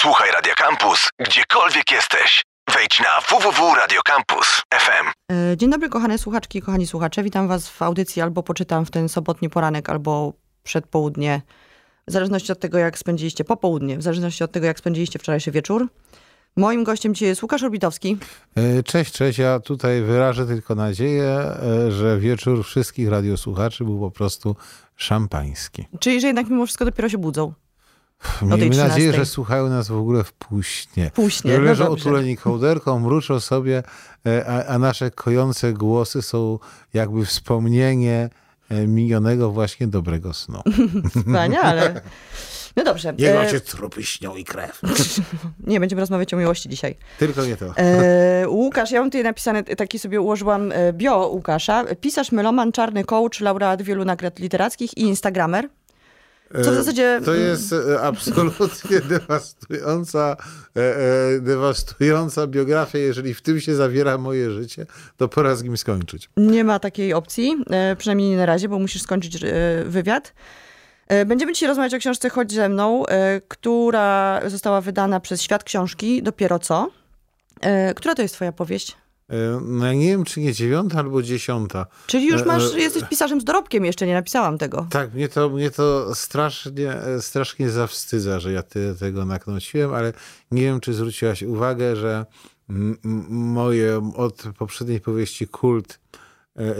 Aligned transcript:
Słuchaj 0.00 0.30
Radio 0.32 0.52
Campus, 0.56 1.08
gdziekolwiek 1.18 1.92
jesteś. 1.92 2.44
Wejdź 2.74 3.00
na 3.00 3.20
www.radiocampus.fm. 3.30 5.06
E, 5.32 5.56
Dzień 5.56 5.70
dobry, 5.70 5.88
kochane 5.88 6.18
słuchaczki 6.18 6.58
i 6.58 6.62
kochani 6.62 6.86
słuchacze. 6.86 7.22
Witam 7.22 7.48
was 7.48 7.68
w 7.68 7.82
audycji 7.82 8.22
albo 8.22 8.42
poczytam 8.42 8.86
w 8.86 8.90
ten 8.90 9.08
sobotni 9.08 9.50
poranek, 9.50 9.90
albo 9.90 10.32
przedpołudnie. 10.62 11.42
W 12.08 12.12
zależności 12.12 12.52
od 12.52 12.60
tego, 12.60 12.78
jak 12.78 12.98
spędziliście 12.98 13.44
popołudnie, 13.44 13.98
w 13.98 14.02
zależności 14.02 14.44
od 14.44 14.52
tego, 14.52 14.66
jak 14.66 14.78
spędziliście 14.78 15.18
wczorajszy 15.18 15.50
wieczór. 15.50 15.88
Moim 16.56 16.84
gościem 16.84 17.14
dzisiaj 17.14 17.28
jest 17.28 17.42
Łukasz 17.42 17.62
Orbitowski. 17.62 18.16
E, 18.56 18.82
Cześć, 18.82 19.12
cześć. 19.12 19.38
Ja 19.38 19.60
tutaj 19.60 20.02
wyrażę 20.02 20.46
tylko 20.46 20.74
nadzieję, 20.74 21.24
e, 21.24 21.92
że 21.92 22.18
wieczór 22.18 22.64
wszystkich 22.64 23.08
radiosłuchaczy 23.08 23.84
był 23.84 24.00
po 24.00 24.10
prostu 24.10 24.56
szampański. 24.96 25.86
Czyli, 26.00 26.20
że 26.20 26.26
jednak 26.26 26.48
mimo 26.50 26.66
wszystko 26.66 26.84
dopiero 26.84 27.08
się 27.08 27.18
budzą. 27.18 27.52
Miejmy 28.42 28.56
13. 28.58 28.88
nadzieję, 28.88 29.12
że 29.12 29.26
słuchają 29.26 29.68
nas 29.68 29.88
w 29.88 29.96
ogóle 29.96 30.24
w 30.24 30.32
półśnie. 30.32 31.10
Półśnie, 31.14 31.52
Że 31.52 31.58
no 31.58 31.64
leżą 31.64 31.88
otuleni 31.88 32.36
kołderką, 32.36 32.98
mruczą 33.00 33.40
sobie, 33.40 33.82
e, 34.26 34.46
a, 34.46 34.64
a 34.74 34.78
nasze 34.78 35.10
kojące 35.10 35.72
głosy 35.72 36.22
są 36.22 36.58
jakby 36.94 37.26
wspomnienie 37.26 38.30
e, 38.68 38.86
minionego 38.86 39.50
właśnie 39.50 39.86
dobrego 39.86 40.34
snu. 40.34 40.62
Wspaniale. 41.10 42.00
No 42.76 42.84
dobrze. 42.84 43.14
Jego 43.18 43.42
E, 43.44 43.50
cię 43.50 43.60
trupy 43.60 44.02
śnią 44.02 44.36
i 44.36 44.44
krew. 44.44 44.80
nie, 45.66 45.80
będziemy 45.80 46.00
rozmawiać 46.00 46.34
o 46.34 46.36
miłości 46.36 46.68
dzisiaj. 46.68 46.96
Tylko 47.18 47.44
nie 47.44 47.56
to. 47.56 47.76
E, 47.76 48.48
Łukasz, 48.48 48.90
ja 48.90 49.00
mam 49.00 49.10
tutaj 49.10 49.24
napisane, 49.24 49.64
taki 49.64 49.98
sobie 49.98 50.20
ułożyłam 50.20 50.72
bio 50.92 51.26
Łukasza. 51.26 51.84
Pisarz, 52.00 52.32
meloman, 52.32 52.72
czarny 52.72 53.04
coach, 53.04 53.40
laureat 53.40 53.82
wielu 53.82 54.04
nagród 54.04 54.38
literackich 54.38 54.96
i 54.98 55.02
instagramer. 55.02 55.68
Co 56.54 56.70
w 56.70 56.74
E, 56.74 56.74
zasadzie... 56.74 57.20
To 57.24 57.34
jest 57.34 57.72
e, 57.72 58.00
absolutnie 58.00 59.00
dewastująca, 59.18 60.36
e, 60.76 61.40
dewastująca 61.40 62.46
biografia. 62.46 62.98
Jeżeli 62.98 63.34
w 63.34 63.42
tym 63.42 63.60
się 63.60 63.74
zawiera 63.74 64.18
moje 64.18 64.50
życie, 64.50 64.86
to 65.16 65.28
pora 65.28 65.54
z 65.56 65.62
nim 65.62 65.76
skończyć. 65.76 66.30
Nie 66.36 66.64
ma 66.64 66.78
takiej 66.78 67.14
opcji, 67.14 67.64
przynajmniej 67.98 68.30
nie 68.30 68.36
na 68.36 68.46
razie, 68.46 68.68
bo 68.68 68.78
musisz 68.78 69.02
skończyć 69.02 69.38
wywiad. 69.84 70.34
Będziemy 71.26 71.52
dzisiaj 71.52 71.68
rozmawiać 71.68 71.94
o 71.94 71.98
książce 71.98 72.30
Chodź 72.30 72.52
ze 72.52 72.68
mną, 72.68 73.04
która 73.48 74.40
została 74.46 74.80
wydana 74.80 75.20
przez 75.20 75.42
Świat 75.42 75.64
Książki 75.64 76.22
dopiero 76.22 76.58
co. 76.58 76.90
Która 77.96 78.14
to 78.14 78.22
jest 78.22 78.34
twoja 78.34 78.52
powieść? 78.52 78.96
E, 79.30 79.60
No 79.62 79.86
ja 79.86 79.92
nie 79.92 80.06
wiem, 80.06 80.24
czy 80.24 80.40
nie 80.40 80.52
dziewiąta 80.52 80.98
albo 80.98 81.22
dziesiąta. 81.22 81.86
Czyli 82.06 82.26
już 82.26 82.42
E, 82.42 82.44
masz, 82.44 82.74
e, 82.74 82.78
jesteś 82.80 83.04
pisarzem 83.04 83.40
z 83.40 83.44
dorobkiem, 83.44 83.84
jeszcze 83.84 84.06
nie 84.06 84.14
napisałam 84.14 84.58
tego. 84.58 84.86
Tak, 84.90 85.14
mnie 85.14 85.28
to, 85.28 85.48
mnie 85.48 85.70
to 85.70 86.14
strasznie, 86.14 86.94
strasznie 87.20 87.70
zawstydza, 87.70 88.40
że 88.40 88.52
ja 88.52 88.62
tyle 88.62 88.94
tego 88.94 89.24
naknociłem, 89.24 89.94
ale 89.94 90.12
nie 90.50 90.62
wiem, 90.62 90.80
czy 90.80 90.94
zwróciłaś 90.94 91.42
uwagę, 91.42 91.96
że 91.96 92.26
moje 93.28 94.10
od 94.16 94.42
poprzedniej 94.58 95.00
powieści 95.00 95.46
Kult 95.48 96.00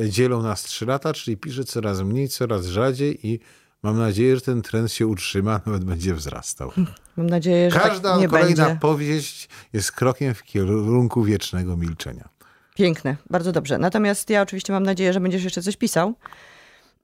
dzielą 0.08 0.42
nas 0.42 0.62
trzy 0.62 0.86
lata, 0.86 1.12
czyli 1.12 1.36
piszę 1.36 1.64
coraz 1.64 2.00
mniej, 2.00 2.28
coraz 2.28 2.66
rzadziej 2.66 3.26
i 3.26 3.40
mam 3.82 3.98
nadzieję, 3.98 4.34
że 4.34 4.40
ten 4.40 4.62
trend 4.62 4.92
się 4.92 5.06
utrzyma, 5.06 5.60
nawet 5.66 5.84
będzie 5.84 6.14
wzrastał. 6.14 6.72
Mam 7.16 7.26
nadzieję, 7.30 7.70
że 7.70 7.80
Każda 7.80 8.10
tak 8.12 8.20
nie 8.20 8.28
kolejna 8.28 8.64
będzie. 8.64 8.80
powieść 8.80 9.48
jest 9.72 9.92
krokiem 9.92 10.34
w 10.34 10.42
kierunku 10.42 11.24
wiecznego 11.24 11.76
milczenia. 11.76 12.28
Piękne, 12.78 13.16
bardzo 13.30 13.52
dobrze. 13.52 13.78
Natomiast 13.78 14.30
ja 14.30 14.42
oczywiście 14.42 14.72
mam 14.72 14.82
nadzieję, 14.82 15.12
że 15.12 15.20
będziesz 15.20 15.44
jeszcze 15.44 15.62
coś 15.62 15.76
pisał. 15.76 16.14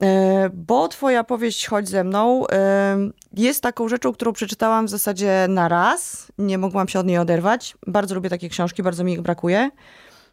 E, 0.03 0.51
Bo 0.55 0.89
twoja 0.89 1.25
powieść 1.25 1.67
Chodź 1.67 1.89
ze 1.89 2.05
mną 2.05 2.47
e, 2.49 2.97
jest 3.33 3.63
taką 3.63 3.89
rzeczą, 3.89 4.13
którą 4.13 4.33
przeczytałam 4.33 4.87
w 4.87 4.91
zasadzie 4.91 5.47
na 5.49 5.69
raz. 5.69 6.33
Nie 6.39 6.59
mogłam 6.59 6.89
się 6.89 6.99
od 6.99 7.07
niej 7.07 7.19
oderwać. 7.19 7.77
Bardzo 7.87 8.15
lubię 8.15 8.31
takie 8.31 8.49
książki, 8.49 8.83
bardzo 8.83 9.05
mi 9.05 9.13
ich 9.13 9.21
brakuje. 9.21 9.71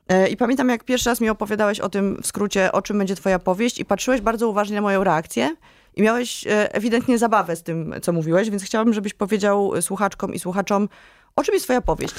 E, 0.07 0.27
I 0.27 0.37
pamiętam, 0.37 0.69
jak 0.69 0.83
pierwszy 0.83 1.09
raz 1.09 1.21
mi 1.21 1.29
opowiadałeś 1.29 1.79
o 1.79 1.89
tym 1.89 2.21
w 2.23 2.27
skrócie, 2.27 2.71
o 2.71 2.81
czym 2.81 2.97
będzie 2.97 3.15
twoja 3.15 3.39
powieść 3.39 3.79
i 3.79 3.85
patrzyłeś 3.85 4.21
bardzo 4.21 4.49
uważnie 4.49 4.75
na 4.75 4.81
moją 4.81 5.03
reakcję 5.03 5.55
i 5.95 6.01
miałeś 6.01 6.45
ewidentnie 6.47 7.17
zabawę 7.17 7.55
z 7.55 7.63
tym, 7.63 7.95
co 8.01 8.13
mówiłeś, 8.13 8.49
więc 8.49 8.63
chciałabym, 8.63 8.93
żebyś 8.93 9.13
powiedział 9.13 9.71
słuchaczkom 9.81 10.33
i 10.33 10.39
słuchaczom, 10.39 10.89
o 11.35 11.43
czym 11.43 11.53
jest 11.53 11.65
twoja 11.65 11.81
powieść. 11.81 12.15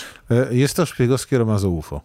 Jest 0.50 0.76
to 0.76 0.86
szpiegowskie 0.86 1.38
romazo 1.38 1.70
UFO. 1.70 2.00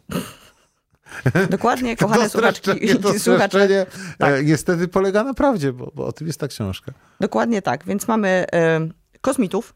Dokładnie, 1.49 1.97
kochane 1.97 2.29
słuchaczki 2.29 2.85
i 2.85 2.89
słuchacze. 2.89 3.19
streszczenie 3.19 3.85
Tak. 4.17 4.33
e, 4.33 4.43
niestety 4.43 4.87
polega 4.87 5.23
na 5.23 5.33
prawdzie, 5.33 5.73
bo, 5.73 5.91
bo 5.95 6.05
o 6.05 6.11
tym 6.11 6.27
jest 6.27 6.39
ta 6.39 6.47
książka. 6.47 6.91
Dokładnie 7.19 7.61
tak, 7.61 7.85
więc 7.85 8.07
mamy 8.07 8.45
e, 8.53 8.79
kosmitów, 9.21 9.73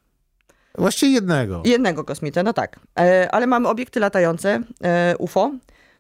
Właściwie 0.78 1.12
jednego. 1.14 1.62
jednego 1.66 2.04
kosmitę, 2.04 2.44
no 2.44 2.54
tak, 2.54 2.80
e, 3.00 3.32
ale 3.32 3.48
mamy 3.48 3.68
obiekty 3.68 4.00
latające, 4.00 4.60
e, 4.84 5.16
UFO, 5.18 5.52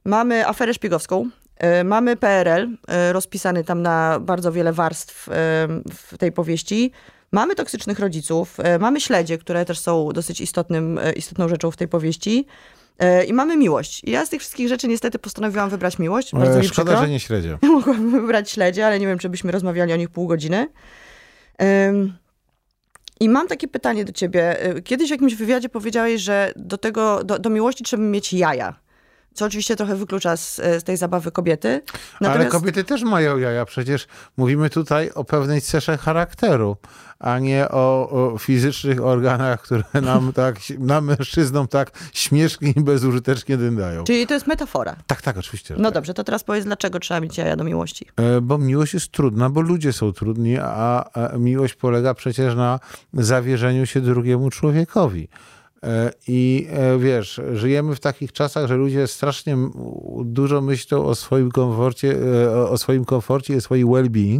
mamy 0.05 0.47
aferę 0.47 0.73
szpiegowską, 0.73 1.29
e, 1.57 1.83
mamy 1.83 2.15
PRL, 2.15 2.77
e, 2.87 3.13
rozpisany 3.13 3.63
tam 3.63 3.81
na 3.81 4.19
bardzo 4.19 4.51
wiele 4.51 4.73
warstw 4.73 5.29
e, 5.29 5.31
w 5.93 6.17
tej 6.17 6.31
powieści, 6.31 6.91
mamy 7.31 7.55
toksycznych 7.55 7.99
rodziców, 7.99 8.59
e, 8.59 8.79
mamy 8.79 9.01
śledzie, 9.01 9.37
które 9.37 9.65
też 9.65 9.79
są 9.79 10.09
dosyć 10.13 10.41
istotnym, 10.41 10.97
e, 10.99 11.11
istotną 11.13 11.47
rzeczą 11.47 11.71
w 11.71 11.77
tej 11.77 11.87
powieści 11.87 12.45
e, 12.47 12.80
i 13.27 13.33
mamy 13.33 13.57
miłość. 13.57 14.03
I 14.03 14.11
ja 14.11 14.25
z 14.25 14.29
tych 14.29 14.39
wszystkich 14.41 14.67
rzeczy 14.67 14.87
niestety 14.87 15.19
postanowiłam 15.19 15.69
wybrać 15.69 15.99
miłość, 15.99 16.31
bardzo 16.33 16.59
E, 16.59 16.61
mi 16.61 16.67
Szkoda, 16.67 16.91
przykro. 16.91 17.05
że 17.05 17.11
nie 17.11 17.19
śledzia. 17.19 17.57
Mogłabym 17.67 18.11
wybrać 18.11 18.51
śledzie, 18.51 18.85
ale 18.87 18.99
nie 18.99 19.07
wiem, 19.07 19.19
czy 19.19 19.29
byśmy 19.29 19.51
rozmawiali 19.51 19.93
o 19.93 19.95
nich 19.95 20.09
pół 20.09 20.27
godziny. 20.27 20.67
Ym, 21.89 22.13
I 23.19 23.29
mam 23.29 23.47
takie 23.47 23.67
pytanie 23.67 24.05
do 24.05 24.11
ciebie. 24.11 24.65
Y, 24.77 24.81
Kiedyś 24.81 25.07
w 25.07 25.11
jakimś 25.11 25.35
wywiadzie 25.35 25.69
powiedziałeś, 25.69 26.21
że 26.21 26.53
do 26.55 26.77
tego, 26.77 27.23
do, 27.23 27.39
do 27.39 27.49
miłości 27.49 27.83
trzeba 27.83 28.03
mieć 28.03 28.33
jaja. 28.33 28.75
Co 29.33 29.45
oczywiście 29.45 29.75
trochę 29.75 29.95
wyklucza 29.95 30.37
z, 30.37 30.55
z 30.55 30.83
tej 30.83 30.97
zabawy 30.97 31.31
kobiety. 31.31 31.81
Ale 32.19 32.45
kobiety 32.45 32.83
też 32.83 33.03
mają 33.03 33.37
jaja. 33.37 33.65
Przecież 33.65 34.07
mówimy 34.37 34.69
tutaj 34.69 35.11
o 35.15 35.23
pewnej 35.23 35.61
cesze 35.61 35.97
charakteru, 35.97 36.77
a 37.19 37.39
nie 37.39 37.69
o, 37.69 38.09
o 38.09 38.37
fizycznych 38.37 39.05
organach, 39.05 39.61
które 39.61 39.83
nam 40.01 40.33
tak, 40.33 40.55
nam 40.79 41.05
mężczyznom 41.05 41.67
tak 41.67 41.91
śmiesznie 42.13 42.71
i 42.71 42.81
bezużytecznie 42.81 43.57
dyndają. 43.57 44.03
Czyli 44.03 44.27
to 44.27 44.33
jest 44.33 44.47
metafora. 44.47 44.95
Tak, 45.07 45.21
tak, 45.21 45.37
oczywiście. 45.37 45.75
No 45.77 45.83
tak. 45.83 45.93
dobrze, 45.93 46.13
to 46.13 46.23
teraz 46.23 46.43
powiedz, 46.43 46.65
dlaczego 46.65 46.99
trzeba 46.99 47.19
mieć 47.19 47.37
jaja 47.37 47.55
do 47.55 47.63
miłości. 47.63 48.05
E, 48.17 48.41
Bo 48.41 48.57
miłość 48.57 48.93
jest 48.93 49.11
trudna, 49.11 49.49
bo 49.49 49.61
ludzie 49.61 49.93
są 49.93 50.13
trudni, 50.13 50.57
a 50.57 51.09
miłość 51.37 51.73
polega 51.73 52.13
przecież 52.13 52.55
na 52.55 52.79
zawierzeniu 53.13 53.85
się 53.85 54.01
drugiemu 54.01 54.49
człowiekowi. 54.49 55.27
E, 55.85 56.11
I 56.27 56.67
e, 56.71 56.97
wiesz, 56.99 57.41
żyjemy 57.53 57.95
w 57.95 57.99
takich 57.99 58.31
czasach, 58.31 58.67
że 58.67 58.75
ludzie 58.75 59.07
strasznie 59.07 59.57
dużo 60.25 60.61
myślą 60.61 61.05
o 61.05 61.15
swoim 61.15 61.51
komforcie, 61.51 62.15
e, 62.45 62.57
o- 62.69 62.77
swoim 62.77 63.05
komforcie 63.05 63.53
i 63.53 63.57
o 63.57 63.61
swoim 63.61 63.87
well-being, 63.87 64.39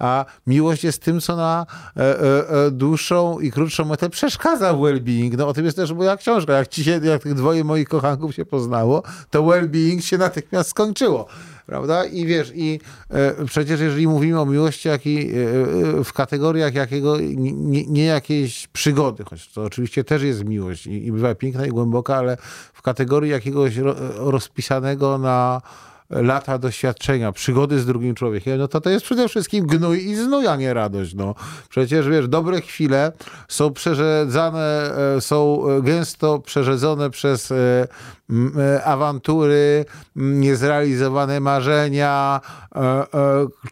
a 0.00 0.24
miłość 0.46 0.84
jest 0.84 1.02
tym, 1.02 1.20
co 1.20 1.36
na 1.36 1.66
dłuższą 2.70 3.40
i 3.40 3.50
krótszą 3.50 3.84
metę 3.84 4.10
przeszkadza 4.10 4.74
w 4.74 4.76
well-being. 4.76 5.36
No 5.36 5.48
o 5.48 5.52
tym 5.54 5.64
jest 5.64 5.76
też 5.76 5.92
moja 5.92 6.16
książka. 6.16 6.52
Jak 6.52 6.68
ci 6.68 6.84
się, 6.84 7.00
jak 7.04 7.22
tych 7.22 7.34
dwoje 7.34 7.64
moich 7.64 7.88
kochanków 7.88 8.34
się 8.34 8.44
poznało, 8.44 9.02
to 9.30 9.42
well-being 9.42 10.00
się 10.00 10.18
natychmiast 10.18 10.70
skończyło. 10.70 11.26
Prawda? 11.66 12.04
I 12.04 12.26
wiesz, 12.26 12.52
i 12.54 12.80
e, 13.10 13.44
przecież 13.44 13.80
jeżeli 13.80 14.08
mówimy 14.08 14.40
o 14.40 14.46
miłości 14.46 14.88
jak 14.88 15.06
i, 15.06 15.18
e, 15.18 15.98
e, 15.98 16.04
w 16.04 16.12
kategoriach 16.12 16.74
jakiego, 16.74 17.20
nie, 17.20 17.86
nie, 17.86 18.04
jakiejś 18.04 18.66
przygody, 18.66 19.24
choć 19.24 19.52
to 19.52 19.62
oczywiście 19.62 20.04
też 20.04 20.22
jest 20.22 20.44
miłość 20.44 20.86
i, 20.86 21.06
i 21.06 21.12
bywa 21.12 21.34
piękna 21.34 21.66
i 21.66 21.68
głęboka, 21.68 22.16
ale 22.16 22.36
w 22.72 22.82
kategorii 22.82 23.30
jakiegoś 23.30 23.76
ro, 23.76 23.94
rozpisanego 24.16 25.18
na 25.18 25.62
lata 26.10 26.58
doświadczenia, 26.58 27.32
przygody 27.32 27.80
z 27.80 27.86
drugim 27.86 28.14
człowiekiem, 28.14 28.58
no 28.58 28.68
to 28.68 28.80
to 28.80 28.90
jest 28.90 29.04
przede 29.04 29.28
wszystkim 29.28 29.66
gnój 29.66 30.06
i 30.06 30.16
znój, 30.16 30.46
a 30.46 30.56
nie 30.56 30.74
radość. 30.74 31.14
No. 31.14 31.34
Przecież 31.68 32.08
wiesz, 32.08 32.28
dobre 32.28 32.60
chwile 32.60 33.12
są 33.48 33.72
przerzedzane, 33.72 34.90
e, 35.16 35.20
są 35.20 35.68
e, 35.68 35.82
gęsto 35.82 36.38
przerzedzone 36.38 37.10
przez 37.10 37.52
e, 37.52 37.86
awantury, 38.84 39.84
niezrealizowane 40.16 41.40
marzenia, 41.40 42.40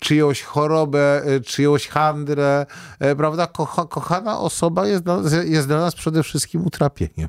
czyjąś 0.01 0.43
chorobę, 0.43 1.23
czyjąś 1.47 1.89
handrę, 1.89 2.67
prawda? 3.17 3.47
Kocha, 3.47 3.85
kochana 3.85 4.39
osoba 4.39 4.87
jest 4.87 5.03
dla, 5.03 5.21
jest 5.45 5.67
dla 5.67 5.81
nas 5.81 5.95
przede 5.95 6.23
wszystkim 6.23 6.67
utrapieniem. 6.67 7.29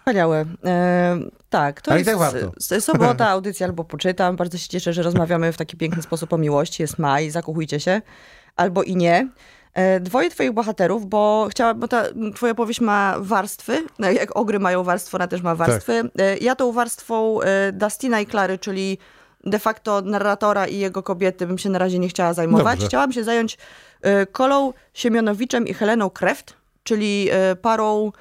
Wspaniałe. 0.00 0.44
E, 0.64 1.18
tak, 1.50 1.80
to 1.80 1.90
Ale 1.90 2.00
jest 2.00 2.10
tak 2.10 2.18
warto. 2.18 2.52
sobota, 2.80 3.28
audycja 3.34 3.66
albo 3.66 3.84
poczytam. 3.84 4.36
Bardzo 4.36 4.58
się 4.58 4.68
cieszę, 4.68 4.92
że 4.92 5.02
rozmawiamy 5.02 5.52
w 5.52 5.56
taki 5.56 5.76
piękny 5.76 6.02
sposób 6.02 6.32
o 6.32 6.38
miłości. 6.38 6.82
Jest 6.82 6.98
maj, 6.98 7.30
zakochujcie 7.30 7.80
się. 7.80 8.02
Albo 8.56 8.82
i 8.82 8.96
nie. 8.96 9.28
E, 9.74 10.00
Dwoje 10.00 10.30
twoich 10.30 10.52
bohaterów, 10.52 11.06
bo 11.06 11.46
chciałam, 11.50 11.80
bo 11.80 11.88
ta 11.88 12.04
twoja 12.34 12.54
powieść 12.54 12.80
ma 12.80 13.14
warstwy, 13.18 13.86
no, 13.98 14.10
jak 14.10 14.36
ogry 14.36 14.58
mają 14.58 14.84
warstwo, 14.84 15.16
ona 15.18 15.26
też 15.28 15.42
ma 15.42 15.54
warstwy. 15.54 16.10
E, 16.18 16.36
Ja 16.38 16.54
tą 16.56 16.72
warstwą 16.72 17.40
e, 17.40 17.72
Dustina 17.72 18.20
i 18.20 18.26
Klary, 18.26 18.58
czyli 18.58 18.98
de 19.44 19.58
facto 19.58 20.00
narratora 20.02 20.66
i 20.66 20.78
jego 20.78 21.02
kobiety 21.02 21.46
bym 21.46 21.58
się 21.58 21.70
na 21.70 21.78
razie 21.78 21.98
nie 21.98 22.08
chciała 22.08 22.34
zajmować. 22.34 22.74
Dobrze. 22.74 22.86
Chciałam 22.88 23.12
się 23.12 23.24
zająć 23.24 23.58
e, 24.02 24.26
Kolą 24.26 24.72
Siemionowiczem 24.94 25.66
i 25.66 25.74
Heleną 25.74 26.10
Kreft, 26.10 26.54
czyli 26.84 27.28
e, 27.32 27.56
parą 27.56 28.12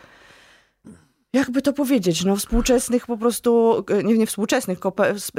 jakby 1.34 1.62
to 1.62 1.74
powiedzieć, 1.74 2.26
no 2.26 2.36
współczesnych 2.36 3.06
po 3.06 3.18
prostu, 3.18 3.84
e, 3.90 4.04
nie, 4.04 4.18
nie 4.18 4.28
współczesnych, 4.28 4.80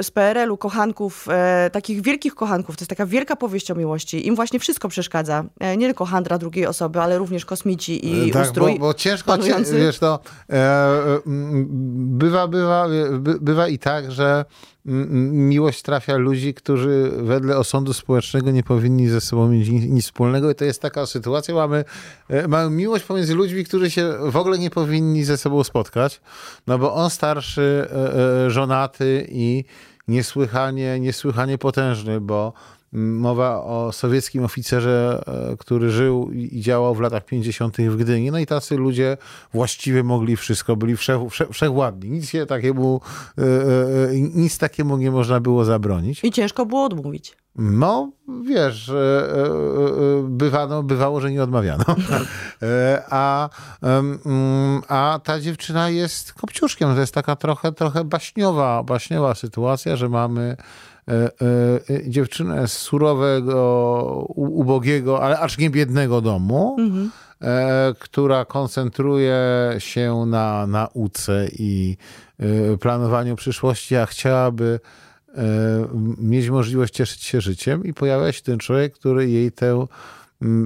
z 0.01 0.11
PRL-u, 0.11 0.57
kochanków, 0.57 1.27
e, 1.29 1.69
takich 1.73 2.01
wielkich 2.01 2.35
kochanków. 2.35 2.77
To 2.77 2.81
jest 2.81 2.89
taka 2.89 3.05
wielka 3.05 3.35
powieść 3.35 3.71
o 3.71 3.75
miłości. 3.75 4.27
Im 4.27 4.35
właśnie 4.35 4.59
wszystko 4.59 4.89
przeszkadza. 4.89 5.43
E, 5.59 5.77
nie 5.77 5.85
tylko 5.85 6.05
handra 6.05 6.37
drugiej 6.37 6.65
osoby, 6.65 7.01
ale 7.01 7.17
również 7.17 7.45
kosmici 7.45 8.07
i 8.07 8.29
E, 8.29 8.33
tak, 8.33 8.45
ustrój. 8.47 8.73
Bo, 8.73 8.79
bo 8.79 8.93
ciężko, 8.93 9.31
cię, 9.31 9.37
panujący. 9.37 9.77
wiesz, 9.79 9.99
to 9.99 10.19
e, 10.49 10.53
e, 10.55 11.19
m, 11.25 11.65
bywa, 12.17 12.47
bywa, 12.47 12.87
by, 13.19 13.39
bywa 13.41 13.67
i 13.67 13.79
tak, 13.79 14.11
że 14.11 14.45
miłość 14.85 15.81
trafia 15.81 16.17
ludzi, 16.17 16.53
którzy 16.53 17.11
wedle 17.17 17.57
osądu 17.57 17.93
społecznego 17.93 18.51
nie 18.51 18.63
powinni 18.63 19.07
ze 19.07 19.21
sobą 19.21 19.49
mieć 19.49 19.69
nic, 19.69 20.05
wspólnego 20.05 20.51
i 20.51 20.55
to 20.55 20.65
jest 20.65 20.81
taka 20.81 21.05
sytuacja, 21.05 21.55
mamy, 21.55 21.85
e, 22.29 22.47
mamy 22.47 22.75
miłość 22.75 23.05
pomiędzy 23.05 23.35
ludźmi, 23.35 23.65
którzy 23.65 23.91
się 23.91 24.13
w 24.25 24.37
ogóle 24.37 24.59
nie 24.59 24.69
powinni 24.69 25.23
ze 25.23 25.37
sobą 25.37 25.63
spotkać, 25.63 26.21
no 26.67 26.77
bo 26.77 26.93
on 26.93 27.09
starszy, 27.09 27.87
e, 27.91 28.45
e, 28.45 28.51
żonaty 28.51 29.27
i 29.29 29.63
niesłychanie, 30.07 30.99
niesłychanie 30.99 31.57
potężny, 31.57 32.21
bo 32.21 32.53
mowa 32.93 33.63
o 33.63 33.91
sowieckim 33.91 34.43
oficerze, 34.43 35.23
e, 35.51 35.57
który 35.57 35.91
żył 35.91 36.31
i 36.31 36.61
działał 36.61 36.95
w 36.95 36.99
latach 36.99 37.25
50. 37.25 37.77
w 37.77 37.95
Gdyni. 37.95 38.31
No 38.31 38.39
i 38.39 38.45
tacy 38.45 38.77
ludzie 38.77 39.17
właściwie 39.53 40.03
mogli 40.03 40.37
wszystko, 40.37 40.75
byli 40.75 40.97
wszech, 40.97 41.17
wszech, 41.29 41.49
wszechwładni. 41.49 42.09
Nic 42.09 42.29
się 42.29 42.45
takiemu, 42.45 43.01
e, 43.37 43.41
e, 43.41 44.15
nic 44.15 44.57
takiemu 44.57 44.97
nie 44.97 45.11
można 45.11 45.39
było 45.39 45.65
zabronić. 45.65 46.23
I 46.23 46.31
ciężko 46.31 46.65
było 46.65 46.85
odmówić. 46.85 47.37
No, 47.55 48.11
wiesz, 48.47 48.91
bywano, 50.23 50.83
bywało, 50.83 51.21
że 51.21 51.31
nie 51.31 51.43
odmawiano. 51.43 51.83
A, 53.09 53.49
mm, 53.81 54.81
a 54.87 55.19
ta 55.23 55.39
dziewczyna 55.39 55.89
jest 55.89 56.33
kopciuszkiem. 56.33 56.93
To 56.93 56.99
jest 56.99 57.13
taka 57.13 57.35
trochę, 57.35 57.71
trochę 57.71 58.03
baśniowa, 58.03 58.83
baśniowa 58.83 59.35
sytuacja, 59.35 59.95
że 59.95 60.09
mamy 60.09 60.57
dziewczynę 62.07 62.67
z 62.67 62.73
surowego, 62.73 64.25
ubogiego, 64.35 65.23
ale 65.23 65.39
aż 65.39 65.57
nie 65.57 65.69
biednego 65.69 66.21
domu, 66.21 66.77
e, 67.41 67.93
która 67.99 68.45
koncentruje 68.45 69.39
się 69.77 70.25
na 70.27 70.67
nauce 70.67 71.47
i 71.59 71.97
e, 72.39 72.77
planowaniu 72.77 73.35
przyszłości, 73.35 73.95
a 73.95 74.05
chciałaby 74.05 74.79
e, 75.35 75.41
mieć 76.17 76.49
możliwość 76.49 76.93
cieszyć 76.93 77.23
się 77.23 77.41
życiem 77.41 77.83
i 77.83 77.93
pojawia 77.93 78.31
się 78.31 78.41
ten 78.41 78.59
człowiek, 78.59 78.93
który 78.93 79.29
jej 79.29 79.51
tę 79.51 79.87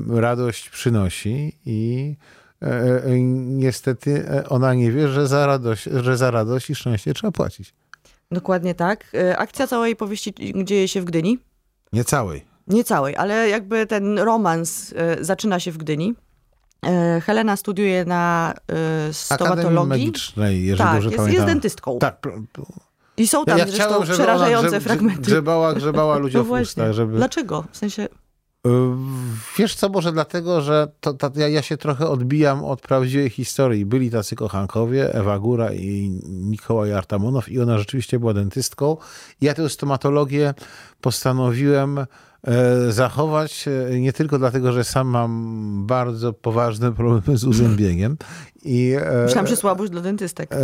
radość 0.09 0.69
przynosi 0.69 1.57
i 1.65 2.15
e, 2.61 3.03
e, 3.03 3.19
niestety 3.19 4.29
e, 4.29 4.49
ona 4.49 4.73
nie 4.73 4.91
wie, 4.91 5.07
że 5.07 5.27
za 5.27 5.45
radość, 5.45 5.83
że 5.83 6.17
za 6.17 6.31
radość 6.31 6.69
i 6.69 6.75
szczęście 6.75 7.13
trzeba 7.13 7.31
płacić. 7.31 7.73
Dokładnie 8.31 8.75
tak. 8.75 9.05
E, 9.13 9.37
Akcja 9.37 9.67
całej 9.67 9.95
powieści 9.95 10.33
dzieje 10.63 10.87
się 10.87 11.01
w 11.01 11.05
Gdyni. 11.05 11.39
Nie 11.93 12.03
całej. 12.03 12.45
Nie 12.67 12.83
całej, 12.83 13.15
ale 13.15 13.49
jakby 13.49 13.85
ten 13.87 14.19
romans 14.19 14.93
e, 14.97 15.23
zaczyna 15.23 15.59
się 15.59 15.71
w 15.71 15.77
Gdyni. 15.77 16.13
E, 16.85 17.21
Helena 17.21 17.55
studiuje 17.57 18.05
na 18.05 18.53
Akademii 18.69 19.13
stomatologii. 19.13 19.89
Magicznej, 19.89 20.65
jeżeli 20.65 20.77
Tak, 20.87 20.93
dobrze 20.93 21.09
jest, 21.09 21.17
pamiętam. 21.17 21.33
jest 21.35 21.45
dentystką. 21.53 21.99
Tak. 21.99 22.27
I 23.17 23.27
są 23.27 23.45
tam 23.45 23.57
ja 23.57 23.65
zresztą 23.67 23.85
chciałem, 23.85 24.03
przerażające 24.03 24.67
ona 24.69 24.79
fragmenty. 24.79 25.21
grzebała, 25.21 25.73
grzebała 25.73 26.17
ludziom 26.23 26.47
No 26.47 26.55
w 26.57 26.61
ustach, 26.61 26.93
żeby... 26.93 27.17
Dlaczego? 27.17 27.63
W 27.71 27.77
sensie, 27.77 28.07
Wiesz 29.57 29.75
co, 29.75 29.89
może 29.89 30.11
dlatego, 30.11 30.61
że 30.61 30.87
to, 30.99 31.13
to, 31.13 31.31
ja, 31.35 31.47
ja 31.47 31.61
się 31.61 31.77
trochę 31.77 32.07
odbijam 32.07 32.63
od 32.63 32.81
prawdziwej 32.81 33.29
historii. 33.29 33.85
Byli 33.85 34.11
tacy 34.11 34.35
kochankowie, 34.35 35.13
Ewa 35.13 35.39
Góra 35.39 35.73
i 35.73 36.19
Mikołaj 36.25 36.93
Artamonow 36.93 37.49
i 37.49 37.59
ona 37.59 37.77
rzeczywiście 37.77 38.19
była 38.19 38.33
dentystką. 38.33 38.97
Ja 39.41 39.53
tę 39.53 39.69
stomatologię 39.69 40.53
postanowiłem 41.01 42.05
zachować 42.89 43.65
e, 43.67 43.99
nie 43.99 44.13
tylko 44.13 44.39
dlatego, 44.39 44.71
że 44.71 44.83
sam 44.83 45.07
mam 45.07 45.83
bardzo 45.87 46.33
poważne 46.33 46.93
problemy 46.93 47.37
z 47.37 47.43
uzębieniem. 47.43 48.17
I, 48.63 48.95
e, 49.01 49.23
myślałam, 49.23 49.47
że 49.47 49.55
słabość 49.55 49.91
dla 49.91 50.01
dentystek. 50.01 50.53
E, 50.53 50.57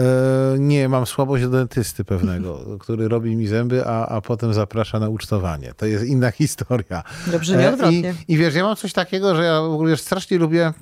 nie, 0.60 0.90
mam 0.90 1.06
słabość 1.06 1.44
do 1.44 1.50
dentysty 1.50 2.04
pewnego, 2.04 2.60
który 2.82 3.08
robi 3.08 3.36
mi 3.36 3.48
zęby, 3.48 3.86
a, 3.86 4.08
a 4.08 4.22
potem 4.22 4.54
zaprasza 4.54 5.00
na 5.00 5.10
ucztowanie. 5.10 5.74
To 5.74 5.86
jest 5.86 6.06
inna 6.06 6.32
historia. 6.42 7.04
Dobrze, 7.28 7.58
nie 7.58 7.70
E, 7.70 7.74
odwrotnie. 7.74 8.16
I, 8.28 8.34
I 8.34 8.38
wiesz, 8.38 8.56
ja 8.56 8.64
mam 8.64 8.76
coś 8.76 8.94
takiego, 8.94 9.36
że 9.36 9.44
ja 9.44 9.62
w 9.62 9.74
ogóle 9.74 9.98
strasznie 9.98 10.38
lubię 10.38 10.74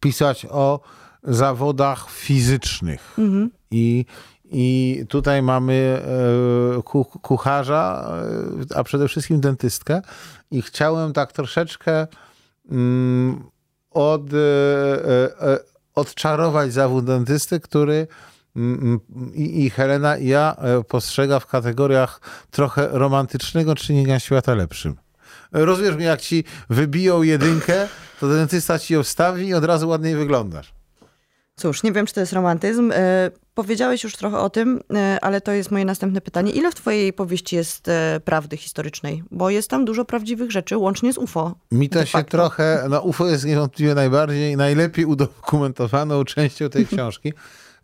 pisać 0.00 0.46
o 0.50 0.80
zawodach 1.22 2.10
fizycznych. 2.10 3.14
Mhm. 3.18 3.50
I, 3.70 4.04
I 4.56 5.04
tutaj 5.08 5.42
mamy 5.42 6.02
e, 6.78 6.82
ku, 6.82 7.04
kucharza, 7.04 8.10
e, 8.72 8.76
a 8.76 8.84
przede 8.84 9.08
wszystkim 9.08 9.40
dentystkę. 9.40 10.02
I 10.50 10.62
chciałem 10.62 11.12
tak 11.12 11.32
troszeczkę 11.32 12.06
mm, 12.70 13.44
od, 13.90 14.22
e, 14.32 15.58
odczarować 15.94 16.72
zawód 16.72 17.04
dentysty, 17.04 17.60
który 17.60 18.06
mm, 18.56 19.00
mm, 19.16 19.34
i, 19.34 19.70
Helena 19.70 20.16
i 20.16 20.26
ja 20.26 20.56
postrzega 20.88 21.40
w 21.40 21.46
kategoriach 21.46 22.20
trochę 22.50 22.88
romantycznego 22.92 23.74
czynienia 23.74 24.20
świata 24.20 24.54
lepszym. 24.54 24.96
Rozumiesz 25.52 25.96
mnie, 25.96 26.04
jak 26.04 26.20
ci 26.20 26.44
wybiją 26.70 27.22
jedynkę, 27.22 27.88
to 28.20 28.28
dentysta 28.28 28.78
ci 28.78 28.94
ją 28.94 29.02
wstawi 29.02 29.46
i 29.46 29.54
od 29.54 29.64
razu 29.64 29.88
ładniej 29.88 30.16
wyglądasz. 30.16 30.74
Cóż, 31.56 31.82
nie 31.82 31.92
wiem, 31.92 32.06
czy 32.06 32.14
to 32.14 32.20
jest 32.20 32.32
romantyzm. 32.32 32.92
Powiedziałeś 33.54 34.04
już 34.04 34.16
trochę 34.16 34.38
o 34.38 34.50
tym, 34.50 34.80
e, 34.94 35.18
ale 35.22 35.40
to 35.40 35.52
jest 35.52 35.70
moje 35.70 35.84
następne 35.84 36.20
pytanie. 36.20 36.52
Ile 36.52 36.70
w 36.70 36.74
twojej 36.74 37.12
powieści 37.12 37.56
jest 37.56 37.88
e, 37.88 38.20
prawdy 38.24 38.56
historycznej? 38.56 39.22
Bo 39.30 39.50
jest 39.50 39.70
tam 39.70 39.84
dużo 39.84 40.04
prawdziwych 40.04 40.50
rzeczy, 40.50 40.76
łącznie 40.76 41.12
z 41.12 41.18
UFO. 41.18 41.54
Mi 41.72 41.88
to 41.88 42.00
się 42.04 42.12
facto. 42.12 42.30
trochę, 42.30 42.86
no 42.90 43.00
UFO 43.00 43.26
jest 43.26 43.44
niewątpliwie 43.44 43.94
najbardziej, 43.94 44.56
najlepiej 44.56 45.04
udokumentowaną 45.04 46.24
częścią 46.34 46.70
tej 46.70 46.86
książki. 46.86 47.32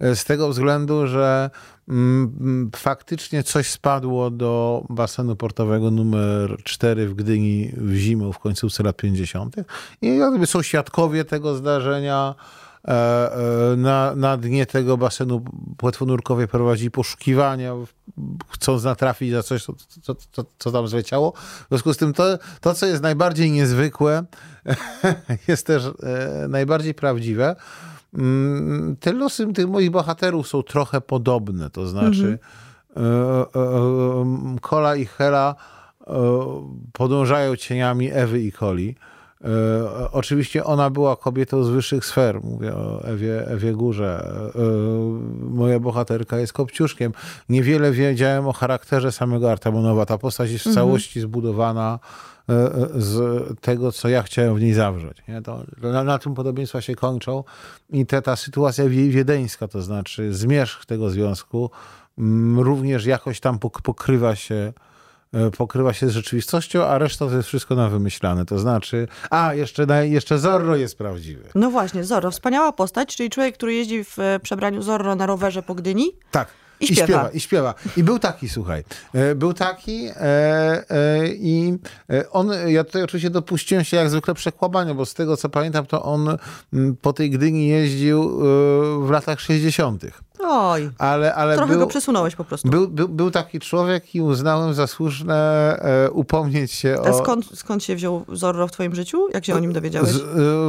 e, 0.00 0.17
Z 0.17 0.25
tego 0.25 0.49
względu, 0.49 1.06
że 1.06 1.50
mm, 1.88 2.37
mm, 2.40 2.70
faktycznie 2.76 3.43
coś 3.43 3.70
spadło 3.70 4.31
do 4.31 4.84
basenu 4.88 5.37
portowego 5.37 5.90
numer 5.90 6.56
4 6.64 7.08
w 7.08 7.14
Gdyni 7.14 7.73
w 7.76 7.94
zimę 7.94 8.32
w 8.32 8.38
końcówce 8.38 8.82
lat 8.82 8.96
50. 8.96 9.56
I 10.02 10.16
jakby 10.16 10.46
są 10.46 10.62
świadkowie 10.62 11.25
tego 11.25 11.55
zdarzenia. 11.55 12.34
E, 12.88 12.92
e, 13.72 13.76
Na, 13.76 14.14
na 14.16 14.36
dnie 14.36 14.66
tego 14.66 14.96
basenu 14.96 15.44
płetwonurkowie 15.76 16.49
prowadzili 16.49 16.90
poszukiwania, 16.90 17.75
chcąc 18.49 18.84
natrafić 18.84 19.32
na 19.32 19.42
coś, 19.42 19.64
co, 19.64 19.72
co, 20.02 20.14
co, 20.14 20.44
co 20.58 20.72
tam 20.72 20.88
zleciało. 20.88 21.32
W 21.32 21.66
związku 21.68 21.94
z 21.94 21.96
tym 21.96 22.12
to, 22.12 22.38
to 22.60 22.75
co 22.75 22.87
jest 22.87 23.02
najbardziej 23.02 23.50
niezwykłe, 23.50 24.25
jest 25.49 25.66
też 25.66 25.84
e, 26.02 26.49
najbardziej 26.49 26.94
prawdziwe. 26.94 27.56
Mm, 28.14 28.96
Te 29.00 29.12
losy 29.12 29.52
tych 29.52 29.66
moich 29.68 29.90
bohaterów 29.90 30.49
są 30.49 30.62
trochę 30.62 31.00
podobne, 31.00 31.70
to 31.70 31.87
znaczy 31.87 32.38
e, 32.96 33.00
Kola 34.60 34.96
i 34.96 35.06
Hela 35.06 35.54
podążają 36.92 37.56
cieniami 37.56 38.10
Ewy 38.12 38.40
i 38.42 38.52
Koli. 38.52 38.96
E, 39.44 40.11
Oczywiście 40.12 40.64
ona 40.64 40.90
była 40.90 41.16
kobietą 41.16 41.64
z 41.64 41.68
wyższych 41.68 42.04
sfer. 42.04 42.40
Mówię 42.44 42.75
o 42.76 43.04
Ewie, 43.04 43.47
Ewie 43.49 43.73
Górze. 43.73 44.32
E, 44.54 44.59
e, 44.59 44.62
Moja 45.50 45.80
bohaterka 45.80 46.38
jest 46.38 46.52
kopciuszkiem. 46.52 47.12
Niewiele 47.49 47.92
wiedziałem 47.92 48.49
o 48.49 48.52
charakterze 48.52 49.12
samego 49.12 49.52
Artamonowa. 49.52 50.06
Ta 50.06 50.18
postać 50.18 50.50
jest 50.50 50.64
w 50.68 50.75
całości 50.75 51.20
zbudowana 51.20 51.99
z 52.94 53.20
tego, 53.61 53.92
co 53.92 54.09
ja 54.09 54.23
chciałem 54.23 54.54
w 54.54 54.61
niej 54.61 54.73
zawrzeć. 54.73 55.18
Nie? 55.28 55.42
To, 55.42 55.64
na, 55.82 56.04
na 56.04 56.18
tym 56.18 56.35
podobieństwa 56.35 56.80
się 56.80 56.94
kończą. 56.94 57.44
I 57.90 58.06
te, 58.06 58.23
ta 58.23 58.37
sytuacja 58.37 58.88
wie- 58.88 59.09
wiedeńska, 59.11 59.68
to 59.68 59.82
znaczy 59.82 60.35
zmierzch 60.35 60.87
tego 60.87 61.11
związku, 61.11 61.70
również 62.56 63.06
jakoś 63.06 63.40
tam 63.40 63.59
pok- 63.59 63.82
pokrywa 63.82 64.37
się 64.37 64.73
pokrywa 65.56 65.92
się 65.92 66.08
z 66.08 66.12
rzeczywistością, 66.12 66.84
a 66.84 66.99
reszta 66.99 67.26
to 67.26 67.37
jest 67.37 67.49
wszystko 67.49 67.75
na 67.75 67.88
wymyślane. 67.88 68.44
To 68.44 68.58
znaczy, 68.58 69.08
a 69.30 69.54
jeszcze, 69.54 69.87
jeszcze 70.08 70.38
Zorro 70.38 70.76
jest 70.76 70.99
prawdziwy. 70.99 71.49
No 71.54 71.70
właśnie, 71.70 72.04
Zorro, 72.04 72.30
wspaniała 72.30 72.72
postać, 72.72 73.16
czyli 73.16 73.30
człowiek, 73.30 73.54
który 73.54 73.75
jeździ 73.75 74.04
w 74.04 74.18
e, 74.18 74.40
przebraniu 74.40 74.82
Zorro 74.82 75.14
na 75.14 75.26
rowerze 75.26 75.62
po 75.62 75.75
Gdyni. 75.75 76.12
Tak. 76.30 76.49
I 76.80 76.96
śpiewa. 76.96 77.30
I 77.30 77.40
śpiewa. 77.40 77.75
I 77.96 78.02
był 78.02 78.18
taki, 78.18 78.49
słuchaj. 78.49 78.84
E, 79.14 79.34
Był 79.34 79.52
taki 79.54 80.06
e, 80.06 80.14
e, 80.90 81.28
i 81.28 81.78
e, 82.10 82.30
on, 82.30 82.50
ja 82.66 82.84
tutaj 82.84 83.02
oczywiście 83.02 83.30
dopuściłem 83.30 83.84
się 83.84 83.96
jak 83.96 84.10
zwykle 84.10 84.34
przekłamania, 84.34 84.94
bo 84.94 85.06
z 85.06 85.14
tego 85.14 85.37
co 85.37 85.49
pamiętam, 85.49 85.87
to 85.87 86.02
on 86.02 86.37
mm, 86.72 86.96
po 86.96 87.12
tej 87.12 87.30
Gdyni 87.30 87.68
jeździł 87.68 88.22
e, 88.22 89.06
w 89.06 89.10
latach 89.10 89.40
60. 89.40 90.02
Oj, 90.44 90.90
ale, 90.99 91.35
ale 91.35 91.56
trochę 91.56 91.73
był, 91.73 91.80
go 91.80 91.87
przesunąłeś 91.87 92.37
po 92.37 92.44
prostu. 92.44 92.68
był, 92.68 92.88
był, 92.88 93.09
był 93.09 93.30
taki 93.30 93.61
człowiek 93.61 94.14
i 94.14 94.20
uznałem 94.20 94.75
za 94.75 94.87
słuszne 94.87 95.37
e, 95.78 96.11
upomnieć 96.11 96.73
się 96.73 96.97
A 97.04 97.11
o... 97.11 97.18
skąd, 97.18 97.59
skąd 97.59 97.85
się 97.85 97.97
wziął 97.97 98.25
Zorro 98.32 98.68
w 98.68 98.73
twoim 98.73 98.94
życiu? 98.94 99.28
Jak 99.35 99.44
się 99.44 99.54
o 99.54 99.59
nim 99.59 99.73
dowiedziałeś? 99.73 100.11
Z, 100.11 100.20
e, 100.20 100.25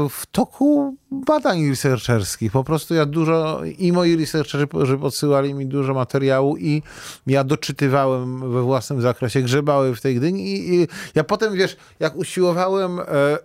w 0.10 0.26
toku 0.32 0.96
badań 1.12 1.70
researcherskich. 1.70 2.52
Po 2.52 2.64
prostu 2.64 2.94
ja 2.94 3.06
dużo, 3.06 3.62
i 3.78 3.92
moi 3.92 4.16
researcherzy 4.16 4.68
podsyłali 5.02 5.54
mi 5.54 5.68
dużo 5.68 5.94
materiału 5.94 6.58
i 6.58 6.82
ja 7.28 7.44
doczytywałem 7.44 8.52
we 8.52 8.62
własnym 8.62 9.02
zakresie, 9.02 9.42
grzebałem 9.42 9.96
w 9.96 10.02
tej 10.02 10.16
Gdyni 10.16 10.56
i, 10.56 10.76
i 10.76 10.88
ja 11.16 11.24
potem, 11.24 11.54
wiesz, 11.54 11.78
jak 12.00 12.16
usiłowałem, 12.16 13.00
e, 13.00 13.04
e, 13.04 13.08
e, 13.14 13.34
e, 13.34 13.38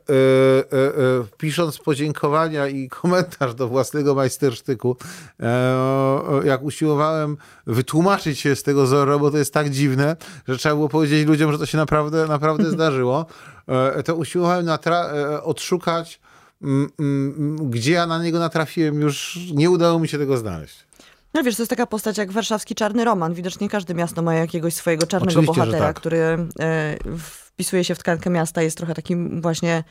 pisząc 1.39 1.79
podziękowania 1.79 2.69
i 2.69 2.89
komentarz 2.89 3.55
do 3.55 3.69
własnego 3.69 4.15
majstersztyku, 4.15 4.97
e, 5.41 6.16
jak 6.45 6.63
usiłowałem 6.63 7.37
wytłumaczyć 7.67 8.39
się 8.39 8.57
z 8.57 8.63
tego 8.63 8.87
Zorro, 8.87 9.19
bo 9.19 9.31
to 9.31 9.39
jest 9.39 9.55
tak 9.55 9.71
dziwne, 9.71 10.17
że 10.49 10.59
trzeba 10.59 10.75
było 10.75 10.89
powiedzieć 10.89 11.27
ludziom, 11.27 11.53
że 11.53 11.59
to 11.59 11.67
się 11.67 11.79
naprawdę, 11.79 12.27
naprawdę 12.27 12.71
zdarzyło, 12.71 13.27
e, 13.69 14.03
to 14.03 14.15
usiłowałem 14.15 14.69
e, 14.69 15.43
odszukać 15.43 16.21
mm, 16.63 16.89
mm, 16.99 17.71
gdzie 17.71 17.93
ja 17.93 18.07
na 18.07 18.23
niego 18.23 18.39
natrafiłem, 18.39 19.01
już 19.01 19.39
nie 19.55 19.71
udało 19.71 19.99
mi 19.99 20.09
się 20.09 20.19
tego 20.19 20.37
znaleźć. 20.37 20.87
No 21.35 21.43
wiesz, 21.43 21.57
to 21.57 21.63
jest 21.63 21.71
taka 21.71 21.87
postać 21.87 22.19
jak 22.19 22.33
warszawski 22.33 22.75
czarny 22.75 23.05
roman. 23.05 23.35
Widocznie 23.35 23.69
każde 23.69 23.95
miasto 23.95 24.23
ma 24.23 24.35
jakiegoś 24.35 24.75
swojego 24.75 25.07
czarnego 25.07 25.41
Oczywiście, 25.41 25.61
bohatera, 25.61 25.87
tak. 25.87 25.97
który 25.97 26.19
e, 26.61 26.97
wpisuje 27.19 27.85
się 27.85 27.95
w 27.95 27.99
tkankę 27.99 28.31
miasta, 28.31 28.63
jest 28.63 28.77
trochę 28.77 28.95
takim 28.95 29.41
właśnie 29.43 29.85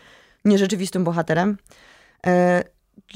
nierzeczywistym 0.45 1.03
bohaterem. 1.03 1.57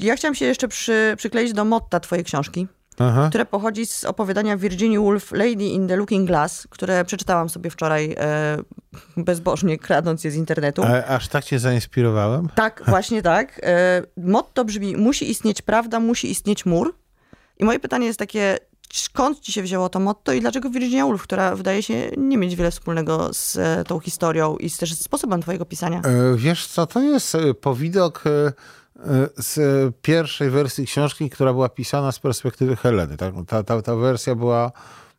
Ja 0.00 0.16
chciałam 0.16 0.34
się 0.34 0.44
jeszcze 0.44 0.68
przy, 0.68 1.14
przykleić 1.16 1.52
do 1.52 1.64
motta 1.64 2.00
twojej 2.00 2.24
książki, 2.24 2.66
Aha. 3.00 3.28
które 3.28 3.44
pochodzi 3.44 3.86
z 3.86 4.04
opowiadania 4.04 4.56
Virginia 4.56 5.00
Woolf 5.00 5.32
Lady 5.32 5.64
in 5.64 5.88
the 5.88 5.96
Looking 5.96 6.26
Glass, 6.26 6.66
które 6.70 7.04
przeczytałam 7.04 7.48
sobie 7.48 7.70
wczoraj 7.70 8.14
e, 8.18 8.58
bezbożnie, 9.16 9.78
kradnąc 9.78 10.24
je 10.24 10.30
z 10.30 10.36
internetu. 10.36 10.82
A, 10.84 11.04
aż 11.04 11.28
tak 11.28 11.44
cię 11.44 11.58
zainspirowałem? 11.58 12.48
Tak, 12.54 12.82
właśnie 12.88 13.22
tak. 13.22 13.60
E, 13.62 14.02
Motto 14.16 14.64
brzmi, 14.64 14.96
musi 14.96 15.30
istnieć 15.30 15.62
prawda, 15.62 16.00
musi 16.00 16.30
istnieć 16.30 16.66
mur. 16.66 16.94
I 17.58 17.64
moje 17.64 17.80
pytanie 17.80 18.06
jest 18.06 18.18
takie, 18.18 18.58
skąd 18.92 19.40
ci 19.40 19.52
się 19.52 19.62
wzięło 19.62 19.88
to 19.88 20.00
motto 20.00 20.32
i 20.32 20.40
dlaczego 20.40 20.70
Virginia 20.70 21.04
Woolf, 21.04 21.22
która 21.22 21.56
wydaje 21.56 21.82
się 21.82 22.10
nie 22.16 22.36
mieć 22.38 22.56
wiele 22.56 22.70
wspólnego 22.70 23.28
z 23.32 23.56
e, 23.56 23.84
tą 23.86 24.00
historią 24.00 24.56
i 24.56 24.70
z, 24.70 24.78
też 24.78 24.94
sposobem 24.94 25.42
twojego 25.42 25.64
pisania? 25.64 26.00
E, 26.04 26.36
Wiesz 26.36 26.66
co, 26.66 26.86
to 26.86 27.00
jest 27.00 27.34
e, 27.34 27.54
powidok 27.54 28.24
e, 28.26 28.52
z 29.36 29.58
pierwszej 30.02 30.50
wersji 30.50 30.86
książki, 30.86 31.30
która 31.30 31.52
była 31.52 31.68
pisana 31.68 32.12
z 32.12 32.18
perspektywy 32.18 32.76
Heleny. 32.76 33.16
Tak? 33.16 33.34
Ta, 33.46 33.62
ta, 33.62 33.82
ta 33.82 33.96
wersja 33.96 34.34
była, 34.34 34.72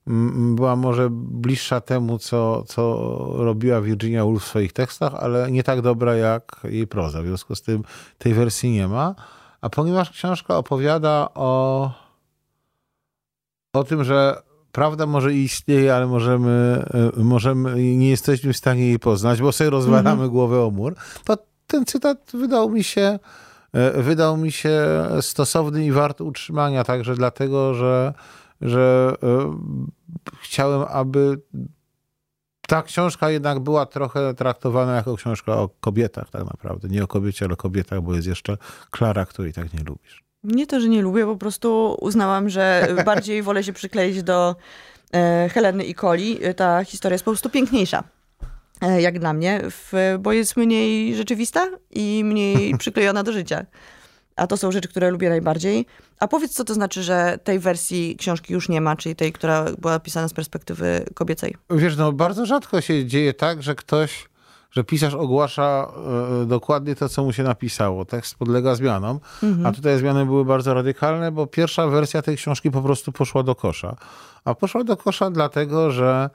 mm, 0.08 0.56
była 0.56 0.76
może 0.76 1.08
bliższa 1.12 1.82
temu, 1.82 2.18
co, 2.18 2.64
co 2.64 2.98
robiła 3.38 3.82
Virginia 3.82 4.24
Woolf 4.24 4.44
w 4.44 4.48
swoich 4.48 4.74
tekstach, 4.74 5.14
ale 5.16 5.52
nie 5.52 5.64
tak 5.64 5.82
dobra 5.82 6.16
jak 6.16 6.60
jej 6.64 6.88
proza. 6.88 7.22
W 7.22 7.26
związku 7.26 7.56
z 7.56 7.62
tym 7.62 7.84
tej 8.18 8.34
wersji 8.34 8.72
nie 8.72 8.88
ma. 8.88 9.16
A 9.62 9.70
ponieważ 9.70 10.10
książka 10.10 10.58
opowiada 10.58 11.30
o, 11.34 11.92
o 13.74 13.84
tym, 13.84 14.04
że 14.04 14.42
prawda 14.72 15.06
może 15.06 15.34
istnieje, 15.34 15.96
ale 15.96 16.08
możemy, 16.08 16.86
e, 17.18 17.24
możemy, 17.24 17.84
nie 17.84 18.10
jesteśmy 18.10 18.54
w 18.54 18.58
stanie 18.58 18.88
jej 18.88 19.00
poznać, 19.00 19.42
bo 19.42 19.52
sobie 19.52 19.70
rozwalamy 19.70 20.30
głowę 20.30 20.66
o 20.66 20.72
mur, 20.72 20.96
to 21.26 21.38
ten 21.68 21.86
cytat 21.86 22.32
wydał 22.34 22.70
mi 22.70 22.84
się 22.84 23.20
wydał 23.94 24.38
mi 24.38 24.52
się 24.52 24.82
stosowny 25.22 25.86
i 25.86 25.92
wart 25.92 26.22
utrzymania, 26.22 26.84
także 26.84 27.16
dlatego, 27.16 27.74
że, 27.74 28.14
że 28.62 29.16
e, 29.24 29.58
chciałem, 30.42 30.86
aby 30.90 31.42
ta 32.68 32.84
książka 32.84 33.30
jednak 33.30 33.60
była 33.60 33.86
trochę 33.86 34.34
traktowana 34.34 34.96
jako 34.96 35.16
książka 35.16 35.58
o 35.58 35.70
kobietach 35.70 36.30
tak 36.30 36.46
naprawdę. 36.46 36.88
Nie 36.88 37.04
o 37.04 37.08
kobiecie, 37.08 37.46
ale 37.46 37.54
o 37.54 37.58
kobietach, 37.58 38.02
bo 38.02 38.16
jest 38.16 38.28
jeszcze 38.28 38.58
Klara, 38.92 39.26
której 39.26 39.54
tak 39.54 39.74
nie 39.74 39.84
lubisz. 39.84 40.24
Nie 40.44 40.68
to, 40.68 40.80
że 40.80 40.90
nie 40.90 41.02
lubię, 41.02 41.26
po 41.26 41.38
prostu 41.38 41.98
uznałam, 42.02 42.50
że 42.50 42.88
bardziej 43.06 43.44
wolę 43.44 43.64
się 43.64 43.74
przykleić 43.74 44.24
do 44.24 44.56
e, 45.14 45.50
Heleny 45.50 45.84
i 45.84 45.96
Coli. 45.96 46.40
Ta 46.56 46.84
historia 46.84 47.14
jest 47.14 47.26
po 47.26 47.32
prostu 47.32 47.50
piękniejsza. 47.50 48.04
E, 48.82 49.02
Jak 49.02 49.20
dla 49.20 49.34
mnie, 49.34 49.62
w, 49.64 50.18
bo 50.20 50.32
jest 50.32 50.58
mniej 50.58 51.16
rzeczywista 51.16 51.68
i 51.92 52.24
mniej 52.24 52.74
przyklejona 52.78 53.24
do 53.24 53.34
życia. 53.34 53.66
A 54.36 54.48
to 54.48 54.58
są 54.58 54.72
rzeczy, 54.72 54.88
które 54.88 55.12
lubię 55.12 55.30
najbardziej. 55.30 55.86
A 56.20 56.28
powiedz, 56.28 56.54
co 56.54 56.64
to 56.64 56.74
znaczy, 56.74 57.04
że 57.04 57.40
tej 57.44 57.60
wersji 57.60 58.16
książki 58.20 58.54
już 58.54 58.70
nie 58.70 58.82
ma, 58.82 58.96
czyli 58.96 59.16
tej, 59.16 59.34
która 59.34 59.66
była 59.78 60.00
pisana 60.00 60.28
z 60.28 60.34
perspektywy 60.34 61.06
kobiecej. 61.14 61.56
Wiesz, 61.70 61.98
no 61.98 62.12
bardzo 62.12 62.46
rzadko 62.46 62.82
się 62.82 63.06
dzieje 63.06 63.34
tak, 63.34 63.64
że 63.64 63.76
ktoś, 63.76 64.30
że 64.72 64.84
pisarz 64.84 65.14
ogłasza 65.14 65.92
e, 66.42 66.46
dokładnie 66.46 66.96
to, 66.96 67.10
co 67.10 67.24
mu 67.24 67.34
się 67.34 67.44
napisało. 67.44 68.06
Tekst 68.06 68.36
podlega 68.36 68.76
zmianom, 68.76 69.20
a 69.66 69.72
tutaj 69.72 70.00
zmiany 70.00 70.26
były 70.26 70.46
bardzo 70.46 70.74
radykalne, 70.74 71.32
bo 71.32 71.48
pierwsza 71.48 71.88
wersja 71.88 72.22
tej 72.22 72.38
książki 72.38 72.72
po 72.72 72.82
prostu 72.82 73.12
poszła 73.12 73.44
do 73.44 73.56
kosza. 73.56 73.96
A 74.46 74.56
poszła 74.56 74.84
do 74.84 74.98
kosza 74.98 75.32
dlatego, 75.32 75.92
że 75.92 76.30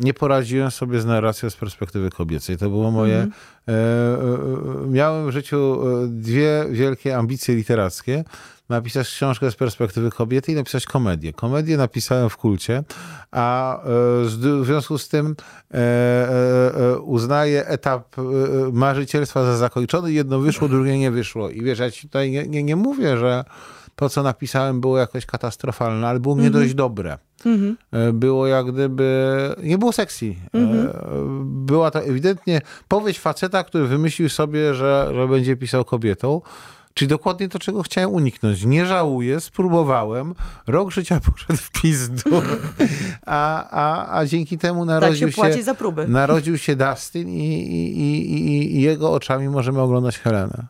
nie 0.00 0.14
poradziłem 0.14 0.70
sobie 0.70 1.00
z 1.00 1.06
narracją 1.06 1.50
z 1.50 1.56
perspektywy 1.56 2.10
kobiecej. 2.10 2.58
To 2.58 2.70
było 2.70 2.90
moje... 2.90 3.16
E, 3.16 3.72
e, 3.72 3.74
e, 3.74 4.86
miałem 4.86 5.28
w 5.28 5.30
życiu 5.30 5.80
dwie 6.08 6.66
wielkie 6.70 7.16
ambicje 7.16 7.54
literackie. 7.54 8.24
Napisać 8.68 9.08
książkę 9.08 9.50
z 9.50 9.56
perspektywy 9.56 10.10
kobiety 10.10 10.52
i 10.52 10.54
napisać 10.54 10.86
komedię. 10.86 11.32
Komedię 11.32 11.76
napisałem 11.76 12.30
w 12.30 12.36
kulcie, 12.36 12.82
a 13.30 13.78
w 14.22 14.62
związku 14.64 14.98
z 14.98 15.08
tym 15.08 15.36
uznaję 17.02 17.66
etap 17.66 18.16
marzycielstwa 18.72 19.44
za 19.44 19.56
zakończony. 19.56 20.12
Jedno 20.12 20.38
wyszło, 20.38 20.68
drugie 20.68 20.98
nie 20.98 21.10
wyszło. 21.10 21.50
I 21.50 21.62
wiesz, 21.62 21.78
ja 21.78 21.90
ci 21.90 22.02
tutaj 22.02 22.30
nie, 22.30 22.48
nie, 22.48 22.62
nie 22.62 22.76
mówię, 22.76 23.16
że 23.16 23.44
to, 24.00 24.08
co 24.08 24.22
napisałem, 24.22 24.80
było 24.80 24.98
jakoś 24.98 25.26
katastrofalne, 25.26 26.08
ale 26.08 26.20
było 26.20 26.36
nie 26.36 26.50
dość 26.50 26.74
dobre. 26.74 27.18
E, 27.92 28.12
Było 28.12 28.46
jak 28.46 28.72
gdyby. 28.72 29.28
Nie 29.62 29.78
było 29.78 29.92
sexy. 29.92 30.26
E, 30.26 30.58
Była 31.44 31.90
to 31.90 32.00
ewidentnie 32.02 32.60
powieść 32.88 33.20
faceta, 33.20 33.64
który 33.64 33.86
wymyślił 33.86 34.28
sobie, 34.28 34.74
że, 34.74 35.10
że 35.14 35.28
będzie 35.28 35.56
pisał 35.56 35.84
kobietą. 35.84 36.40
Czyli 36.94 37.08
dokładnie 37.08 37.48
to, 37.48 37.58
czego 37.58 37.82
chciałem 37.82 38.10
uniknąć. 38.10 38.64
Nie 38.64 38.86
żałuję, 38.86 39.40
spróbowałem. 39.40 40.34
Rok 40.66 40.90
życia 40.90 41.20
poszedł 41.32 41.56
w 41.58 41.70
pizdu. 41.70 42.30
A, 43.26 43.70
a, 43.70 44.18
a 44.18 44.26
dzięki 44.26 44.58
temu 44.58 44.80
Tak 44.80 44.86
narodził 44.88 45.28
się 45.28 45.34
płaci 45.34 45.62
za 45.62 45.74
próby. 45.74 46.08
Narodził 46.08 46.58
się 46.58 46.76
Dustin 46.76 47.28
i, 47.28 47.38
i, 47.38 48.32
i- 48.34 48.76
i 48.76 48.80
jego 48.82 49.12
oczami 49.12 49.48
możemy 49.48 49.80
oglądać 49.80 50.18
Helenę. 50.18 50.66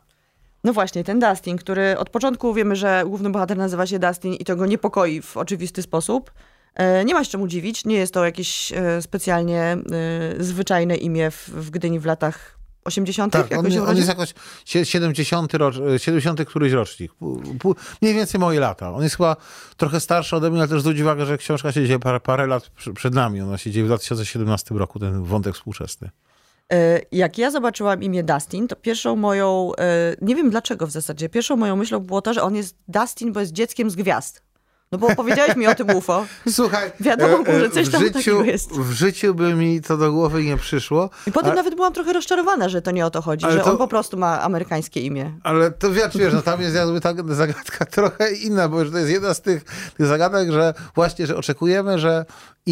No 0.64 0.72
właśnie, 0.72 1.04
ten 1.04 1.18
Dustin, 1.20 1.56
który 1.56 1.98
od 1.98 2.10
początku 2.10 2.54
wiemy, 2.54 2.76
że 2.76 3.02
główny 3.06 3.30
bohater 3.30 3.56
nazywa 3.56 3.86
się 3.86 3.98
Dustin 3.98 4.34
i 4.34 4.44
to 4.44 4.56
go 4.56 4.66
niepokoi 4.66 5.22
w 5.22 5.36
oczywisty 5.36 5.82
sposób. 5.82 6.30
E, 6.74 7.04
Nie 7.04 7.14
ma 7.14 7.24
się 7.24 7.30
czemu 7.30 7.46
dziwić, 7.46 7.84
nie 7.84 7.96
jest 7.96 8.14
to 8.14 8.24
jakieś 8.24 8.72
e, 8.72 9.02
specjalnie 9.02 9.62
e, 9.62 9.78
zwyczajne 10.38 10.96
imię 10.96 11.30
w, 11.30 11.48
w 11.48 11.70
Gdyni 11.70 12.00
w 12.00 12.04
latach 12.04 12.58
80. 12.84 13.32
Tak, 13.32 13.52
on, 13.58 13.66
on 13.88 13.96
jest 13.96 14.08
jakoś 14.08 14.34
sie- 14.64 14.84
70, 14.84 15.54
rocz, 15.54 15.74
70 15.96 16.44
któryś 16.44 16.72
rocznik. 16.72 17.12
Mniej 18.02 18.14
więcej 18.14 18.40
moje 18.40 18.60
lata. 18.60 18.92
On 18.92 19.02
jest 19.02 19.16
chyba 19.16 19.36
trochę 19.76 20.00
starszy 20.00 20.36
ode 20.36 20.50
mnie, 20.50 20.58
ale 20.60 20.68
też 20.68 20.80
zwróć 20.80 21.00
uwagę, 21.00 21.26
że 21.26 21.38
książka 21.38 21.72
się 21.72 21.86
dzieje 21.86 21.98
parę, 21.98 22.20
parę 22.20 22.46
lat 22.46 22.70
przed 22.94 23.14
nami. 23.14 23.40
Ona 23.40 23.58
się 23.58 23.70
dzieje 23.70 23.84
w 23.84 23.88
2017 23.88 24.74
roku, 24.74 24.98
ten 24.98 25.22
wątek 25.24 25.54
współczesny. 25.54 26.10
E, 26.72 27.00
Jak 27.12 27.38
ja 27.38 27.50
zobaczyłam 27.50 28.02
imię 28.02 28.22
Dustin, 28.24 28.68
to 28.68 28.76
pierwszą 28.76 29.16
moją, 29.16 29.72
e, 29.78 30.16
nie 30.22 30.36
wiem 30.36 30.50
dlaczego 30.50 30.86
w 30.86 30.90
zasadzie, 30.90 31.28
pierwszą 31.28 31.56
moją 31.56 31.76
myślą 31.76 31.98
było 32.00 32.22
to, 32.22 32.34
że 32.34 32.42
on 32.42 32.54
jest 32.56 32.76
Dustin, 32.88 33.32
bo 33.32 33.40
jest 33.40 33.52
dzieckiem 33.52 33.90
z 33.90 33.96
gwiazd. 33.96 34.42
No 34.92 34.98
bo 34.98 35.14
powiedziałeś 35.16 35.56
mi 35.56 35.66
o 35.66 35.74
tym 35.74 35.90
UFO. 35.90 36.26
Słuchaj, 36.52 36.92
Wiadomo, 37.00 37.38
e, 37.46 37.48
e, 37.48 37.60
że 37.60 37.70
coś 37.70 37.88
tam 37.88 38.00
życiu, 38.00 38.14
takiego 38.14 38.44
jest. 38.44 38.72
W 38.72 38.92
życiu 38.92 39.34
by 39.34 39.54
mi 39.54 39.80
to 39.80 39.96
do 39.96 40.12
głowy 40.12 40.44
nie 40.44 40.56
przyszło. 40.56 41.10
I 41.26 41.32
potem 41.32 41.52
a- 41.52 41.54
nawet 41.54 41.74
byłam 41.74 41.92
trochę 41.92 42.12
rozczarowana, 42.12 42.68
że 42.68 42.82
to 42.82 42.90
nie 42.90 43.06
o 43.06 43.10
to 43.10 43.22
chodzi, 43.22 43.44
Ale 43.46 43.54
że 43.54 43.60
to- 43.60 43.70
on 43.70 43.78
po 43.78 43.88
prostu 43.88 44.16
ma 44.16 44.40
amerykańskie 44.42 45.00
imię. 45.00 45.32
Ale 45.42 45.70
to 45.70 45.92
wiesz, 45.92 46.16
wiesz 46.16 46.34
no 46.34 46.42
tam 46.42 46.60
jest 46.60 46.74
jakby 46.76 47.00
ta 47.00 47.14
zagadka 47.28 47.84
trochę 47.96 48.32
inna, 48.32 48.68
bo 48.68 48.84
że 48.84 48.90
to 48.90 48.98
jest 48.98 49.10
jedna 49.10 49.34
z 49.34 49.40
tych, 49.40 49.64
tych 49.96 50.06
zagadek, 50.06 50.52
że 50.52 50.74
właśnie, 50.94 51.26
że 51.26 51.36
oczekujemy, 51.36 51.98
że 51.98 52.24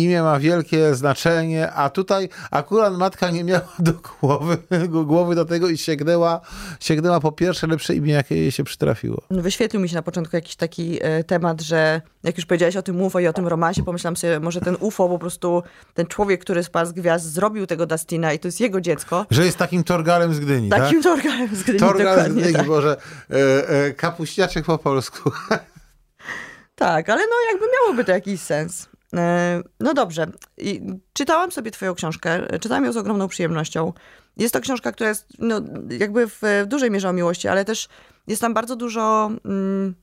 imię 0.03 0.23
ma 0.23 0.39
wielkie 0.39 0.95
znaczenie, 0.95 1.73
a 1.73 1.91
tutaj 1.91 2.29
akurat 2.51 2.97
matka 2.97 3.31
nie 3.31 3.45
miała 3.45 3.69
do 3.79 3.93
głowy, 4.21 4.57
głowy 4.89 5.35
do 5.35 5.45
tego 5.45 5.69
i 5.69 5.79
sięgnęła, 5.79 6.41
sięgnęła 6.81 7.21
po 7.21 7.33
pierwsze 7.33 7.67
lepsze 7.67 7.95
imię, 7.95 8.13
jakie 8.13 8.37
jej 8.37 8.53
się 8.53 8.65
przytrafiło. 8.65 9.23
Wyświetlił 9.31 9.83
mi 9.83 9.89
się 9.89 9.95
na 9.95 10.03
początku 10.03 10.37
jakiś 10.37 10.57
taki 10.57 10.99
e, 11.01 11.25
temat, 11.25 11.61
że 11.61 12.01
jak 12.23 12.37
już 12.37 12.47
powiedziałeś 12.47 12.77
o 12.77 12.83
tym 12.83 13.03
UFO 13.03 13.21
i 13.21 13.27
o 13.27 13.33
tym 13.33 13.47
romansie, 13.47 13.83
pomyślałam 13.85 14.17
sobie, 14.17 14.41
może 14.41 14.61
ten 14.61 14.77
UFO 14.81 15.09
po 15.09 15.19
prostu, 15.19 15.63
ten 15.95 16.07
człowiek, 16.07 16.41
który 16.41 16.65
spadł 16.65 16.91
z 16.91 16.93
gwiazd, 16.93 17.25
zrobił 17.25 17.67
tego 17.67 17.87
Dustina 17.87 18.33
i 18.33 18.39
to 18.39 18.49
jest 18.49 18.61
jego 18.61 18.81
dziecko. 18.81 19.27
Że 19.31 19.45
jest 19.45 19.59
takim 19.59 19.85
torgalem 19.85 20.35
z 20.35 20.41
Gdyni, 20.41 20.69
tak? 20.69 20.81
Takim 20.81 21.03
torgalem 21.03 21.57
z 21.57 21.63
Gdyni, 21.63 21.79
Torgal 21.79 22.31
z 22.31 22.35
Gdyni, 22.35 22.53
tak. 22.53 22.67
Boże, 22.67 22.97
e, 23.31 23.69
e, 23.69 23.93
kapuśniaczek 23.93 24.65
po 24.65 24.79
polsku. 24.79 25.31
Tak, 26.75 27.09
ale 27.09 27.23
no 27.23 27.35
jakby 27.53 27.67
miałoby 27.73 28.05
to 28.05 28.13
jakiś 28.13 28.41
sens. 28.41 28.89
E, 29.15 29.63
no 29.81 29.95
dobrze. 29.95 30.27
I 30.59 30.81
czytałam 31.13 31.53
sobie 31.53 31.71
twoją 31.71 31.95
książkę, 31.95 32.59
czytałam 32.61 32.85
ją 32.85 32.93
z 32.93 32.97
ogromną 32.97 33.29
przyjemnością. 33.29 33.93
Jest 34.37 34.55
to 34.55 34.61
książka, 34.61 34.93
która 34.93 35.09
jest 35.09 35.27
no, 35.39 35.61
jakby 35.91 36.29
w, 36.29 36.39
w 36.43 36.67
dużej 36.67 36.91
mierze 36.91 37.09
o 37.09 37.13
miłości, 37.13 37.49
ale 37.49 37.65
też 37.65 37.89
jest 38.27 38.41
tam 38.41 38.55
bardzo 38.55 38.77
dużo... 38.77 39.31
Mm, 39.45 39.95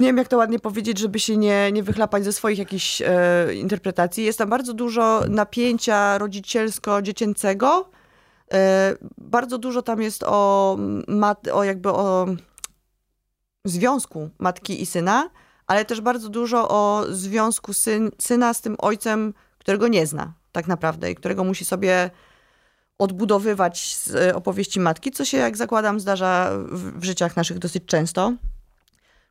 nie 0.00 0.06
wiem, 0.06 0.16
jak 0.16 0.28
to 0.28 0.36
ładnie 0.36 0.58
powiedzieć, 0.58 0.98
żeby 0.98 1.20
się 1.20 1.36
nie, 1.36 1.72
nie 1.72 1.82
wychlapać 1.82 2.24
ze 2.24 2.32
swoich 2.32 2.58
jakichś 2.58 3.02
e, 3.02 3.54
interpretacji. 3.54 4.24
Jest 4.24 4.38
tam 4.38 4.48
bardzo 4.48 4.74
dużo 4.74 5.22
napięcia 5.28 6.18
rodzicielsko-dziecięcego. 6.18 7.90
E, 8.52 8.94
bardzo 9.18 9.58
dużo 9.58 9.82
tam 9.82 10.02
jest 10.02 10.22
o, 10.22 10.76
mat, 11.08 11.48
o 11.48 11.64
jakby 11.64 11.88
o 11.88 12.26
związku 13.64 14.30
matki 14.38 14.82
i 14.82 14.86
syna, 14.86 15.30
ale 15.66 15.84
też 15.84 16.00
bardzo 16.00 16.28
dużo 16.28 16.68
o 16.68 17.04
związku 17.10 17.72
syn, 17.72 18.10
syna 18.18 18.54
z 18.54 18.60
tym 18.60 18.76
ojcem, 18.78 19.34
którego 19.58 19.88
nie 19.88 20.06
zna 20.06 20.32
tak 20.52 20.66
naprawdę 20.66 21.10
i 21.10 21.14
którego 21.14 21.44
musi 21.44 21.64
sobie 21.64 22.10
odbudowywać 22.98 23.96
z 23.96 24.14
e, 24.14 24.34
opowieści 24.34 24.80
matki, 24.80 25.10
co 25.10 25.24
się, 25.24 25.36
jak 25.36 25.56
zakładam, 25.56 26.00
zdarza 26.00 26.50
w, 26.68 27.00
w 27.00 27.04
życiach 27.04 27.36
naszych 27.36 27.58
dosyć 27.58 27.84
często. 27.86 28.32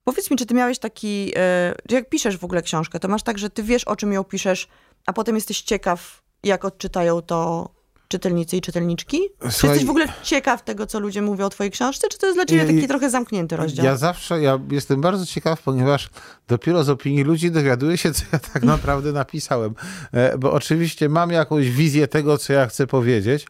Powiedz 0.04 0.32
mi, 0.32 0.38
czy 0.38 0.46
ty 0.46 0.54
miałeś 0.54 0.80
taki, 0.80 1.32
e, 1.36 1.76
jak 1.90 2.10
piszesz 2.10 2.38
w 2.38 2.44
ogóle 2.44 2.62
książkę, 2.62 3.00
to 3.00 3.08
masz 3.08 3.24
tak, 3.24 3.38
że 3.38 3.50
ty 3.50 3.64
wiesz, 3.64 3.84
o 3.84 3.96
czym 3.96 4.14
ją 4.14 4.24
piszesz, 4.24 4.68
a 5.06 5.14
potem 5.14 5.36
jesteś 5.36 5.62
ciekaw, 5.62 6.22
jak 6.44 6.66
odczytają 6.66 7.22
to 7.22 7.70
czytelnicy 8.08 8.58
i 8.58 8.62
czytelniczki? 8.62 9.20
Słuchaj, 9.40 9.52
czy 9.60 9.68
jesteś 9.68 9.86
w 9.86 9.90
ogóle 9.90 10.06
ciekaw 10.24 10.64
tego, 10.64 10.86
co 10.86 11.00
ludzie 11.00 11.22
mówią 11.22 11.46
o 11.46 11.50
twojej 11.50 11.72
książce, 11.72 12.08
czy 12.08 12.18
to 12.18 12.26
jest 12.26 12.38
dla 12.38 12.46
ciebie 12.46 12.66
taki 12.66 12.88
trochę 12.88 13.10
zamknięty 13.10 13.58
rozdział? 13.58 13.86
Ja 13.86 13.96
zawsze, 13.96 14.42
ja 14.42 14.60
jestem 14.72 15.02
bardzo 15.02 15.26
ciekaw, 15.26 15.62
ponieważ 15.62 16.10
dopiero 16.48 16.84
z 16.84 16.90
opinii 16.90 17.24
ludzi 17.24 17.52
dowiaduję 17.52 17.98
się, 17.98 18.14
co 18.14 18.24
ja 18.34 18.40
tak 18.40 18.64
naprawdę 18.74 19.12
napisałem. 19.12 19.74
E, 20.12 20.38
bo 20.38 20.52
oczywiście 20.52 21.10
mam 21.10 21.32
jakąś 21.32 21.70
wizję 21.70 22.08
tego, 22.08 22.38
co 22.38 22.54
ja 22.54 22.68
chcę 22.68 22.88
powiedzieć 22.88 23.48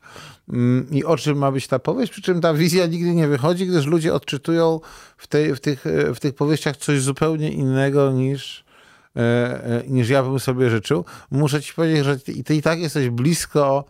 mm, 0.50 0.88
i 0.91 1.03
o 1.03 1.17
czym 1.17 1.38
ma 1.38 1.51
być 1.51 1.67
ta 1.67 1.79
powieść, 1.79 2.12
przy 2.12 2.21
czym 2.21 2.41
ta 2.41 2.53
wizja 2.53 2.85
nigdy 2.85 3.15
nie 3.15 3.27
wychodzi, 3.27 3.67
gdyż 3.67 3.85
ludzie 3.85 4.13
odczytują 4.13 4.79
w, 5.17 5.27
tej, 5.27 5.55
w, 5.55 5.59
tych, 5.59 5.88
e, 5.88 6.13
w 6.13 6.19
tych 6.19 6.35
powieściach 6.35 6.77
coś 6.77 7.01
zupełnie 7.01 7.51
innego 7.51 8.12
niż 8.12 8.65
e, 9.15 9.83
niż 9.88 10.09
ja 10.09 10.24
bym 10.24 10.39
sobie 10.39 10.69
życzył. 10.69 11.05
Muszę 11.31 11.62
ci 11.62 11.74
powiedzieć, 11.74 12.05
że 12.05 12.19
ty 12.19 12.55
i 12.55 12.62
tak 12.62 12.79
jesteś 12.79 13.09
blisko 13.09 13.85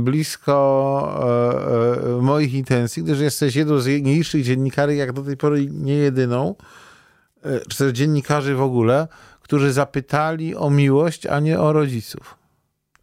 blisko 0.00 1.22
e, 1.22 2.18
e, 2.18 2.22
moich 2.22 2.54
intencji, 2.54 3.02
gdyż 3.02 3.20
jesteś 3.20 3.56
jedną 3.56 3.78
z 3.78 3.86
nielicznych 3.86 4.44
dziennikarzy, 4.44 4.94
jak 4.94 5.12
do 5.12 5.22
tej 5.22 5.36
pory 5.36 5.66
nie 5.70 5.94
jedyną, 5.94 6.54
e, 7.42 7.60
czy 7.60 7.78
też 7.78 7.92
dziennikarzy 7.92 8.54
w 8.54 8.62
ogóle, 8.62 9.08
którzy 9.42 9.72
zapytali 9.72 10.56
o 10.56 10.70
miłość, 10.70 11.26
a 11.26 11.40
nie 11.40 11.60
o 11.60 11.72
rodziców. 11.72 12.34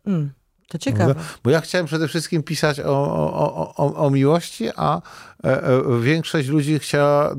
Mm, 0.06 0.32
to 0.68 0.78
ciekawe. 0.78 1.16
Bo 1.44 1.50
ja 1.50 1.62
chciałem 1.62 1.88
przede 1.88 2.08
wszystkim 2.08 2.44
pisać 2.44 2.80
o, 2.80 2.86
o, 2.86 3.76
o, 3.76 3.96
o 3.96 4.10
miłości, 4.10 4.70
a 4.76 5.02
większość 6.02 6.48
ludzi 6.48 6.80
chciała, 6.80 7.36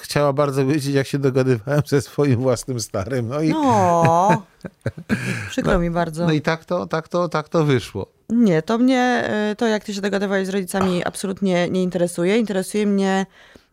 chciała 0.00 0.32
bardzo 0.32 0.66
wiedzieć, 0.66 0.94
jak 0.94 1.06
się 1.06 1.18
dogadywałem 1.18 1.82
ze 1.86 2.02
swoim 2.02 2.40
własnym 2.40 2.80
starym. 2.80 3.28
No 3.28 3.40
i... 3.40 3.48
No. 3.48 4.42
Przykro 5.50 5.72
no, 5.72 5.78
mi 5.78 5.90
bardzo. 5.90 6.26
No 6.26 6.32
i 6.32 6.40
tak 6.40 6.64
to, 6.64 6.86
tak, 6.86 7.08
to, 7.08 7.28
tak 7.28 7.48
to 7.48 7.64
wyszło. 7.64 8.06
Nie, 8.30 8.62
to 8.62 8.78
mnie, 8.78 9.24
e, 9.28 9.54
to 9.58 9.66
jak 9.66 9.84
ty 9.84 9.94
się 9.94 10.00
dogadywałeś 10.00 10.46
z 10.46 10.50
rodzicami 10.50 11.04
absolutnie 11.04 11.70
nie 11.70 11.82
interesuje. 11.82 12.38
Interesuje 12.38 12.86
mnie 12.86 13.26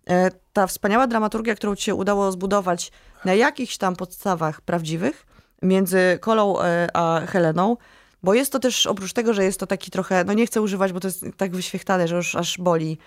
e, 0.09 0.31
ta 0.53 0.67
wspaniała 0.67 1.07
dramaturgia, 1.07 1.55
którą 1.55 1.75
ci 1.75 1.83
się 1.83 1.95
udało 1.95 2.31
zbudować 2.31 2.91
na 3.25 3.33
jakichś 3.33 3.77
tam 3.77 3.95
podstawach 3.95 4.61
prawdziwych 4.61 5.25
między 5.61 6.17
Kolą 6.21 6.61
e, 6.61 6.87
a 6.93 7.21
Heleną, 7.27 7.77
bo 8.23 8.33
jest 8.33 8.51
to 8.51 8.59
też, 8.59 8.87
oprócz 8.87 9.13
tego, 9.13 9.33
że 9.33 9.43
jest 9.43 9.59
to 9.59 9.67
taki 9.67 9.91
trochę, 9.91 10.23
no 10.23 10.33
nie 10.33 10.45
chcę 10.45 10.61
używać, 10.61 10.93
bo 10.93 10.99
to 10.99 11.07
jest 11.07 11.25
tak 11.37 11.55
wyświechtane, 11.55 12.07
że 12.07 12.15
już 12.15 12.35
aż 12.35 12.57
boli, 12.57 12.97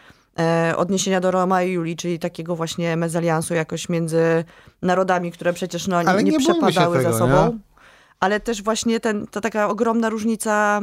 odniesienia 0.77 1.21
do 1.21 1.31
Roma 1.31 1.63
i 1.63 1.73
Julii, 1.73 1.97
czyli 1.97 2.19
takiego 2.19 2.57
właśnie 2.57 2.97
mezaliansu 2.97 3.55
jakoś 3.55 3.89
między 3.89 4.45
narodami, 4.83 5.33
które 5.33 5.53
przecież 5.53 5.87
no, 5.87 6.03
nie, 6.03 6.23
nie 6.23 6.39
przepadały 6.39 6.99
tego, 6.99 7.13
za 7.13 7.19
sobą. 7.19 7.53
Nie? 7.53 7.59
ale 8.21 8.41
też 8.41 8.63
właśnie 8.63 9.01
ten, 9.01 9.27
to 9.27 9.41
taka 9.41 9.69
ogromna 9.69 10.09
różnica. 10.09 10.81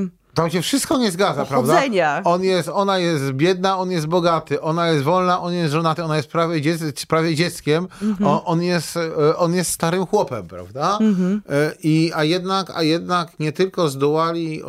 Yy, 0.00 0.08
tam 0.34 0.50
się 0.50 0.62
wszystko 0.62 0.98
nie 0.98 1.10
zgadza, 1.10 1.44
prawda? 1.44 1.82
On 2.24 2.44
jest, 2.44 2.68
ona 2.68 2.98
jest 2.98 3.32
biedna, 3.32 3.78
on 3.78 3.90
jest 3.90 4.06
bogaty, 4.06 4.60
ona 4.60 4.88
jest 4.88 5.04
wolna, 5.04 5.40
on 5.40 5.52
jest 5.52 5.72
żonaty, 5.72 6.04
ona 6.04 6.16
jest 6.16 6.28
prawie, 6.28 6.60
dziec, 6.60 7.06
prawie 7.06 7.34
dzieckiem, 7.34 7.88
mhm. 8.02 8.30
on, 8.30 8.40
on, 8.44 8.62
jest, 8.62 8.96
e, 8.96 9.36
on 9.36 9.54
jest 9.54 9.70
starym 9.70 10.06
chłopem, 10.06 10.48
prawda? 10.48 10.98
Mhm. 11.00 11.42
E, 11.48 11.72
I, 11.82 12.12
a, 12.14 12.24
jednak, 12.24 12.70
a 12.74 12.82
jednak 12.82 13.40
nie 13.40 13.52
tylko 13.52 13.88
zdołali 13.88 14.62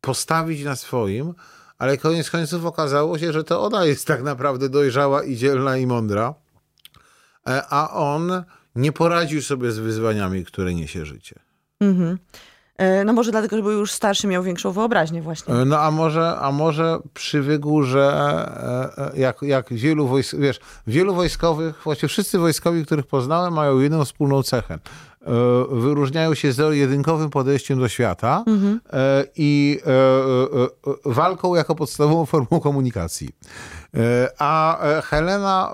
postawić 0.00 0.64
na 0.64 0.76
swoim, 0.76 1.34
ale 1.78 1.98
koniec 1.98 2.30
końców 2.30 2.64
okazało 2.64 3.18
się, 3.18 3.32
że 3.32 3.44
to 3.44 3.62
ona 3.62 3.84
jest 3.84 4.06
tak 4.06 4.22
naprawdę 4.22 4.68
dojrzała 4.68 5.22
i 5.22 5.36
dzielna 5.36 5.76
i 5.76 5.86
mądra, 5.86 6.34
a 7.70 7.90
on 7.90 8.44
nie 8.76 8.92
poradził 8.92 9.42
sobie 9.42 9.72
z 9.72 9.78
wyzwaniami, 9.78 10.44
które 10.44 10.74
niesie 10.74 11.06
życie. 11.06 11.40
Mhm. 11.80 12.18
E, 12.76 13.04
no 13.04 13.12
może 13.12 13.30
dlatego, 13.30 13.56
że 13.56 13.62
był 13.62 13.72
już 13.72 13.92
starszy, 13.92 14.26
miał 14.26 14.42
większą 14.42 14.72
wyobraźnię 14.72 15.22
właśnie. 15.22 15.54
E, 15.54 15.64
no 15.64 15.78
a 15.78 15.90
może, 15.90 16.36
a 16.36 16.52
może 16.52 16.98
przywykł, 17.14 17.82
że 17.82 18.04
e, 19.14 19.18
jak, 19.20 19.42
jak 19.42 19.72
wielu 19.72 20.06
wojsk, 20.06 20.36
wiesz, 20.38 20.60
wielu 20.86 21.14
wojskowych, 21.14 21.80
właściwie 21.84 22.08
wszyscy 22.08 22.38
wojskowi, 22.38 22.86
których 22.86 23.06
poznałem, 23.06 23.52
mają 23.52 23.78
jedną 23.78 24.04
wspólną 24.04 24.42
cechę. 24.42 24.78
Wyróżniają 25.70 26.34
się 26.34 26.52
zero-jedynkowym 26.52 27.30
podejściem 27.30 27.78
do 27.78 27.88
świata 27.88 28.44
mhm. 28.46 28.80
i 29.36 29.80
walką 31.04 31.54
jako 31.54 31.74
podstawową 31.74 32.26
formą 32.26 32.60
komunikacji. 32.60 33.28
A 34.38 34.78
Helena 35.04 35.72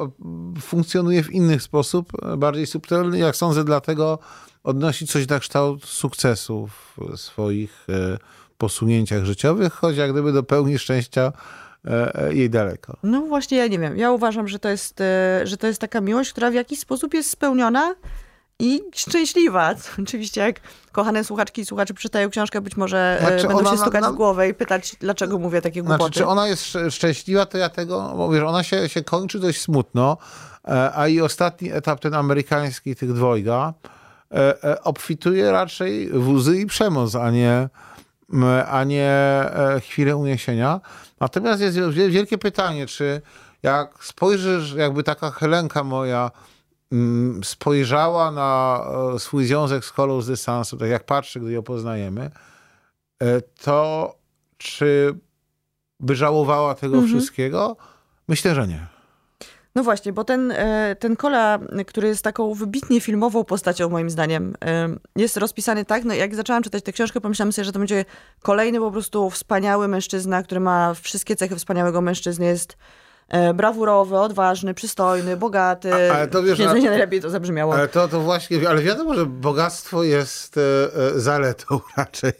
funkcjonuje 0.61 1.23
w 1.23 1.31
inny 1.31 1.61
sposób, 1.61 2.13
bardziej 2.39 2.67
subtelny, 2.67 3.19
jak 3.19 3.37
sądzę, 3.37 3.65
dlatego 3.65 4.19
odnosi 4.65 5.07
coś 5.07 5.29
na 5.29 5.39
kształt 5.39 5.85
sukcesu 5.85 6.69
w 6.69 7.17
swoich 7.17 7.87
e, 7.89 8.19
posunięciach 8.59 9.25
życiowych, 9.25 9.73
choć 9.73 9.97
jak 9.97 10.13
gdyby 10.13 10.33
do 10.33 10.43
pełni 10.43 10.79
szczęścia 10.79 11.33
e, 11.85 12.15
e, 12.15 12.35
jej 12.35 12.51
daleko. 12.51 12.97
No 13.03 13.21
właśnie, 13.21 13.59
ja 13.59 13.67
nie 13.67 13.79
wiem. 13.79 13.97
Ja 13.97 14.11
uważam, 14.11 14.49
że 14.49 14.59
to 14.59 14.69
jest, 14.69 14.99
że 15.45 15.57
to 15.57 15.67
jest 15.67 15.81
taka 15.81 16.01
miłość, 16.01 16.33
która 16.33 16.51
w 16.51 16.55
jakiś 16.55 16.79
sposób 16.81 17.15
jest 17.15 17.31
spełniona 17.31 17.95
i 18.61 18.81
szczęśliwa. 18.95 19.75
Oczywiście 20.03 20.41
jak 20.41 20.61
kochane 20.93 21.25
słuchaczki 21.25 21.61
i 21.61 21.67
słuchacze 21.67 21.95
przeczytają 21.95 22.31
książkę, 22.31 22.61
być 22.61 22.77
może 22.77 23.19
znaczy 23.21 23.49
będą 23.49 23.71
się 23.71 23.79
stukać 23.79 24.03
na, 24.03 24.13
w 24.13 24.15
głowę 24.15 24.49
i 24.49 24.55
pytać, 24.55 24.97
dlaczego 25.01 25.39
mówię 25.39 25.63
takie 25.63 25.83
głupoty. 25.83 26.03
Znaczy, 26.03 26.19
czy 26.19 26.27
ona 26.27 26.49
jest 26.49 26.79
szczęśliwa, 26.91 27.47
to 27.47 27.59
ja 27.59 27.69
tego, 27.69 28.13
bo 28.17 28.31
wiesz, 28.31 28.43
ona 28.43 28.63
się, 28.63 28.89
się 28.89 29.05
kończy 29.05 29.39
dość 29.39 29.61
smutno, 29.61 30.17
a 30.95 31.09
i 31.09 31.21
ostatni 31.21 31.73
etap, 31.73 32.01
ten 32.01 32.15
amerykański 32.15 32.97
tych 32.97 33.13
dwojga, 33.13 33.75
E, 34.35 34.65
e, 34.65 34.83
obfituje 34.83 35.53
raczej 35.53 36.09
w 36.09 36.29
łzy 36.29 36.61
i 36.61 36.67
przemoc, 36.67 37.15
a 37.15 37.31
nie, 37.31 37.69
a 38.71 38.85
nie 38.85 39.11
e, 39.11 39.81
chwilę 39.81 40.17
uniesienia. 40.17 40.81
Natomiast 41.21 41.63
jest 41.63 41.79
wielkie 41.91 42.39
pytanie, 42.39 42.87
czy 42.87 43.23
jak 43.63 44.05
spojrzysz, 44.05 44.73
jakby 44.73 45.03
taka 45.03 45.31
Helenka 45.31 45.85
moja 45.85 46.31
spojrzała 47.45 48.31
na 48.31 48.85
swój 49.19 49.45
związek 49.45 49.85
z 49.85 49.93
kolą 49.93 50.21
z 50.21 50.27
dystansu, 50.27 50.77
tak 50.77 50.91
jak 50.91 51.05
patrzy, 51.05 51.41
gdy 51.41 51.53
ją 51.53 51.63
poznajemy, 51.63 52.31
to 53.63 54.15
czy 54.59 55.15
by 56.01 56.15
żałowała 56.15 56.75
tego 56.75 56.95
mhm. 56.95 57.13
wszystkiego? 57.13 57.77
Myślę, 58.29 58.55
że 58.55 58.69
nie. 58.69 58.87
No 59.75 59.83
właśnie, 59.83 60.13
bo 60.13 60.25
ten, 60.25 60.51
e, 60.51 60.97
ten 61.01 61.17
Kola, 61.17 61.59
który 61.87 62.09
jest 62.09 62.25
taką 62.25 62.55
wybitnie 62.55 63.01
filmową 63.01 63.45
postacią 63.45 63.89
moim 63.89 64.11
zdaniem, 64.11 64.55
e, 64.65 64.89
jest 65.17 65.37
rozpisany 65.37 65.85
tak, 65.85 66.05
no 66.05 66.15
jak 66.15 66.35
zaczęłam 66.35 66.63
czytać 66.63 66.85
tę 66.85 66.93
książkę, 66.93 67.21
pomyślałam 67.21 67.53
sobie, 67.53 67.65
że 67.65 67.73
to 67.73 67.79
będzie 67.79 68.05
kolejny 68.43 68.79
po 68.79 68.91
prostu 68.91 69.31
wspaniały 69.31 69.89
mężczyzna, 69.89 70.43
który 70.43 70.61
ma 70.61 70.95
wszystkie 70.95 71.37
cechy 71.37 71.57
wspaniałego 71.57 72.01
mężczyzny, 72.01 72.47
jest 72.47 72.77
E, 72.77 72.77
brawurowy, 73.55 74.19
odważny, 74.19 74.75
przystojny, 74.75 75.37
bogaty. 75.37 76.11
A, 76.11 76.15
ale 76.15 76.29
to 76.29 76.43
wiesz, 76.43 76.59
nie, 76.59 76.67
nie 76.67 76.91
najlepiej 76.91 77.21
to 77.21 77.31
zabrzmiało. 77.31 77.75
Ale 77.75 77.89
to, 77.89 78.09
to 78.09 78.21
właśnie, 78.21 78.69
ale 78.69 78.83
wiadomo, 78.83 79.15
że 79.15 79.27
bogactwo 79.27 80.03
jest 80.03 80.57
e, 80.57 80.61
e 80.61 81.21
zaletą 81.21 81.81
raczej. 81.97 82.33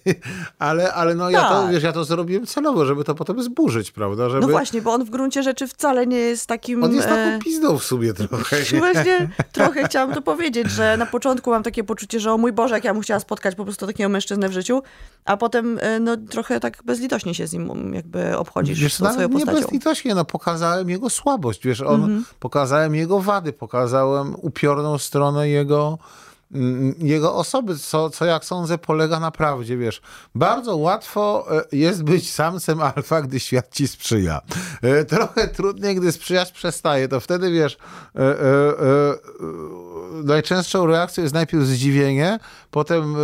Ale, 0.59 0.93
ale 0.93 1.15
no 1.15 1.31
ja 1.31 1.49
to, 1.49 1.63
tak. 1.63 1.73
wiesz, 1.73 1.83
ja 1.83 1.93
to 1.93 2.05
zrobiłem 2.05 2.47
celowo, 2.47 2.87
żeby 2.87 3.05
to 3.05 3.15
potem 3.15 3.43
zburzyć, 3.43 3.91
prawda? 3.91 4.29
Żeby... 4.29 4.41
No 4.41 4.49
właśnie, 4.49 4.83
bo 4.83 4.93
on 4.93 5.05
w 5.05 5.11
gruncie 5.11 5.43
rzeczy 5.43 5.67
wcale 5.67 6.07
nie 6.07 6.19
jest 6.19 6.47
takim... 6.47 6.85
On 6.85 6.95
jest 6.95 7.09
taką 7.09 7.21
e, 7.21 7.39
pizdą 7.39 7.79
w 7.79 7.85
sobie 7.85 8.15
trochę. 8.15 8.57
Właśnie 8.79 9.31
trochę 9.53 9.85
chciałam 9.85 10.15
to 10.15 10.23
powiedzieć, 10.23 10.71
że 10.71 10.97
na 10.97 11.07
początku 11.07 11.51
mam 11.51 11.63
takie 11.63 11.85
poczucie, 11.85 12.21
że 12.21 12.33
o 12.33 12.39
mój 12.39 12.53
Boże, 12.53 12.75
jak 12.75 12.85
ja 12.85 12.95
mu 12.95 13.01
chciała 13.01 13.21
spotkać 13.21 13.55
po 13.55 13.65
prostu 13.65 13.87
takiego 13.87 14.09
mężczyznę 14.09 14.49
w 14.49 14.53
życiu, 14.53 14.83
a 15.25 15.37
potem 15.37 15.81
no 16.01 16.17
trochę 16.17 16.61
tak 16.61 16.83
bezlitośnie 16.85 17.35
się 17.35 17.47
z 17.47 17.53
nim 17.53 17.95
jakby 17.95 18.37
obchodzisz 18.37 18.81
wiesz, 18.81 18.95
swoją 18.95 19.29
postacią. 19.29 19.39
Nie 19.39 19.47
bezlitośnie, 19.47 20.15
no 20.15 20.25
pokazałem 20.25 20.80
pokazałem 20.81 20.91
jego 20.91 21.11
słabość, 21.11 21.65
wiesz, 21.65 21.81
on, 21.81 22.03
Mhm. 22.03 22.25
pokazałem 22.41 22.95
jego 22.95 23.21
wady, 23.21 23.53
pokazałem 23.53 24.35
upiorną 24.43 24.99
stronę 24.99 25.49
jego, 25.49 25.87
mm, 25.87 25.99
jego 26.99 27.35
osoby, 27.35 27.79
co, 27.79 28.11
co 28.11 28.25
jak 28.25 28.45
sądzę 28.45 28.79
polega 28.79 29.21
na 29.21 29.31
prawdzie, 29.31 29.77
wiesz. 29.77 30.01
Bardzo 30.35 30.77
łatwo 30.77 31.47
e, 31.57 31.65
jest 31.73 32.05
być 32.05 32.33
samcem 32.33 32.81
alfa, 32.83 33.23
gdy 33.23 33.41
świat 33.41 33.75
ci 33.75 33.89
sprzyja. 33.89 34.41
E, 34.83 35.05
Trochę 35.05 35.49
trudniej, 35.49 35.95
gdy 35.97 36.13
sprzyjać 36.13 36.53
przestaje, 36.53 37.09
to 37.09 37.21
wtedy, 37.21 37.51
wiesz, 37.51 37.79
e, 38.17 38.37
najczęstszą 40.25 40.87
reakcją 40.87 41.23
jest 41.23 41.35
najpierw 41.35 41.65
zdziwienie, 41.65 42.39
potem 42.71 43.17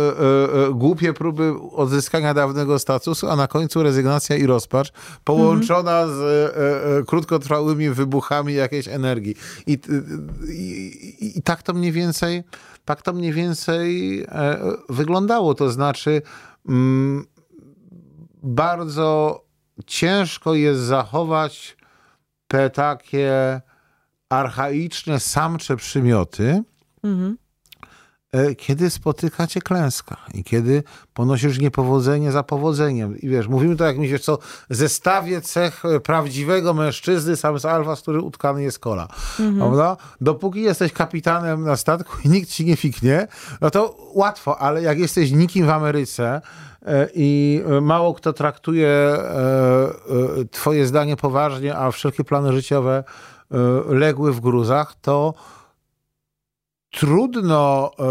głupie 0.73 1.13
próby 1.13 1.53
odzyskania 1.71 2.33
dawnego 2.33 2.79
statusu, 2.79 3.29
a 3.29 3.35
na 3.35 3.47
końcu 3.47 3.83
rezygnacja 3.83 4.35
i 4.35 4.45
rozpacz, 4.45 4.91
połączona 5.23 6.07
z 6.07 6.19
e, 6.21 6.99
e, 6.99 7.03
krótkotrwałymi 7.03 7.89
wybuchami 7.89 8.53
jakiejś 8.53 8.87
energii. 8.87 9.35
I, 9.67 9.79
i, 10.49 11.37
i 11.37 11.41
tak 11.41 11.63
to 11.63 11.73
mniej 11.73 11.91
więcej, 11.91 12.43
tak 12.87 13.01
to 13.01 13.13
mniej 13.13 13.33
więcej 13.33 14.21
e, 14.21 14.57
wyglądało. 14.89 15.53
To 15.53 15.71
znaczy, 15.71 16.21
mm, 16.69 17.25
bardzo 18.43 19.43
ciężko 19.85 20.53
jest 20.53 20.81
zachować 20.81 21.77
te 22.47 22.69
takie 22.69 23.61
archaiczne, 24.29 25.19
samcze 25.19 25.77
przymioty, 25.77 26.63
Mhm. 27.03 27.37
E, 28.31 28.55
kiedy 28.55 28.89
spotyka 28.89 29.47
cię 29.47 29.61
klęska 29.61 30.17
i 30.33 30.43
kiedy 30.43 30.83
ponosisz 31.13 31.59
niepowodzenie 31.59 32.31
za 32.31 32.43
powodzeniem. 32.43 33.17
I 33.17 33.29
wiesz, 33.29 33.47
mówimy 33.47 33.75
to 33.75 33.85
jak 33.85 33.97
mi 33.97 34.09
się 34.09 34.19
co, 34.19 34.37
zestawie 34.69 35.41
cech 35.41 35.85
e, 35.85 35.99
prawdziwego 35.99 36.73
mężczyzny, 36.73 37.35
sam 37.35 37.59
z 37.59 37.65
alfa, 37.65 37.95
z 37.95 38.01
który 38.01 38.21
utkany 38.21 38.63
jest 38.63 38.79
kola. 38.79 39.07
Prawda? 39.57 39.97
Dopóki 40.21 40.61
jesteś 40.61 40.93
kapitanem 40.93 41.63
na 41.63 41.75
statku 41.75 42.17
i 42.25 42.29
nikt 42.29 42.49
ci 42.49 42.65
nie 42.65 42.75
fiknie, 42.75 43.27
no 43.61 43.69
to 43.69 43.97
łatwo, 44.13 44.59
ale 44.59 44.81
jak 44.81 44.99
jesteś 44.99 45.31
nikim 45.31 45.65
w 45.65 45.69
Ameryce 45.69 46.41
e, 46.85 47.07
i 47.13 47.63
mało 47.81 48.13
kto 48.13 48.33
traktuje 48.33 49.17
twoje 50.51 50.85
zdanie 50.85 51.15
poważnie, 51.15 51.77
a 51.77 51.91
wszelkie 51.91 52.23
plany 52.23 52.53
życiowe 52.53 53.03
legły 53.89 54.33
w 54.33 54.39
gruzach, 54.39 54.95
to 55.01 55.33
trudno 56.91 57.91
e, 57.99 58.03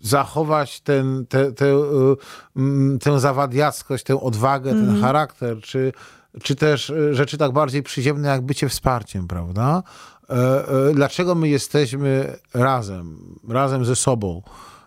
zachować 0.00 0.80
ten, 0.80 1.26
te, 1.26 1.52
te, 1.52 1.66
e, 1.66 1.80
mm, 2.56 2.98
tę 2.98 3.20
zawadiackość, 3.20 4.04
tę 4.04 4.20
odwagę, 4.20 4.70
ten 4.70 5.00
charakter, 5.00 5.60
czy, 5.60 5.92
czy 6.42 6.56
też 6.56 6.90
e, 6.90 7.14
rzeczy 7.14 7.38
tak 7.38 7.52
bardziej 7.52 7.82
przyziemne, 7.82 8.28
jak 8.28 8.42
bycie 8.42 8.68
wsparciem, 8.68 9.28
prawda? 9.28 9.82
Dlaczego 10.94 11.34
my 11.34 11.48
jesteśmy 11.48 12.36
razem, 12.54 13.36
razem 13.48 13.84
ze 13.84 13.96
sobą? 13.96 14.42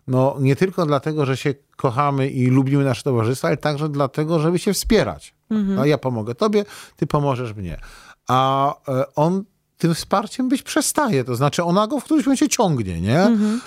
No 0.08 0.36
nie 0.40 0.56
tylko 0.56 0.86
dlatego, 0.86 1.26
że 1.26 1.38
się 1.38 1.54
kochamy 1.76 2.30
i 2.30 2.48
lubimy 2.48 2.84
nasze 2.84 3.04
towarzystwo, 3.04 3.48
ale 3.48 3.58
także 3.58 3.90
dlatego, 3.90 4.40
żeby 4.40 4.60
się 4.60 4.74
wspierać. 4.74 5.36
No, 5.76 5.86
ja 5.86 5.98
pomogę 5.98 6.36
tobie, 6.36 6.66
ty 6.96 7.08
pomożesz 7.08 7.56
mnie. 7.56 7.80
A 8.28 8.74
on 9.16 9.44
tym 9.78 9.96
wsparciem 9.96 10.50
być 10.50 10.64
przestaje. 10.64 11.24
To 11.24 11.36
znaczy 11.36 11.64
ona 11.64 11.88
go 11.88 12.00
w 12.00 12.04
którymś 12.04 12.26
momencie 12.26 12.50
ciągnie, 12.50 13.02
nie? 13.02 13.20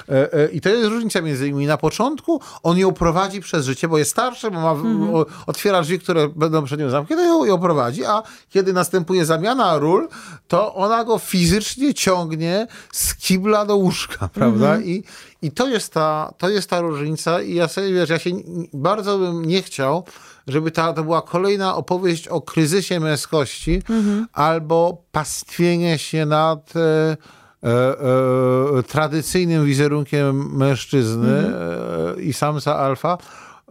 E, 0.08 0.34
e, 0.34 0.48
I 0.52 0.60
to 0.60 0.68
jest 0.68 0.88
różnica 0.90 1.20
między 1.20 1.46
nimi. 1.46 1.66
Na 1.66 1.76
początku 1.76 2.40
on 2.62 2.78
ją 2.78 2.92
prowadzi 2.92 3.40
przez 3.40 3.66
życie, 3.66 3.88
bo 3.88 3.98
jest 3.98 4.10
starszy, 4.10 4.50
bo 4.50 4.60
ma, 4.60 4.70
o, 5.12 5.26
otwiera 5.46 5.82
drzwi, 5.82 5.98
które 5.98 6.28
będą 6.28 6.64
przed 6.64 6.80
nią 6.80 6.90
zamknięte, 6.90 7.24
ją, 7.24 7.44
ją 7.44 7.58
prowadzi, 7.58 8.04
a 8.04 8.22
kiedy 8.50 8.72
następuje 8.72 9.24
zamiana 9.24 9.78
ról, 9.78 10.08
to 10.48 10.74
ona 10.74 11.04
go 11.04 11.18
fizycznie 11.18 11.94
ciągnie 11.94 12.66
z 12.92 13.14
kibla 13.14 13.66
do 13.66 13.76
łóżka, 13.76 14.28
prawda? 14.34 14.80
I, 14.80 15.04
i 15.42 15.50
to, 15.50 15.68
jest 15.68 15.92
ta, 15.92 16.34
to 16.38 16.48
jest 16.48 16.70
ta 16.70 16.80
różnica 16.80 17.42
i 17.42 17.54
ja 17.54 17.68
sobie, 17.68 17.92
wiesz, 17.92 18.10
ja 18.10 18.18
się 18.18 18.30
bardzo 18.72 19.18
bym 19.18 19.44
nie 19.44 19.62
chciał, 19.62 20.04
żeby 20.50 20.70
ta, 20.70 20.92
to 20.92 21.04
była 21.04 21.22
kolejna 21.22 21.76
opowieść 21.76 22.28
o 22.28 22.40
kryzysie 22.40 23.00
męskości 23.00 23.82
albo 24.32 25.04
pastwienie 25.12 25.98
się 25.98 26.26
nad 26.26 26.72
e, 26.76 26.80
e, 26.80 27.68
e, 28.78 28.82
tradycyjnym 28.82 29.64
wizerunkiem 29.64 30.56
mężczyzny 30.56 31.52
e, 32.16 32.22
i 32.22 32.32
samca 32.32 32.76
alfa, 32.76 33.18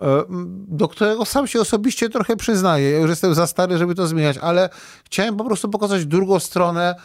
e, 0.02 0.24
do 0.68 0.88
którego 0.88 1.26
sam 1.26 1.48
się 1.48 1.62
osobiście 1.62 2.10
trochę 2.10 2.36
przyznaję. 2.36 2.92
Ja 2.92 3.00
już 3.00 3.10
jestem 3.10 3.34
za 3.34 3.48
stary, 3.48 3.78
żeby 3.78 3.96
to 3.96 4.08
zmieniać, 4.08 4.38
ale 4.38 4.70
chciałem 5.06 5.38
po 5.38 5.46
prostu 5.46 5.70
pokazać 5.70 6.06
drugą 6.06 6.40
stronę, 6.40 6.96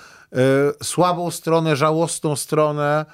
słabą 0.82 1.30
stronę, 1.30 1.76
żałosną 1.76 2.36
stronę 2.36 3.06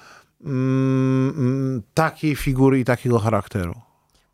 mm, 0.44 1.34
mm, 1.38 1.82
takiej 1.94 2.36
figury 2.36 2.80
i 2.80 2.84
takiego 2.84 3.18
charakteru. 3.18 3.89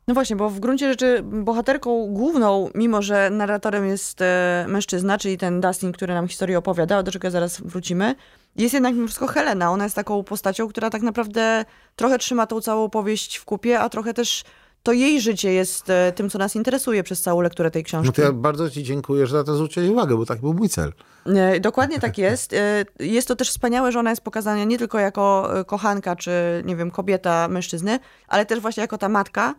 No 0.09 0.14
właśnie, 0.14 0.37
bo 0.37 0.51
w 0.51 0.61
gruncie 0.61 0.88
rzeczy 0.88 1.23
bohaterką 1.23 2.07
główną, 2.11 2.71
mimo 2.75 3.03
że 3.03 3.31
narratorem 3.31 3.87
jest 3.87 4.23
e, 4.23 4.64
mężczyzna, 4.69 5.19
czyli 5.19 5.38
ten 5.38 5.61
Dustin, 5.61 5.92
który 5.92 6.14
nam 6.14 6.29
historię 6.29 6.59
opowiada, 6.59 7.03
do 7.03 7.12
czego 7.12 7.31
zaraz 7.31 7.61
wrócimy, 7.61 8.14
jest 8.57 8.75
jednak 8.75 8.95
mimo 8.95 9.07
wszystko 9.07 9.27
Helena. 9.27 9.71
Ona 9.71 9.85
jest 9.85 9.97
taką 9.97 10.23
postacią, 10.25 10.69
która 10.69 10.90
tak 10.90 11.03
naprawdę 11.03 11.64
trochę 11.97 12.19
trzyma 12.19 12.47
tą 12.47 12.61
całą 12.61 12.90
powieść 12.90 13.37
w 13.37 13.45
kupie, 13.45 13.81
a 13.81 13.88
trochę 13.88 14.14
też 14.14 14.45
to 14.83 14.92
jej 14.92 15.21
życie 15.21 15.53
jest 15.53 15.90
e, 15.90 16.12
tym, 16.12 16.31
co 16.31 16.38
nas 16.38 16.57
interesuje 16.57 17.03
przez 17.03 17.21
całą 17.21 17.40
lekturę 17.40 17.71
tej 17.71 17.85
książki. 17.85 18.07
No 18.07 18.12
to 18.12 18.23
ja 18.23 18.33
bardzo 18.33 18.71
ci 18.71 18.83
dziękuję, 18.83 19.27
że 19.27 19.37
na 19.37 19.45
to 19.45 19.55
zwróciłeś 19.55 19.88
uwagę, 19.88 20.16
bo 20.16 20.27
taki 20.27 20.40
był 20.40 20.55
mój 20.55 20.69
cel. 20.69 20.92
E, 21.27 21.61
Dokładnie 21.61 22.01
tak 22.01 22.19
jest. 22.19 22.55
Jest 23.01 23.29
to 23.29 23.37
też 23.37 23.51
wspaniałe, 23.51 23.92
że 23.92 23.99
ona 23.99 24.11
jest 24.11 24.23
pokazana 24.23 24.64
nie 24.64 24.79
tylko 24.79 24.99
jako 24.99 25.51
kochanka, 25.66 26.16
czy 26.16 26.31
nie 26.64 26.77
wiem, 26.77 26.90
kobieta 26.90 27.49
mężczyzny, 27.49 27.99
ale 28.29 28.47
też 28.47 28.61
właśnie 28.61 28.81
jako 28.81 28.99
ta 28.99 29.09
matka. 29.09 29.55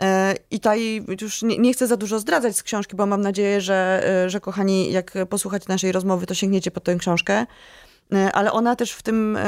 E, 0.00 0.34
I 0.50 0.60
ta 0.60 0.74
jej, 0.74 1.04
już 1.20 1.42
nie, 1.42 1.58
nie 1.58 1.72
chcę 1.72 1.86
za 1.86 1.96
dużo 1.96 2.18
zdradzać 2.18 2.56
z 2.56 2.62
książki, 2.62 2.96
bo 2.96 3.06
mam 3.06 3.20
nadzieję, 3.20 3.60
że, 3.60 4.08
e, 4.24 4.30
że 4.30 4.40
kochani, 4.40 4.92
jak 4.92 5.12
posłuchacie 5.28 5.66
naszej 5.68 5.92
rozmowy, 5.92 6.26
to 6.26 6.34
sięgniecie 6.34 6.70
po 6.70 6.80
tę 6.80 6.96
książkę. 6.96 7.46
E, 8.12 8.32
Ale 8.32 8.52
ona 8.52 8.76
też 8.76 8.92
w 8.92 9.02
tym, 9.02 9.38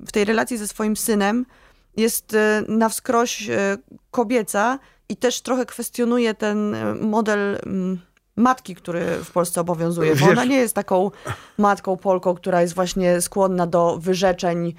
w 0.00 0.12
tej 0.12 0.24
relacji 0.24 0.56
ze 0.56 0.68
swoim 0.68 0.96
synem 0.96 1.46
jest 1.96 2.36
na 2.68 2.88
wskroś 2.88 3.48
kobieca 4.10 4.78
i 5.08 5.16
też 5.16 5.40
trochę 5.40 5.66
kwestionuje 5.66 6.34
ten 6.34 6.76
model 7.00 7.58
matki, 8.36 8.74
który 8.74 9.04
w 9.24 9.30
Polsce 9.30 9.60
obowiązuje, 9.60 10.16
bo 10.16 10.26
ona 10.26 10.44
nie 10.44 10.56
jest 10.56 10.74
taką 10.74 11.10
matką 11.58 11.96
Polką, 11.96 12.34
która 12.34 12.62
jest 12.62 12.74
właśnie 12.74 13.20
skłonna 13.20 13.66
do 13.66 13.98
wyrzeczeń 13.98 14.74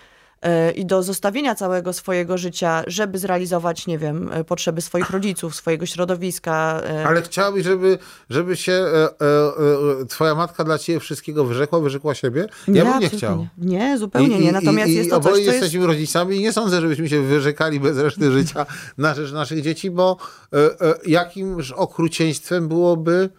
i 0.76 0.86
do 0.86 1.04
zostawienia 1.04 1.56
całego 1.56 1.94
swojego 1.94 2.38
życia, 2.38 2.84
żeby 2.88 3.18
zrealizować, 3.18 3.88
nie 3.88 3.98
wiem, 3.98 4.30
e, 4.34 4.44
potrzeby 4.44 4.82
swoich 4.82 5.10
rodziców, 5.16 5.56
swojego 5.56 5.86
środowiska. 5.86 6.82
e, 6.84 7.08
Ale 7.08 7.22
chciałabyś, 7.22 7.64
żeby, 7.64 7.98
żeby 8.30 8.58
się 8.58 8.72
e, 8.72 9.04
e, 9.04 9.08
e, 10.02 10.06
twoja 10.06 10.36
matka 10.36 10.64
dla 10.64 10.78
ciebie 10.78 11.00
wszystkiego 11.00 11.46
wyrzekła, 11.46 11.80
wyrzekła 11.80 12.16
siebie? 12.16 12.48
Ja 12.68 12.86
bym 12.86 13.00
nie 13.00 13.10
chciał. 13.10 13.48
Nie, 13.58 13.98
zupełnie 13.98 14.40
nie. 14.40 14.52
Natomiast 14.52 14.92
i, 14.92 14.96
jest 14.96 15.08
i 15.08 15.12
to 15.12 15.20
coś, 15.20 15.32
co 15.32 15.38
jest... 15.38 15.52
jesteśmy 15.52 15.88
rodzicami 15.88 16.36
i 16.36 16.40
nie 16.40 16.54
sądzę, 16.54 16.82
żebyśmy 16.82 17.10
się 17.10 17.22
wyrzekali 17.22 17.80
bez 17.80 17.98
reszty 17.98 18.32
życia 18.32 18.66
na 18.98 19.14
rzecz 19.14 19.32
naszych 19.32 19.62
dzieci, 19.62 19.92
bo 19.92 20.18
e, 20.54 20.58
e, 20.58 20.94
jakimż 21.06 21.72
okrucieństwem 21.72 22.68
byłoby 22.68 23.30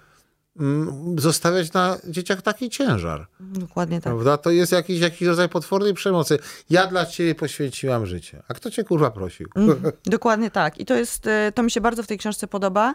zostawiać 1.19 1.73
na 1.73 1.97
dzieciach 2.09 2.43
taki 2.43 2.71
ciężar. 2.71 3.27
Dokładnie 3.41 4.01
tak. 4.01 4.13
Prawda? 4.13 4.37
To 4.37 4.51
jest 4.51 4.73
jakiś, 4.73 5.01
jakiś 5.01 5.29
rodzaj 5.29 5.49
potwornej 5.49 5.95
przemocy. 5.95 6.39
Ja 6.71 6.87
dla 6.87 7.07
ciebie 7.07 7.35
poświęciłam 7.35 8.07
życie. 8.07 8.43
A 8.49 8.55
kto 8.55 8.71
cię 8.71 8.85
kurwa 8.85 9.11
prosił? 9.11 9.49
Mhm, 9.57 9.93
Dokładnie 10.07 10.51
tak. 10.51 10.79
I 10.79 10.85
to 10.85 10.95
jest, 10.95 11.27
e, 11.27 11.53
to 11.55 11.63
mi 11.63 11.71
się 11.71 11.81
bardzo 11.81 12.03
w 12.03 12.07
tej 12.07 12.19
książce 12.19 12.47
podoba. 12.47 12.95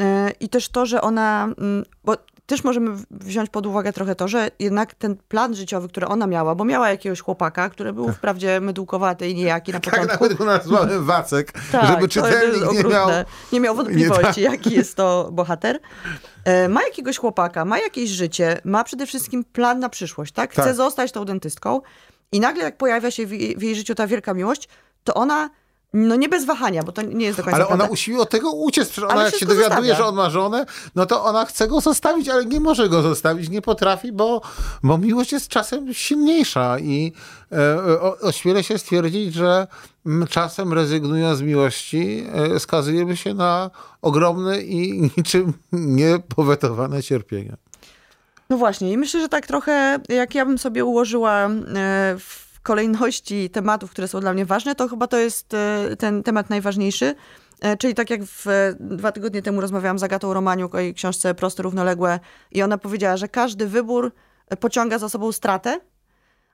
E, 0.00 0.30
I 0.40 0.48
też 0.48 0.68
to, 0.68 0.86
że 0.86 1.00
ona, 1.00 1.54
mm, 1.58 1.84
bo 2.04 2.16
też 2.48 2.64
możemy 2.64 2.90
wziąć 3.10 3.50
pod 3.50 3.66
uwagę 3.66 3.92
trochę 3.92 4.14
to, 4.14 4.28
że 4.28 4.50
jednak 4.58 4.94
ten 4.94 5.16
plan 5.28 5.54
życiowy, 5.54 5.88
który 5.88 6.06
ona 6.06 6.26
miała, 6.26 6.54
bo 6.54 6.64
miała 6.64 6.90
jakiegoś 6.90 7.20
chłopaka, 7.20 7.70
który 7.70 7.92
był 7.92 8.12
wprawdzie 8.12 8.60
mydłkowaty 8.60 9.28
i 9.28 9.34
nijaki 9.34 9.72
na 9.72 9.80
Tak 9.80 9.90
początku. 9.94 10.24
nawet 10.24 10.38
go 10.38 10.44
nazwałem 10.44 11.04
Wacek, 11.12 11.52
Tak, 11.72 11.86
żeby 11.86 12.08
czytelnik 12.08 12.72
nie 12.72 12.84
miał... 12.84 13.08
nie 13.52 13.60
miał 13.60 13.74
wątpliwości, 13.74 14.40
Nie, 14.40 14.46
jaki 14.46 14.74
jest 14.74 14.96
to 14.96 15.28
bohater. 15.32 15.80
E, 16.44 16.68
Ma 16.68 16.82
jakiegoś 16.82 17.18
chłopaka, 17.18 17.64
ma 17.64 17.78
jakieś 17.78 18.10
życie, 18.10 18.60
ma 18.64 18.84
przede 18.84 19.06
wszystkim 19.06 19.44
plan 19.44 19.78
na 19.78 19.88
przyszłość, 19.88 20.32
tak? 20.32 20.52
Chce 20.52 20.62
Tak. 20.64 20.74
zostać 20.74 21.12
tą 21.12 21.24
dentystką 21.24 21.80
i 22.32 22.40
nagle 22.40 22.64
jak 22.64 22.76
pojawia 22.76 23.10
się 23.10 23.26
w 23.26 23.32
jej, 23.32 23.56
w 23.56 23.62
jej 23.62 23.74
życiu 23.76 23.94
ta 23.94 24.06
wielka 24.06 24.34
miłość, 24.34 24.68
to 25.04 25.14
ona 25.14 25.50
No 25.92 26.16
nie 26.16 26.28
bez 26.28 26.44
wahania, 26.44 26.82
bo 26.82 26.92
to 26.92 27.02
nie 27.02 27.26
jest 27.26 27.38
do 27.38 27.44
końca 27.44 27.56
Ale 27.56 27.66
ona 27.66 27.76
prawda. 27.76 27.92
usiłuje 27.92 28.22
od 28.22 28.30
tego 28.30 28.52
uciec. 28.52 28.88
Przecież 28.88 29.10
ona 29.10 29.24
jak 29.24 29.36
się 29.36 29.46
dowiaduje, 29.46 29.68
zostawia. 29.68 29.94
że 29.94 30.04
on 30.04 30.14
ma 30.14 30.30
żonę, 30.30 30.66
no 30.94 31.06
to 31.06 31.24
ona 31.24 31.44
chce 31.44 31.68
go 31.68 31.80
zostawić, 31.80 32.28
ale 32.28 32.44
nie 32.44 32.60
może 32.60 32.88
go 32.88 33.02
zostawić, 33.02 33.48
nie 33.48 33.62
potrafi, 33.62 34.12
bo, 34.12 34.40
bo 34.82 34.98
miłość 34.98 35.32
jest 35.32 35.48
czasem 35.48 35.94
silniejsza 35.94 36.78
i 36.78 37.12
e, 37.52 38.00
o, 38.00 38.18
ośmielę 38.18 38.64
się 38.64 38.78
stwierdzić, 38.78 39.34
że 39.34 39.66
mm, 40.06 40.28
czasem 40.28 40.72
rezygnując 40.72 41.38
z 41.38 41.42
miłości 41.42 42.26
e, 42.32 42.60
skazujemy 42.60 43.16
się 43.16 43.34
na 43.34 43.70
ogromne 44.02 44.60
i 44.60 45.00
niczym 45.16 45.52
niepowetowane 45.72 47.02
cierpienia. 47.02 47.56
No 48.50 48.56
właśnie, 48.56 48.92
i 48.92 48.98
myślę, 48.98 49.20
że 49.20 49.28
tak 49.28 49.46
trochę, 49.46 49.98
jak 50.08 50.34
ja 50.34 50.46
bym 50.46 50.58
sobie 50.58 50.84
ułożyła 50.84 51.46
e, 51.46 51.50
w 52.18 52.47
kolejności 52.68 53.50
tematów, 53.50 53.90
które 53.90 54.08
są 54.08 54.20
dla 54.20 54.32
mnie 54.32 54.44
ważne, 54.44 54.74
to 54.74 54.88
chyba 54.88 55.06
to 55.06 55.18
jest 55.18 55.54
e, 55.54 55.96
ten 55.98 56.22
temat 56.22 56.50
najważniejszy. 56.50 57.14
E, 57.60 57.76
Czyli 57.76 57.94
tak 57.94 58.10
jak 58.10 58.24
w, 58.24 58.46
dwa 58.80 59.12
tygodnie 59.12 59.42
temu 59.42 59.60
rozmawiałam 59.60 59.98
z 59.98 60.02
Agatą 60.02 60.34
Romaniuk 60.34 60.74
o 60.74 60.78
jej 60.78 60.94
książce 60.94 61.34
Proste 61.34 61.62
Równoległe 61.62 62.20
i 62.52 62.62
ona 62.62 62.78
powiedziała, 62.78 63.16
że 63.16 63.28
każdy 63.28 63.66
wybór 63.66 64.12
e, 64.48 64.56
pociąga 64.56 64.98
za 64.98 65.08
sobą 65.08 65.32
stratę, 65.32 65.80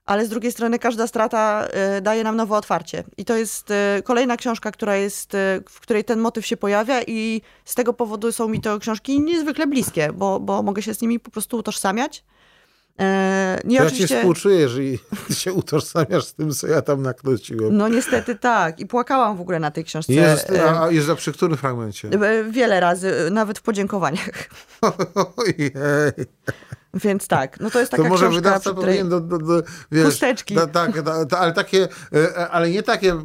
ale 0.07 0.27
z 0.27 0.29
drugiej 0.29 0.53
strony 0.53 0.79
każda 0.79 1.07
strata 1.07 1.69
daje 2.03 2.25
nam 2.25 2.37
nowe 2.37 2.57
otwarcie. 2.57 3.05
I 3.17 3.25
to 3.25 3.37
jest 3.37 3.73
kolejna 4.05 4.37
książka, 4.37 4.73
która 4.73 4.97
jest, 4.97 5.33
w 5.69 5.81
której 5.81 6.05
ten 6.05 6.21
motyw 6.21 6.47
się 6.47 6.57
pojawia 6.57 7.03
i 7.07 7.43
z 7.65 7.75
tego 7.75 7.93
powodu 7.93 8.33
są 8.33 8.49
mi 8.49 8.61
to 8.61 8.79
książki 8.79 9.21
niezwykle 9.21 9.67
bliskie, 9.67 10.13
bo, 10.13 10.41
bo 10.41 10.63
mogę 10.63 10.83
się 10.83 10.95
z 10.95 11.03
nimi 11.03 11.21
po 11.21 11.31
prostu 11.31 11.57
utożsamiać. 11.57 12.25
E, 13.01 13.61
Nie, 13.65 13.77
Ja 13.77 13.83
ci 13.83 13.87
oczywiście... 13.87 14.17
współczuję, 14.17 14.57
jeżeli 14.59 14.99
się 15.41 15.53
utożsamiasz 15.53 16.25
z 16.25 16.35
tym, 16.35 16.51
co 16.53 16.67
ja 16.67 16.83
tam 16.83 17.03
naknociłem. 17.03 17.77
No 17.77 17.89
niestety 17.89 18.35
tak. 18.37 18.81
I 18.81 18.87
płakałam 18.87 19.37
w 19.37 19.41
ogóle 19.41 19.61
na 19.61 19.71
tej 19.71 19.85
książce. 19.85 20.13
Jest, 20.13 20.51
e, 20.51 20.81
a, 20.81 20.91
jest 20.91 21.07
za 21.07 21.15
przy 21.15 21.33
którym 21.33 21.57
fragmencie? 21.57 22.09
e, 22.09 22.45
Wiele 22.51 22.81
razy, 22.81 23.13
nawet 23.31 23.59
w 23.59 23.63
podziękowaniach. 23.63 24.31
Ojej. 25.37 25.73
Więc 26.95 27.29
tak, 27.29 27.61
no 27.61 27.71
to 27.71 27.81
jest 27.81 27.91
taka 27.91 28.03
To 28.03 28.09
może 28.09 28.25
książka, 28.25 28.43
wydawca 28.43 28.75
powinien 28.75 29.09
do, 29.09 29.21
do, 29.21 29.39
do, 29.39 29.63
wiesz, 29.93 30.05
Chusteczki. 30.05 30.55
Da, 30.55 30.67
tak, 30.67 31.03
da, 31.03 31.25
da, 31.25 31.39
ale 31.39 31.53
takie, 31.53 31.89
e, 32.15 32.49
ale 32.49 32.71
nie 32.71 32.83
takie 32.83 33.13
e, 33.13 33.17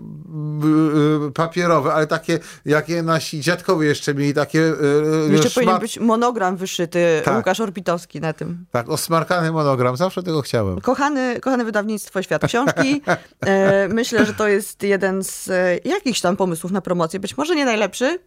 e, 1.28 1.32
papierowe, 1.32 1.94
ale 1.94 2.08
takie, 2.08 2.40
jakie 2.66 3.04
nasi 3.04 3.42
dziadkowie 3.42 3.88
jeszcze 3.88 4.14
mieli, 4.14 4.34
takie 4.34 4.60
e, 4.60 5.32
Jeszcze 5.32 5.44
wiesz, 5.44 5.54
powinien 5.54 5.76
szmat- 5.76 5.82
być 5.82 6.00
monogram 6.00 6.58
wyszyty 6.58 7.22
Tak. 7.26 7.38
Łukasz 7.38 7.60
Orbitowski 7.60 8.22
na 8.22 8.34
tym. 8.34 8.66
Tak, 8.72 8.90
osmarkany 8.90 9.52
monogram, 9.52 9.98
zawsze 9.98 10.24
tego 10.24 10.42
chciałem. 10.42 10.82
Kochany, 10.82 11.40
kochane 11.40 11.66
wydawnictwo 11.66 12.22
Świat 12.22 12.46
Książki. 12.48 13.02
E, 13.46 13.88
myślę, 14.00 14.26
że 14.26 14.34
to 14.34 14.48
jest 14.48 14.84
jeden 14.84 15.24
z 15.24 15.50
e, 15.50 15.78
jakichś 15.86 16.22
tam 16.22 16.38
pomysłów 16.38 16.72
na 16.72 16.82
promocję. 16.82 17.20
Być 17.20 17.38
może 17.38 17.56
nie 17.56 17.66
najlepszy, 17.66 18.20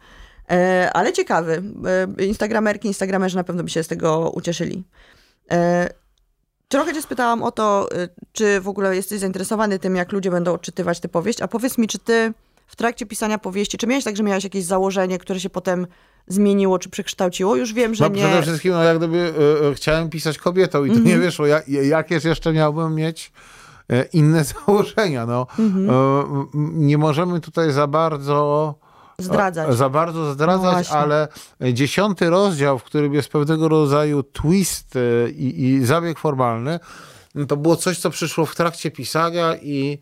e, 0.50 0.90
ale 0.92 1.12
ciekawy. 1.12 1.62
E, 2.18 2.24
Instagramerki, 2.24 2.88
instagramerzy 2.88 3.36
na 3.36 3.44
pewno 3.44 3.62
by 3.62 3.70
się 3.70 3.82
z 3.82 3.88
tego 3.88 4.30
ucieszyli. 4.30 4.84
E, 5.50 5.88
trochę 6.68 6.94
cię 6.94 7.02
spytałam 7.02 7.42
o 7.42 7.52
to, 7.52 7.88
e, 7.92 8.08
czy 8.32 8.60
w 8.60 8.68
ogóle 8.68 8.96
jesteś 8.96 9.20
zainteresowany 9.20 9.78
tym, 9.78 9.96
jak 9.96 10.12
ludzie 10.12 10.30
będą 10.30 10.52
odczytywać 10.54 11.00
tę 11.00 11.08
powieść, 11.08 11.40
a 11.42 11.48
powiedz 11.48 11.78
mi, 11.78 11.88
czy 11.88 11.98
ty 11.98 12.32
w 12.66 12.76
trakcie 12.76 13.06
pisania 13.06 13.38
powieści, 13.38 13.78
czy 13.78 13.86
miałeś 13.86 14.04
tak, 14.04 14.16
że 14.16 14.22
miałeś 14.22 14.44
jakieś 14.44 14.64
założenie, 14.64 15.18
które 15.18 15.40
się 15.40 15.50
potem 15.50 15.86
zmieniło, 16.26 16.78
czy 16.78 16.88
przekształciło? 16.90 17.56
Już 17.56 17.72
wiem, 17.72 17.94
że 17.94 18.04
No, 18.04 18.14
nie... 18.16 18.22
Przede 18.22 18.42
wszystkim, 18.42 18.72
no, 18.72 18.82
jak 18.82 18.98
gdyby 18.98 19.34
e, 19.62 19.68
e, 19.68 19.74
chciałem 19.74 20.10
pisać 20.10 20.38
kobietą 20.38 20.84
i 20.84 20.90
to 20.90 20.98
nie 20.98 21.18
wyszło. 21.18 21.46
Ja, 21.46 21.62
jakież 21.68 22.24
jeszcze 22.24 22.52
miałbym 22.52 22.94
mieć 22.94 23.32
e, 23.90 24.04
inne 24.04 24.44
założenia? 24.66 25.26
No, 25.26 25.46
e, 25.58 25.62
m, 25.62 26.48
nie 26.74 26.98
możemy 26.98 27.40
tutaj 27.40 27.72
za 27.72 27.86
bardzo 27.86 28.74
Zdradzać. 29.24 29.76
Za 29.76 29.88
bardzo 29.88 30.18
No 30.18 30.32
zdradzać, 30.32 30.72
właśnie. 30.72 30.96
ale 30.96 31.28
dziesiąty 31.72 32.30
rozdział, 32.30 32.78
w 32.78 32.84
którym 32.84 33.14
jest 33.14 33.28
pewnego 33.28 33.68
rodzaju 33.68 34.22
twist 34.22 34.96
e, 34.96 35.30
i, 35.30 35.64
i 35.64 35.84
zabieg 35.84 36.18
formalny, 36.18 36.80
no 37.34 37.46
to 37.46 37.56
było 37.56 37.76
coś, 37.76 37.98
co 37.98 38.10
przyszło 38.10 38.46
w 38.46 38.54
trakcie 38.54 38.90
pisania 38.90 39.56
i 39.56 39.98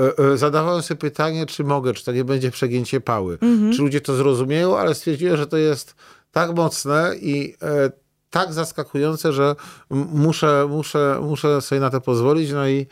e, 0.00 0.32
e, 0.32 0.36
zadawałem 0.36 0.82
sobie 0.82 0.98
pytanie, 0.98 1.46
czy 1.46 1.64
mogę, 1.64 1.94
czy 1.94 2.04
to 2.04 2.12
nie 2.12 2.24
będzie 2.24 2.50
przegięcie 2.50 3.00
pały. 3.00 3.38
Mhm. 3.42 3.72
Czy 3.72 3.82
ludzie 3.82 4.00
to 4.00 4.14
zrozumieją, 4.16 4.78
ale 4.78 4.94
stwierdziłem, 4.94 5.36
że 5.36 5.46
to 5.46 5.56
jest 5.56 5.94
tak 6.30 6.54
mocne 6.54 7.12
i 7.20 7.56
e, 7.62 7.90
tak 8.30 8.52
zaskakujące, 8.52 9.32
że 9.32 9.56
muszę, 9.90 10.66
muszę, 10.70 11.18
muszę 11.22 11.60
sobie 11.60 11.80
na 11.80 11.90
to 11.90 12.00
pozwolić. 12.00 12.52
No 12.52 12.68
i 12.68 12.86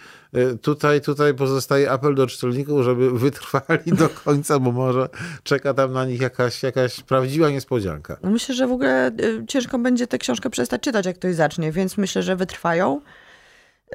tutaj, 0.62 1.00
tutaj 1.00 1.34
pozostaje 1.34 1.90
apel 1.90 2.14
do 2.14 2.26
czytelników, 2.26 2.84
żeby 2.84 3.18
wytrwali 3.18 3.92
do 3.92 4.08
końca, 4.08 4.58
bo 4.58 4.72
może 4.72 5.08
czeka 5.42 5.74
tam 5.74 5.92
na 5.92 6.04
nich 6.04 6.20
jakaś, 6.20 6.62
jakaś 6.62 7.00
prawdziwa 7.00 7.50
niespodzianka. 7.50 8.16
No 8.22 8.30
myślę, 8.30 8.54
że 8.54 8.66
w 8.66 8.72
ogóle 8.72 9.10
y, 9.20 9.44
ciężko 9.48 9.78
będzie 9.78 10.06
tę 10.06 10.18
książkę 10.18 10.50
przestać 10.50 10.82
czytać, 10.82 11.06
jak 11.06 11.16
ktoś 11.16 11.34
zacznie, 11.34 11.72
więc 11.72 11.96
myślę, 11.96 12.22
że 12.22 12.36
wytrwają. 12.36 13.00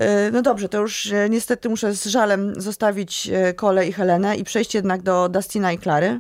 Y, 0.02 0.06
No 0.32 0.42
dobrze, 0.42 0.70
to 0.70 0.82
już 0.82 1.14
niestety 1.30 1.70
muszę 1.70 1.94
z 1.94 2.06
żalem 2.06 2.62
zostawić 2.62 3.32
Kole 3.56 3.88
i 3.88 3.94
Helenę 3.94 4.36
i 4.36 4.44
przejść 4.44 4.76
jednak 4.76 5.02
do 5.02 5.30
Dustina 5.30 5.72
i 5.72 5.78
Klary. 5.78 6.20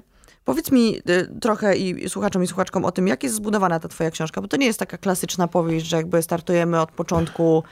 Powiedz 0.49 0.71
mi 0.71 0.97
y, 1.09 1.39
trochę 1.41 1.77
i 1.77 2.09
słuchaczom 2.09 2.43
i 2.43 2.47
słuchaczkom 2.47 2.85
o 2.85 2.91
tym, 2.91 3.07
jak 3.07 3.23
jest 3.23 3.35
zbudowana 3.35 3.79
ta 3.79 3.87
twoja 3.87 4.11
książka, 4.11 4.41
bo 4.41 4.47
to 4.47 4.57
nie 4.57 4.65
jest 4.65 4.79
taka 4.79 4.97
klasyczna 4.97 5.47
powieść, 5.47 5.85
że 5.85 5.97
jakby 5.97 6.21
startujemy 6.21 6.81
od 6.81 6.91
początku, 6.91 7.63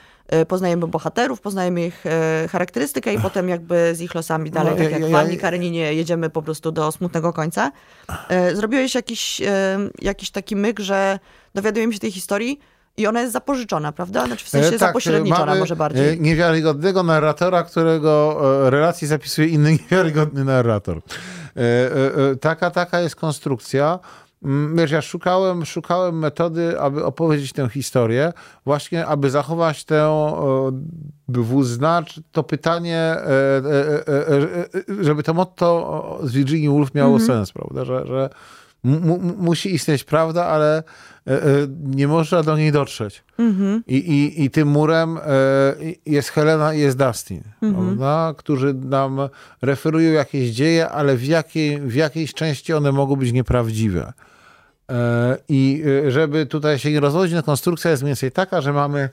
y, 0.41 0.45
poznajemy 0.45 0.87
bohaterów, 0.87 1.41
poznajemy 1.41 1.85
ich 1.85 2.05
y, 2.05 2.47
charakterystykę 2.47 3.13
i 3.13 3.19
potem 3.19 3.49
jakby 3.49 3.95
z 3.95 4.01
ich 4.01 4.15
losami 4.15 4.51
dalej, 4.51 4.71
No, 4.71 4.77
tak 4.77 4.91
ja- 4.91 4.97
jak 4.99 5.07
w 5.09 5.11
ja- 5.11 5.19
Anni 5.19 5.37
Kareninie 5.37 5.93
jedziemy 5.93 6.29
po 6.29 6.41
prostu 6.41 6.71
do 6.71 6.91
smutnego 6.91 7.33
końca. 7.33 7.71
Zrobiłeś 8.53 8.95
jakiś, 8.95 9.41
jakiś 10.01 10.31
taki 10.31 10.55
myk, 10.55 10.79
że 10.79 11.19
dowiadujemy 11.55 11.93
się 11.93 11.99
tej 11.99 12.11
historii 12.11 12.59
i 12.97 13.07
ona 13.07 13.21
jest 13.21 13.33
zapożyczona, 13.33 13.91
prawda? 13.91 14.25
Znaczy 14.25 14.45
w 14.45 14.49
sensie 14.49 14.67
E, 14.67 14.71
tak, 14.71 14.79
zapośredniczona 14.79 15.55
może 15.55 15.75
bardziej. 15.75 16.21
Niewiarygodnego 16.21 17.03
narratora, 17.03 17.63
którego 17.63 18.41
e, 18.67 18.69
relacji 18.69 19.07
zapisuje 19.07 19.47
inny 19.47 19.71
niewiarygodny 19.81 20.43
narrator. 20.43 21.01
E, 21.58 21.62
e, 21.62 22.32
e, 22.32 22.36
Taka, 22.36 22.72
taka 22.72 23.00
jest 23.00 23.15
konstrukcja. 23.15 24.00
Mm, 24.43 24.76
Wiesz, 24.76 24.91
ja 24.91 25.02
szukałem, 25.02 25.65
szukałem 25.65 26.20
metody, 26.20 26.80
aby 26.80 27.06
opowiedzieć 27.06 27.54
tę 27.54 27.70
historię, 27.70 28.34
właśnie 28.65 29.06
aby 29.06 29.30
zachować 29.30 29.86
tę 29.86 30.12
dwuznacz, 31.30 32.20
to 32.32 32.43
pytanie, 32.43 33.15
żeby 35.02 35.24
to 35.24 35.34
motto 35.34 36.20
z 36.24 36.32
Virginia 36.32 36.70
Woolf 36.72 36.93
miało 36.93 37.20
sens, 37.20 37.52
prawda, 37.52 37.86
że, 37.86 38.08
że 38.08 38.30
mu- 38.84 39.00
mu- 39.00 39.36
musi 39.38 39.74
istnieć 39.74 40.04
prawda, 40.04 40.46
ale 40.46 40.84
nie 41.83 42.07
można 42.07 42.43
do 42.43 42.57
niej 42.57 42.71
dotrzeć. 42.71 43.23
I, 43.87 43.95
i, 43.95 44.43
I 44.43 44.49
tym 44.49 44.67
murem 44.67 45.17
e, 45.17 45.21
jest 46.05 46.29
Helena 46.29 46.73
i 46.73 46.79
jest 46.79 46.97
Dustin, 46.97 47.41
prawda? 47.59 48.33
którzy 48.37 48.73
nam 48.73 49.19
referują 49.61 50.11
jakieś 50.11 50.49
dzieje, 50.49 50.89
ale 50.89 51.17
w, 51.17 51.25
jakiej, 51.25 51.81
w 51.81 51.95
jakiejś 51.95 52.33
części 52.33 52.73
one 52.73 52.91
mogą 52.91 53.15
być 53.15 53.31
nieprawdziwe. 53.31 54.13
E, 54.91 55.37
I 55.49 55.83
e, 56.07 56.11
żeby 56.11 56.45
tutaj 56.45 56.79
się 56.79 56.91
nie 56.91 56.99
rozwodzić, 56.99 57.35
no 57.35 57.43
konstrukcja 57.43 57.91
jest 57.91 58.03
mniej 58.03 58.09
więcej 58.09 58.31
taka, 58.31 58.61
że 58.61 58.73
mamy 58.73 59.09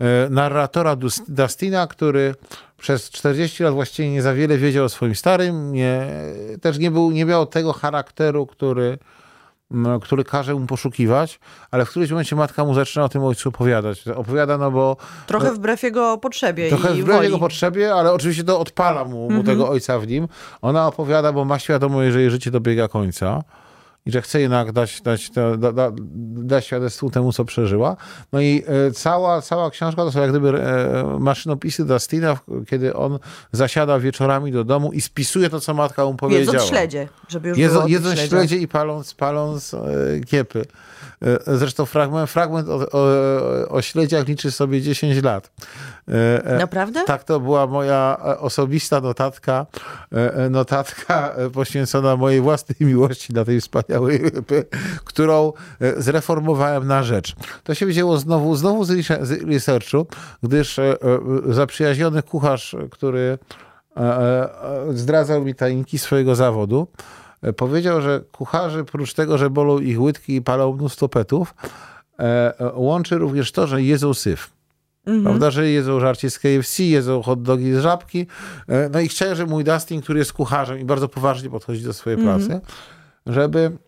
e, 0.00 0.30
narratora 0.30 0.96
Dus- 0.96 1.22
Dustina, 1.28 1.86
który 1.86 2.34
przez 2.78 3.10
40 3.10 3.62
lat 3.62 3.74
właściwie 3.74 4.10
nie 4.10 4.22
za 4.22 4.34
wiele 4.34 4.58
wiedział 4.58 4.84
o 4.84 4.88
swoim 4.88 5.14
starym, 5.14 5.72
nie, 5.72 6.06
też 6.60 6.78
nie, 6.78 6.90
był, 6.90 7.10
nie 7.10 7.24
miał 7.24 7.46
tego 7.46 7.72
charakteru, 7.72 8.46
który, 8.46 8.98
który 10.02 10.24
każe 10.24 10.54
mu 10.54 10.66
poszukiwać, 10.66 11.40
ale 11.70 11.84
w 11.84 11.90
którymś 11.90 12.10
momencie 12.10 12.36
matka 12.36 12.64
mu 12.64 12.74
zaczyna 12.74 13.04
o 13.04 13.08
tym 13.08 13.24
ojcu 13.24 13.48
opowiadać. 13.48 14.08
Opowiada, 14.08 14.58
no 14.58 14.70
bo 14.70 14.96
Trochę 15.26 15.52
wbrew 15.52 15.82
jego 15.82 16.18
potrzebie 16.18 16.68
trochę 16.68 16.94
wbrew 16.94 17.06
woli. 17.16 17.24
jego 17.26 17.38
potrzebie, 17.38 17.94
ale 17.94 18.12
oczywiście 18.12 18.44
to 18.44 18.60
odpala 18.60 19.04
mu, 19.04 19.30
mu 19.30 19.44
tego 19.44 19.68
ojca 19.68 19.98
w 19.98 20.06
nim. 20.06 20.28
Ona 20.62 20.86
opowiada, 20.86 21.32
bo 21.32 21.44
ma 21.44 21.58
świadomość, 21.58 22.12
że 22.12 22.20
jej 22.20 22.30
życie 22.30 22.50
dobiega 22.50 22.88
końca 22.88 23.42
i 24.06 24.12
że 24.12 24.22
chce 24.22 24.40
jednak 24.40 24.72
dać, 24.72 25.00
dać, 25.00 25.30
da, 25.30 25.56
da, 25.56 25.72
da, 25.72 25.90
dać 26.42 26.66
świadectwo 26.66 27.10
temu, 27.10 27.32
co 27.32 27.44
przeżyła. 27.44 27.96
No 28.32 28.40
i 28.40 28.64
e, 28.88 28.90
cała, 28.90 29.42
cała 29.42 29.70
książka 29.70 30.02
to 30.02 30.12
są 30.12 30.20
jak 30.20 30.30
gdyby 30.30 30.62
e, 30.62 31.18
maszynopisy 31.18 31.84
Dustina, 31.84 32.36
kiedy 32.68 32.94
on 32.94 33.18
zasiada 33.52 33.98
wieczorami 33.98 34.52
do 34.52 34.64
domu 34.64 34.92
i 34.92 35.00
spisuje 35.00 35.50
to, 35.50 35.60
co 35.60 35.74
matka 35.74 36.04
mu 36.04 36.14
powiedziała. 36.14 36.54
Jedząc 36.54 36.70
śledzie, 36.70 37.08
żeby 37.28 37.48
już 37.48 37.58
Jedzą, 37.58 37.74
było 37.74 37.88
jedząc 37.88 38.14
śledziach. 38.14 38.28
śledzie 38.30 38.56
i 38.56 38.68
paląc, 38.68 39.14
paląc 39.14 39.74
e, 39.74 39.78
kiepy. 40.26 40.64
Zresztą 41.46 41.86
fragment, 41.86 42.30
fragment 42.30 42.68
o, 42.68 42.88
o, 42.92 43.68
o 43.68 43.82
śledziach 43.82 44.28
liczy 44.28 44.50
sobie 44.50 44.82
10 44.82 45.22
lat. 45.22 45.50
Naprawdę? 46.58 47.04
Tak, 47.04 47.24
to 47.24 47.40
była 47.40 47.66
moja 47.66 48.18
osobista 48.38 49.00
notatka, 49.00 49.66
notatka 50.50 51.34
poświęcona 51.52 52.16
mojej 52.16 52.40
własnej 52.40 52.76
miłości 52.80 53.32
dla 53.32 53.44
tej 53.44 53.60
wspaniałej 53.60 53.89
którą 55.04 55.52
e, 55.80 56.02
zreformowałem 56.02 56.86
na 56.86 57.02
rzecz. 57.02 57.34
To 57.64 57.74
się 57.74 57.86
wzięło 57.86 58.18
znowu, 58.18 58.56
znowu 58.56 58.84
z 58.84 58.90
rese- 58.90 59.24
z 59.24 59.42
researchu, 59.42 60.06
gdyż 60.42 60.78
e, 60.78 60.82
e, 60.82 60.96
zaprzyjaźniony 61.48 62.22
kucharz, 62.22 62.76
który 62.90 63.38
zdradzał 64.94 65.44
mi 65.44 65.54
tajniki 65.54 65.98
swojego 65.98 66.34
zawodu. 66.34 66.86
Powiedział, 67.56 68.00
że 68.00 68.20
kucharzy, 68.32 68.84
prócz 68.84 69.14
tego, 69.14 69.38
że 69.38 69.50
bolą 69.50 69.78
ich 69.78 70.00
łydki 70.00 70.36
i 70.36 70.42
palą 70.42 70.72
mnóstwo 70.72 71.08
petów, 71.08 71.54
łączy 72.74 73.18
również 73.18 73.52
to, 73.52 73.66
że 73.66 73.82
jedzą 73.82 74.14
syf. 74.14 74.50
Prawda, 75.22 75.50
że 75.50 75.68
jedzą 75.68 76.00
żarcie 76.00 76.30
z 76.30 76.38
KFC, 76.38 76.82
jedzą 76.82 77.22
hot 77.22 77.42
dogi 77.42 77.72
z 77.72 77.78
żabki. 77.78 78.26
No 78.90 79.00
i 79.00 79.08
żeby 79.34 79.50
mój 79.50 79.64
Dustin, 79.64 80.00
który 80.00 80.18
jest 80.18 80.32
kucharzem 80.32 80.78
i 80.78 80.84
bardzo 80.84 81.08
poważnie 81.08 81.50
podchodzi 81.50 81.82
do 81.82 81.92
swojej 81.92 82.18
pracy, 82.18 82.60
żeby 83.26 83.78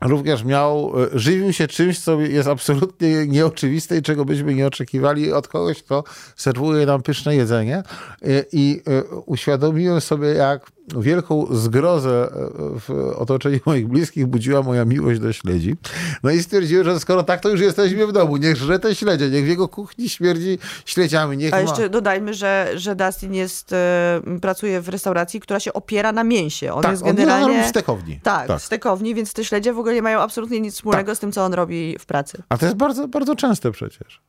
również 0.00 0.44
miał, 0.44 0.92
e, 1.02 1.18
żywił 1.18 1.52
się 1.52 1.68
czymś, 1.68 2.00
co 2.00 2.20
jest 2.20 2.48
absolutnie 2.48 3.26
nieoczywiste 3.26 3.98
i 3.98 4.02
czego 4.02 4.24
byśmy 4.24 4.54
nie 4.54 4.66
oczekiwali 4.66 5.32
od 5.32 5.48
kogoś, 5.48 5.82
kto 5.82 6.04
serwuje 6.36 6.86
nam 6.86 7.02
pyszne 7.02 7.36
jedzenie. 7.36 7.76
E, 7.76 8.44
I 8.52 8.82
e, 8.86 9.04
uświadomiłem 9.04 10.00
sobie, 10.00 10.28
jak 10.28 10.72
wielką 10.96 11.46
zgrozę 11.50 12.28
e, 12.32 12.48
w 12.80 13.12
otoczeniu 13.16 13.58
moich 13.66 13.88
bliskich 13.88 14.26
budziła 14.26 14.62
moja 14.62 14.84
miłość 14.84 15.20
do 15.20 15.32
śledzi. 15.32 15.76
No 16.22 16.30
i 16.30 16.42
stwierdziłem, 16.42 16.84
że 16.84 17.00
skoro 17.00 17.22
tak, 17.22 17.40
to 17.40 17.48
już 17.48 17.60
jesteśmy 17.60 18.06
w 18.06 18.12
domu. 18.12 18.36
Niech 18.36 18.56
żre 18.56 18.78
te 18.78 18.94
śledzie, 18.94 19.30
niech 19.30 19.44
w 19.44 19.48
jego 19.48 19.68
kuchni 19.68 20.08
śmierdzi 20.08 20.58
śledziami. 20.84 21.36
Niech 21.36 21.54
A 21.54 21.56
ma... 21.56 21.62
jeszcze 21.62 21.88
dodajmy, 21.88 22.34
że, 22.34 22.72
że 22.74 22.96
Dustin 22.96 23.34
jest, 23.34 23.72
e, 23.72 24.20
pracuje 24.40 24.80
w 24.80 24.88
restauracji, 24.88 25.40
która 25.40 25.60
się 25.60 25.72
opiera 25.72 26.12
na 26.12 26.24
mięsie. 26.24 26.72
On 26.72 26.82
tak, 26.82 26.90
jest 26.90 27.02
on 27.02 27.08
generalnie... 27.08 27.56
robi 27.56 27.66
w 27.66 27.70
stekowni. 27.70 28.20
Tak, 28.22 28.48
tak. 28.48 28.60
w 28.60 28.64
stekowni, 28.64 29.14
więc 29.14 29.32
te 29.32 29.44
śledzie 29.44 29.72
w 29.72 29.78
ogóle 29.78 29.94
nie 29.94 30.02
mają 30.02 30.20
absolutnie 30.20 30.60
nic 30.60 30.74
wspólnego 30.74 31.14
z 31.14 31.18
tym, 31.18 31.32
co 31.32 31.44
on 31.44 31.54
robi 31.54 31.98
w 31.98 32.06
pracy. 32.06 32.42
A 32.48 32.58
to 32.58 32.66
jest 32.66 32.76
bardzo, 32.76 33.08
bardzo 33.08 33.36
częste 33.36 33.70
przecież. 33.70 34.20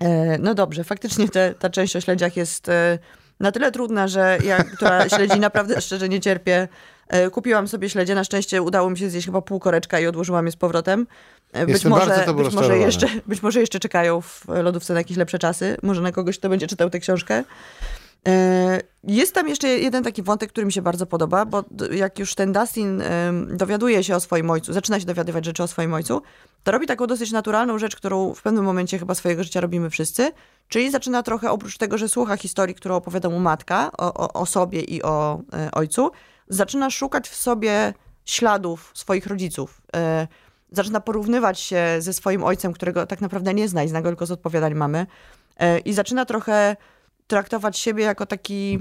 E, 0.00 0.38
No 0.38 0.54
dobrze, 0.54 0.84
faktycznie 0.84 1.28
te, 1.28 1.54
ta 1.58 1.70
część 1.70 1.96
o 1.96 2.00
śledziach 2.00 2.36
jest 2.36 2.70
na 3.40 3.52
tyle 3.52 3.72
trudna, 3.72 4.08
że 4.08 4.38
ja, 4.44 4.64
która 4.64 5.08
śledzi 5.08 5.40
naprawdę 5.40 5.80
szczerze 5.86 6.08
nie 6.08 6.20
cierpię, 6.20 6.68
e, 7.08 7.30
kupiłam 7.30 7.68
sobie 7.68 7.90
śledzie. 7.90 8.14
Na 8.14 8.24
szczęście 8.24 8.62
udało 8.62 8.90
mi 8.90 8.98
się 8.98 9.10
zjeść 9.10 9.26
chyba 9.26 9.42
pół 9.42 9.60
koreczka 9.60 10.00
i 10.00 10.06
odłożyłam 10.06 10.46
je 10.46 10.52
z 10.52 10.56
powrotem. 10.56 11.06
E, 11.52 11.66
Być 11.66 11.72
Jestem 11.72 11.90
może, 11.90 12.26
być, 12.36 12.54
może 12.54 12.78
jeszcze, 12.78 13.06
być 13.26 13.42
może 13.42 13.60
jeszcze 13.60 13.80
czekają 13.80 14.20
w 14.20 14.44
lodówce 14.48 14.94
na 14.94 15.00
jakieś 15.00 15.16
lepsze 15.16 15.38
czasy. 15.38 15.76
Może 15.82 16.00
na 16.00 16.12
kogoś, 16.12 16.38
kto 16.38 16.48
będzie 16.48 16.66
czytał 16.66 16.90
tę 16.90 16.98
książkę. 16.98 17.44
E, 18.26 18.80
Jest 19.04 19.34
tam 19.34 19.48
jeszcze 19.48 19.68
jeden 19.68 20.04
taki 20.04 20.22
wątek, 20.22 20.50
który 20.50 20.66
mi 20.66 20.72
się 20.72 20.82
bardzo 20.82 21.06
podoba, 21.06 21.44
bo 21.44 21.64
jak 21.90 22.18
już 22.18 22.34
ten 22.34 22.52
Dustin 22.52 23.02
dowiaduje 23.48 24.04
się 24.04 24.16
o 24.16 24.20
swoim 24.20 24.50
ojcu, 24.50 24.72
zaczyna 24.72 25.00
się 25.00 25.06
dowiadywać 25.06 25.44
rzeczy 25.44 25.62
o 25.62 25.66
swoim 25.66 25.94
ojcu, 25.94 26.22
to 26.64 26.72
robi 26.72 26.86
taką 26.86 27.06
dosyć 27.06 27.32
naturalną 27.32 27.78
rzecz, 27.78 27.96
którą 27.96 28.34
w 28.34 28.42
pewnym 28.42 28.64
momencie 28.64 28.98
chyba 28.98 29.14
swojego 29.14 29.44
życia 29.44 29.60
robimy 29.60 29.90
wszyscy, 29.90 30.32
czyli 30.68 30.90
zaczyna 30.90 31.22
trochę 31.22 31.50
oprócz 31.50 31.78
tego, 31.78 31.98
że 31.98 32.08
słucha 32.08 32.36
historii, 32.36 32.74
którą 32.74 32.96
opowiada 32.96 33.28
mu 33.28 33.40
matka 33.40 33.90
o, 33.98 34.14
o, 34.14 34.32
o 34.32 34.46
sobie 34.46 34.80
i 34.80 35.02
o 35.02 35.40
e, 35.52 35.70
ojcu, 35.70 36.10
zaczyna 36.48 36.90
szukać 36.90 37.28
w 37.28 37.36
sobie 37.36 37.94
śladów 38.24 38.90
swoich 38.94 39.26
rodziców. 39.26 39.82
E, 39.96 40.28
zaczyna 40.72 41.00
porównywać 41.00 41.60
się 41.60 41.96
ze 41.98 42.12
swoim 42.12 42.44
ojcem, 42.44 42.72
którego 42.72 43.06
tak 43.06 43.20
naprawdę 43.20 43.54
nie 43.54 43.68
zna 43.68 43.84
i 43.84 43.88
zna 43.88 44.02
go 44.02 44.08
tylko 44.08 44.26
z 44.26 44.30
odpowiadań 44.30 44.74
mamy. 44.74 45.06
I 45.84 45.92
zaczyna 45.92 46.24
trochę 46.24 46.76
traktować 47.26 47.78
siebie 47.78 48.04
jako 48.04 48.26
taki 48.26 48.78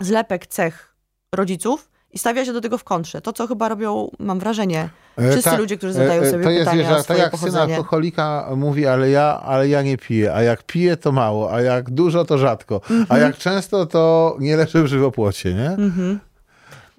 zlepek 0.00 0.46
cech 0.46 0.94
rodziców 1.34 1.88
i 2.12 2.18
stawia 2.18 2.44
się 2.44 2.52
do 2.52 2.60
tego 2.60 2.78
w 2.78 2.84
kontrze. 2.84 3.20
To, 3.20 3.32
co 3.32 3.46
chyba 3.46 3.68
robią, 3.68 4.10
mam 4.18 4.38
wrażenie, 4.38 4.88
E, 5.18 5.30
wszyscy 5.30 5.50
tak, 5.50 5.58
ludzie, 5.60 5.76
którzy 5.76 5.92
zadają 5.92 6.22
e, 6.22 6.26
e, 6.26 6.30
sobie 6.30 6.44
to 6.44 6.50
jest, 6.50 6.64
pytania 6.70 6.90
o 6.90 6.94
tak 6.94 7.04
swoje 7.04 7.18
jak 7.18 7.30
syn 7.30 7.38
pochodzenie. 7.40 7.76
alkoholika 7.76 8.48
mówi, 8.56 8.86
ale 8.86 9.10
ja, 9.10 9.40
ale 9.44 9.68
ja 9.68 9.82
nie 9.82 9.98
piję, 9.98 10.34
a 10.34 10.42
jak 10.42 10.62
piję, 10.62 10.96
to 10.96 11.12
mało, 11.12 11.52
a 11.52 11.60
jak 11.60 11.90
dużo, 11.90 12.24
to 12.24 12.38
rzadko, 12.38 12.74
Mhm. 12.90 13.06
a 13.08 13.18
jak 13.18 13.36
często, 13.36 13.86
to 13.86 14.36
nie 14.40 14.56
leży 14.56 14.82
w 14.82 14.86
żywopłocie, 14.86 15.54
nie? 15.54 15.76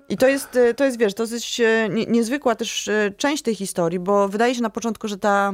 I 0.10 0.18
to 0.18 0.28
jest, 0.28 0.60
to 0.76 0.84
jest, 0.86 0.98
wiesz, 1.00 1.14
to 1.14 1.24
jest 1.24 1.46
nie- 1.90 2.06
niezwykła 2.06 2.56
też 2.56 2.90
część 3.18 3.44
tej 3.44 3.56
historii, 3.56 4.00
bo 4.00 4.28
wydaje 4.30 4.56
się 4.56 4.62
na 4.62 4.70
początku, 4.70 5.08
że 5.08 5.18
ta 5.18 5.54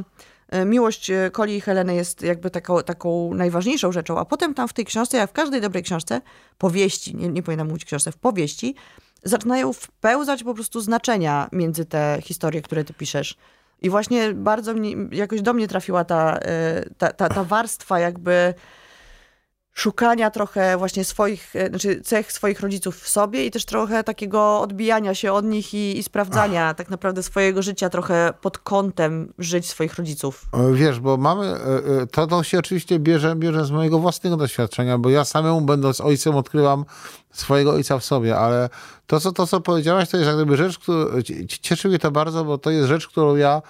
miłość 0.65 1.09
e, 1.09 1.31
Coli 1.31 1.55
i 1.55 1.61
Heleny 1.61 1.95
jest 1.95 2.21
jakby 2.21 2.49
taką, 2.49 2.83
taką 2.83 3.33
najważniejszą 3.33 3.91
rzeczą, 3.91 4.19
a 4.19 4.25
potem 4.25 4.53
tam 4.53 4.67
w 4.67 4.73
tej 4.73 4.85
książce, 4.85 5.17
jak 5.17 5.29
w 5.29 5.33
każdej 5.33 5.61
dobrej 5.61 5.83
książce, 5.83 6.21
powieści, 6.57 7.15
nie, 7.15 7.29
nie 7.29 7.43
powinnam 7.43 7.67
mówić 7.67 7.85
książce, 7.85 8.11
w 8.11 8.17
powieści, 8.17 8.75
zaczynają 9.23 9.73
wpełzać 9.73 10.43
po 10.43 10.53
prostu 10.53 10.81
znaczenia 10.81 11.49
między 11.51 11.85
te 11.85 12.17
historie, 12.21 12.61
które 12.61 12.83
ty 12.83 12.93
piszesz. 12.93 13.37
I 13.81 13.89
właśnie 13.89 14.33
bardzo 14.33 14.73
mnie, 14.73 14.95
jakoś 15.11 15.41
do 15.41 15.53
mnie 15.53 15.67
trafiła 15.67 16.03
ta, 16.03 16.37
e, 16.37 16.85
ta, 16.97 17.13
ta, 17.13 17.29
ta 17.29 17.43
warstwa 17.43 17.99
jakby 17.99 18.53
szukania 19.73 20.31
trochę 20.31 20.77
właśnie 20.77 21.05
swoich, 21.05 21.55
e, 21.55 21.67
znaczy 21.69 22.01
cech 22.01 22.31
swoich 22.31 22.59
rodziców 22.59 22.99
w 23.01 23.07
sobie 23.09 23.45
i 23.45 23.51
też 23.51 23.65
trochę 23.65 24.03
takiego 24.03 24.61
odbijania 24.61 25.15
się 25.15 25.33
od 25.33 25.45
nich 25.45 25.73
i, 25.73 25.97
i 25.97 26.03
sprawdzania 26.03 26.73
tak 26.73 26.89
naprawdę 26.89 27.23
swojego 27.23 27.61
życia 27.61 27.89
trochę 27.89 28.33
pod 28.41 28.57
kątem 28.57 29.33
żyć 29.37 29.67
swoich 29.69 29.95
rodziców. 29.95 30.45
E, 30.53 30.73
Wiesz, 30.73 30.99
bo 30.99 31.17
mamy, 31.17 31.45
e, 31.45 32.07
to, 32.11 32.27
to 32.27 32.43
się 32.43 32.59
oczywiście 32.59 32.99
bierze, 32.99 33.35
bierze 33.35 33.65
z 33.65 33.71
mojego 33.71 33.99
własnego 33.99 34.37
doświadczenia, 34.37 34.97
bo 34.97 35.09
ja 35.09 35.25
samemu 35.25 35.61
będąc 35.61 36.01
ojcem 36.01 36.35
odkrywam 36.35 36.85
swojego 37.31 37.71
ojca 37.71 37.99
w 37.99 38.05
sobie, 38.05 38.37
ale 38.37 38.69
to, 39.07 39.19
co, 39.19 39.31
to, 39.31 39.47
co 39.47 39.61
powiedziałaś, 39.61 40.09
to 40.09 40.17
jest 40.17 40.27
jak 40.27 40.35
gdyby 40.35 40.57
rzecz, 40.57 40.79
która, 40.79 41.21
cie- 41.23 41.47
cieszy 41.47 41.87
mnie 41.89 41.99
to 41.99 42.11
bardzo, 42.11 42.45
bo 42.45 42.57
to 42.57 42.69
jest 42.69 42.87
rzecz, 42.87 43.07
którą 43.07 43.35
ja 43.35 43.61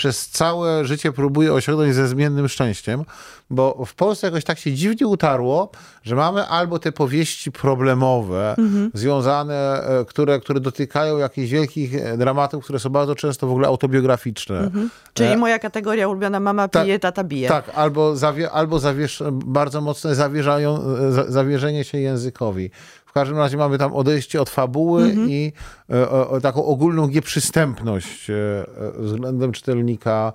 przez 0.00 0.28
całe 0.28 0.84
życie 0.84 1.12
próbuję 1.12 1.52
osiągnąć 1.52 1.94
ze 1.94 2.08
zmiennym 2.08 2.48
szczęściem, 2.48 3.04
bo 3.50 3.84
w 3.86 3.94
Polsce 3.94 4.26
jakoś 4.26 4.44
tak 4.44 4.58
się 4.58 4.72
dziwnie 4.74 5.06
utarło, 5.06 5.70
że 6.02 6.16
mamy 6.16 6.46
albo 6.46 6.78
te 6.78 6.92
powieści 6.92 7.52
problemowe, 7.52 8.56
związane, 8.94 9.82
e, 9.82 10.04
które, 10.04 10.40
które 10.40 10.60
dotykają 10.60 11.18
jakichś 11.18 11.50
wielkich 11.50 11.94
e, 11.94 12.16
dramatów, 12.16 12.64
które 12.64 12.78
są 12.78 12.90
bardzo 12.90 13.14
często 13.14 13.46
w 13.46 13.50
ogóle 13.50 13.68
autobiograficzne. 13.68 14.70
Czyli 15.14 15.36
moja 15.36 15.58
kategoria 15.58 16.08
ulubiona 16.08 16.40
mama 16.40 16.68
tak, 16.68 16.84
pije, 16.84 16.98
tata 16.98 17.24
bije. 17.24 17.48
Tak, 17.48 17.70
albo, 17.74 18.16
zawie, 18.16 18.50
albo 18.50 18.78
zawiesz, 18.78 19.22
bardzo 19.32 19.80
mocne 19.80 20.14
zawierzają, 20.14 20.80
za- 21.12 21.30
zawierzenie 21.30 21.84
się 21.84 21.98
językowi. 21.98 22.70
W 23.10 23.12
każdym 23.12 23.38
razie 23.38 23.56
mamy 23.56 23.78
tam 23.78 23.92
odejście 23.92 24.42
od 24.42 24.50
fabuły 24.50 25.14
i 25.28 25.52
e, 25.88 26.40
taką 26.40 26.64
ogólną 26.64 27.08
nieprzystępność 27.08 28.30
e, 28.30 28.34
e, 28.34 28.92
względem 28.98 29.52
czytelnika 29.52 30.32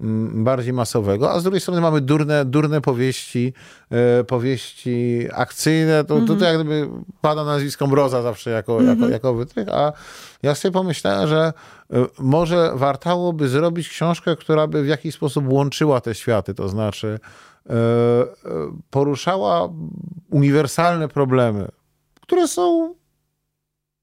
mm, 0.00 0.44
bardziej 0.44 0.72
masowego, 0.72 1.32
a 1.32 1.40
z 1.40 1.42
drugiej 1.42 1.60
strony 1.60 1.80
mamy 1.80 2.00
durne, 2.00 2.44
durne 2.44 2.80
powieści, 2.80 3.52
powieści 4.26 5.26
akcyjne, 5.32 6.04
to 6.04 6.20
tutaj 6.20 6.48
jak 6.48 6.56
gdyby 6.56 6.88
pada 7.20 7.44
nazwisko 7.44 7.86
Mroza 7.86 8.22
zawsze 8.22 8.50
jako, 8.50 8.82
jako, 8.82 9.08
jako 9.08 9.34
wytrych, 9.34 9.68
a 9.68 9.92
ja 10.42 10.54
sobie 10.54 10.72
pomyślałem, 10.72 11.28
że 11.28 11.52
może 12.18 12.72
wartałoby 12.74 13.48
zrobić 13.48 13.88
książkę, 13.88 14.36
która 14.36 14.66
by 14.66 14.82
w 14.82 14.86
jakiś 14.86 15.14
sposób 15.14 15.44
łączyła 15.48 16.00
te 16.00 16.14
światy, 16.14 16.54
to 16.54 16.68
znaczy 16.68 17.18
poruszała 18.90 19.68
uniwersalne 20.30 21.08
problemy, 21.08 21.68
które 22.26 22.48
są 22.48 22.94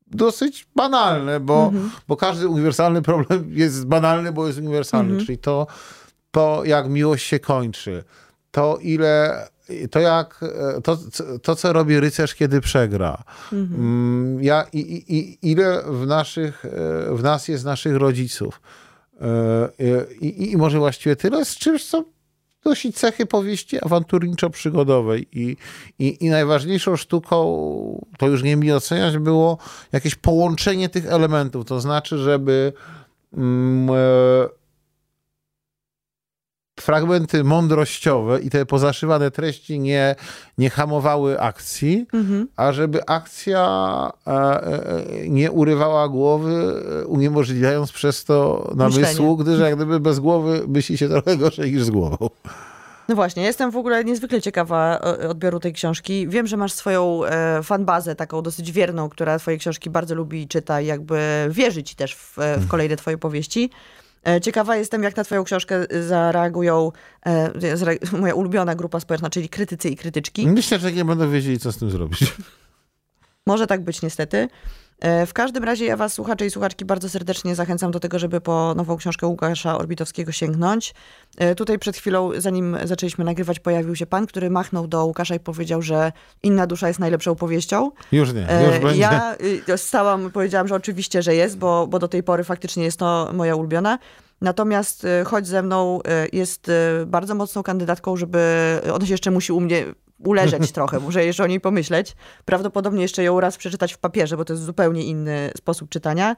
dosyć 0.07 0.67
banalne, 0.75 1.39
bo, 1.39 1.71
bo 2.07 2.17
każdy 2.17 2.47
uniwersalny 2.47 3.01
problem 3.01 3.49
jest 3.51 3.85
banalny, 3.85 4.31
bo 4.31 4.47
jest 4.47 4.59
uniwersalny, 4.59 5.25
czyli 5.25 5.37
to, 5.37 5.67
to, 6.31 6.61
jak 6.65 6.89
miłość 6.89 7.27
się 7.27 7.39
kończy, 7.39 8.03
to 8.51 8.77
ile, 8.81 9.47
to 9.91 9.99
jak, 9.99 10.39
e, 10.77 10.81
to, 10.81 10.97
to 11.43 11.55
co 11.55 11.73
robi 11.73 11.99
rycerz, 11.99 12.35
kiedy 12.35 12.61
przegra, 12.61 13.23
Mm, 13.53 14.43
ja, 14.43 14.65
i, 14.73 14.79
i, 14.79 15.17
i 15.17 15.51
ile 15.51 15.83
w 15.87 16.07
naszych, 16.07 16.65
e, 16.65 16.69
w 17.15 17.23
nas 17.23 17.47
jest 17.47 17.65
naszych 17.65 17.95
rodziców. 17.95 18.61
E, 19.21 19.25
I, 20.21 20.27
i, 20.27 20.51
I 20.51 20.57
może 20.57 20.79
właściwie 20.79 21.15
tyle 21.15 21.45
z 21.45 21.55
czymś, 21.55 21.85
co 21.85 22.03
nosi 22.65 22.93
cechy 22.93 23.25
powieści 23.25 23.77
awanturniczo-przygodowej. 23.81 25.25
I, 25.31 25.57
i, 25.99 26.25
i 26.25 26.29
najważniejszą 26.29 26.95
sztuką, 26.95 27.37
to 28.17 28.27
już 28.27 28.43
nie 28.43 28.55
mi 28.55 28.71
oceniać, 28.71 29.17
było 29.17 29.57
jakieś 29.91 30.15
połączenie 30.15 30.89
tych 30.89 31.05
elementów, 31.05 31.65
to 31.65 31.81
znaczy, 31.81 32.17
żeby 32.17 32.73
mm, 33.33 33.89
e, 33.89 34.62
fragmenty 36.79 37.43
mądrościowe 37.43 38.39
i 38.39 38.49
te 38.49 38.65
pozaszywane 38.65 39.31
treści 39.31 39.79
nie, 39.79 40.15
nie 40.57 40.69
hamowały 40.69 41.39
akcji, 41.39 42.05
a 42.55 42.71
żeby 42.71 43.05
akcja 43.05 44.11
e, 44.27 44.31
e, 44.31 45.29
nie 45.29 45.51
urywała 45.51 46.09
głowy, 46.09 46.83
e, 47.01 47.05
uniemożliwiając 47.05 47.91
przez 47.91 48.23
to 48.23 48.71
namysłu, 48.75 49.37
gdyż 49.37 49.59
jak 49.59 49.75
gdyby 49.75 49.99
bez 49.99 50.19
głowy 50.19 50.63
myśli 50.67 50.97
się 50.97 51.09
trochę 51.09 51.37
gorzej 51.37 51.73
niż 51.73 51.83
z 51.83 51.89
głową. 51.89 52.29
No 53.09 53.15
właśnie, 53.15 53.43
jestem 53.43 53.71
w 53.71 53.77
ogóle 53.77 54.03
niezwykle 54.03 54.41
ciekawa 54.41 54.99
e, 54.99 55.29
odbioru 55.29 55.59
tej 55.59 55.73
książki. 55.73 56.27
Wiem, 56.27 56.47
że 56.47 56.57
masz 56.57 56.73
swoją 56.73 57.25
e, 57.25 57.63
fanbazę 57.63 58.15
taką 58.15 58.41
dosyć 58.41 58.71
wierną, 58.71 59.09
która 59.09 59.39
twoje 59.39 59.57
książki 59.57 59.89
bardzo 59.89 60.15
lubi 60.15 60.41
i 60.41 60.47
czyta 60.47 60.81
i 60.81 60.85
jakby 60.85 61.47
wierzy 61.49 61.83
ci 61.83 61.95
też 61.95 62.15
w, 62.15 62.39
e, 62.39 62.57
w 62.57 62.67
kolejne 62.67 62.95
twoje 62.95 63.17
powieści. 63.17 63.69
E, 64.27 64.41
Ciekawa 64.41 64.75
jestem, 64.75 65.03
jak 65.03 65.17
na 65.17 65.23
twoją 65.23 65.43
książkę 65.43 65.85
zareagują 66.07 66.91
e, 67.25 67.51
moja 68.19 68.33
ulubiona 68.33 68.75
grupa 68.75 68.99
społeczna, 68.99 69.29
czyli 69.29 69.49
krytycy 69.49 69.89
i 69.89 69.95
krytyczki. 69.95 70.47
Myślę, 70.47 70.79
że 70.79 70.91
nie 70.91 71.05
będą 71.05 71.29
wiedzieli, 71.31 71.59
co 71.59 71.71
z 71.71 71.77
tym 71.77 71.89
zrobić. 71.89 72.19
Może 73.47 73.67
tak 73.67 73.83
być 73.83 74.01
niestety. 74.01 74.47
E, 75.03 75.25
w 75.25 75.33
każdym 75.33 75.63
razie 75.63 75.85
ja 75.85 75.97
was, 75.97 76.13
słuchacze 76.13 76.45
i 76.45 76.51
słuchaczki, 76.51 76.85
bardzo 76.85 77.09
serdecznie 77.09 77.55
zachęcam 77.55 77.91
do 77.91 77.99
tego, 77.99 78.19
żeby 78.19 78.41
po 78.41 78.73
nową 78.75 78.97
książkę 78.97 79.27
Łukasza 79.27 79.77
Orbitowskiego 79.77 80.31
sięgnąć. 80.31 80.93
E, 81.37 81.55
tutaj 81.55 81.79
przed 81.79 81.97
chwilą, 81.97 82.31
zanim 82.37 82.77
zaczęliśmy 82.83 83.25
nagrywać, 83.25 83.59
pojawił 83.59 83.95
się 83.95 84.05
pan, 84.05 84.27
który 84.27 84.49
machnął 84.49 84.87
do 84.87 85.05
Łukasza 85.05 85.35
i 85.35 85.39
powiedział, 85.39 85.81
że 85.81 86.11
Inna 86.43 86.67
Dusza 86.67 86.87
jest 86.87 86.99
najlepszą 86.99 87.35
powieścią. 87.35 87.91
Już 88.11 88.33
nie, 88.33 88.41
już 88.41 88.49
E, 88.49 88.79
będzie. 88.79 89.01
Ja 89.01 89.35
y, 89.69 89.77
stałam, 89.77 90.31
powiedziałam, 90.31 90.67
że 90.67 90.75
oczywiście, 90.75 91.21
że 91.21 91.35
jest, 91.35 91.57
bo, 91.57 91.87
bo 91.87 91.99
do 91.99 92.07
tej 92.07 92.23
pory 92.23 92.43
faktycznie 92.43 92.83
jest 92.83 92.99
to 92.99 93.29
moja 93.33 93.55
ulubiona. 93.55 93.99
Natomiast 94.41 95.05
y, 95.05 95.25
Chodź 95.25 95.47
ze 95.47 95.63
mną 95.63 95.99
y, 95.99 96.29
jest 96.33 96.71
bardzo 97.05 97.35
mocną 97.35 97.63
kandydatką, 97.63 98.17
żeby 98.17 98.39
ona 98.93 99.05
się 99.05 99.13
jeszcze 99.13 99.31
musi 99.31 99.53
u 99.53 99.59
mnie 99.59 99.85
uleżeć 100.25 100.71
trochę, 100.77 100.99
muszę 100.99 101.25
jeszcze 101.25 101.43
o 101.43 101.47
niej 101.47 101.59
pomyśleć. 101.59 102.15
Prawdopodobnie 102.45 103.01
jeszcze 103.01 103.23
ją 103.23 103.39
raz 103.39 103.57
przeczytać 103.57 103.93
w 103.93 103.97
papierze, 103.97 104.37
bo 104.37 104.45
to 104.45 104.53
jest 104.53 104.63
zupełnie 104.63 105.03
inny 105.03 105.51
sposób 105.57 105.89
czytania. 105.89 106.35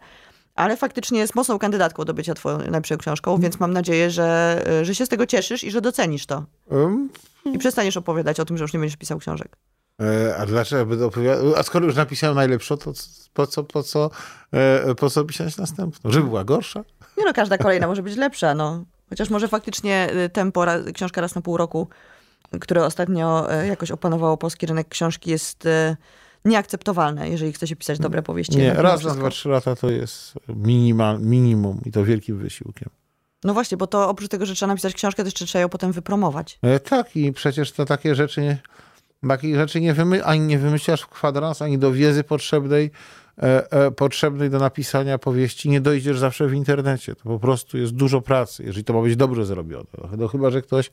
Ale 0.56 0.78
faktycznie 0.78 1.20
jest 1.20 1.36
mocną 1.36 1.60
kandydatką 1.60 2.04
do 2.06 2.14
bycia 2.14 2.34
twoją 2.34 2.58
najlepszą 2.58 2.98
książką, 2.98 3.38
więc 3.38 3.60
mam 3.60 3.74
nadzieję, 3.74 4.12
że, 4.12 4.64
że 4.82 4.96
się 4.96 5.06
z 5.06 5.10
tego 5.10 5.26
cieszysz 5.26 5.64
i 5.64 5.72
że 5.72 5.82
docenisz 5.82 6.26
to. 6.26 6.46
Um, 6.70 7.10
I 7.46 7.58
przestaniesz 7.58 7.98
opowiadać 7.98 8.40
o 8.40 8.46
tym, 8.46 8.58
że 8.58 8.64
już 8.64 8.74
nie 8.74 8.80
będziesz 8.80 8.98
pisał 8.98 9.18
książek. 9.18 9.58
e, 10.02 10.38
a 10.38 10.46
dlaczego 10.46 10.86
będę 10.86 11.06
opowiadał? 11.06 11.56
A 11.56 11.64
skoro 11.64 11.86
już 11.86 11.96
napisałem 11.96 12.36
najlepszą, 12.36 12.78
to 12.78 12.94
po 13.34 13.48
co, 13.48 13.64
po 13.64 13.84
co, 13.84 14.10
e, 14.52 14.96
po 14.96 15.10
co 15.10 15.26
pisać 15.26 15.58
następną? 15.58 16.12
Żeby 16.12 16.28
była 16.28 16.44
gorsza? 16.44 16.84
Nie 17.18 17.26
no, 17.26 17.34
każda 17.34 17.58
kolejna 17.58 17.88
może 17.88 18.04
być 18.04 18.16
lepsza, 18.16 18.56
no. 18.56 18.86
Chociaż 19.10 19.30
może 19.30 19.48
faktycznie 19.48 20.10
y, 20.26 20.30
tempo, 20.30 20.66
książka 20.94 21.22
raz 21.22 21.36
na 21.36 21.42
pół 21.42 21.58
roku, 21.58 21.88
które 22.60 22.86
ostatnio 22.86 23.54
y, 23.64 23.68
jakoś 23.68 23.92
opanowało 23.92 24.38
polski 24.38 24.66
rynek 24.66 24.88
książki 24.88 25.32
jest 25.32 25.66
y, 25.66 25.96
nieakceptowalne, 26.46 27.30
jeżeli 27.30 27.54
chce 27.54 27.68
się 27.68 27.76
pisać 27.76 28.00
dobre 28.00 28.22
powieści. 28.22 28.58
Nie, 28.58 28.74
raz 28.74 29.04
na 29.04 29.16
dwa, 29.16 29.30
trzy 29.30 29.50
lata 29.50 29.76
to 29.76 29.90
jest 29.90 30.34
minimal, 30.48 31.22
minimum 31.22 31.82
i 31.86 31.92
to 31.92 32.06
wielkim 32.06 32.38
wysiłkiem. 32.38 32.90
No 33.44 33.54
właśnie, 33.54 33.78
bo 33.78 33.88
to 33.88 34.10
oprócz 34.10 34.30
tego, 34.30 34.46
że 34.46 34.56
trzeba 34.56 34.68
napisać 34.68 34.94
książkę, 34.94 35.24
to 35.24 35.28
jeszcze 35.28 35.46
trzeba 35.46 35.62
ją 35.62 35.70
potem 35.70 35.92
wypromować. 35.92 36.60
E, 36.62 36.80
tak, 36.80 37.16
i 37.16 37.34
przecież 37.34 37.72
to 37.72 37.86
takie 37.86 38.16
rzeczy 38.16 38.58
takich 39.28 39.56
rzeczy 39.56 39.82
nie 39.82 39.94
wymy, 39.94 40.26
ani 40.26 40.40
nie 40.40 40.60
wymyślasz 40.60 41.02
w 41.02 41.08
kwadrans, 41.08 41.62
ani 41.62 41.78
do 41.78 41.92
wiedzy 41.92 42.24
potrzebnej, 42.24 42.86
e, 42.86 42.90
e, 42.90 43.25
potrzebnej 43.96 44.50
do 44.50 44.60
napisania 44.60 45.18
powieści 45.18 45.70
nie 45.70 45.82
dojdziesz 45.82 46.20
zawsze 46.20 46.48
w 46.48 46.54
internecie. 46.54 47.16
To 47.16 47.24
po 47.24 47.40
prostu 47.40 47.78
jest 47.78 47.94
dużo 47.94 48.22
pracy, 48.22 48.64
jeżeli 48.64 48.84
to 48.84 48.94
ma 48.94 49.02
być 49.02 49.16
dobrze 49.16 49.46
zrobione. 49.46 49.86
No, 50.18 50.28
chyba, 50.28 50.52
że 50.52 50.62
ktoś... 50.62 50.92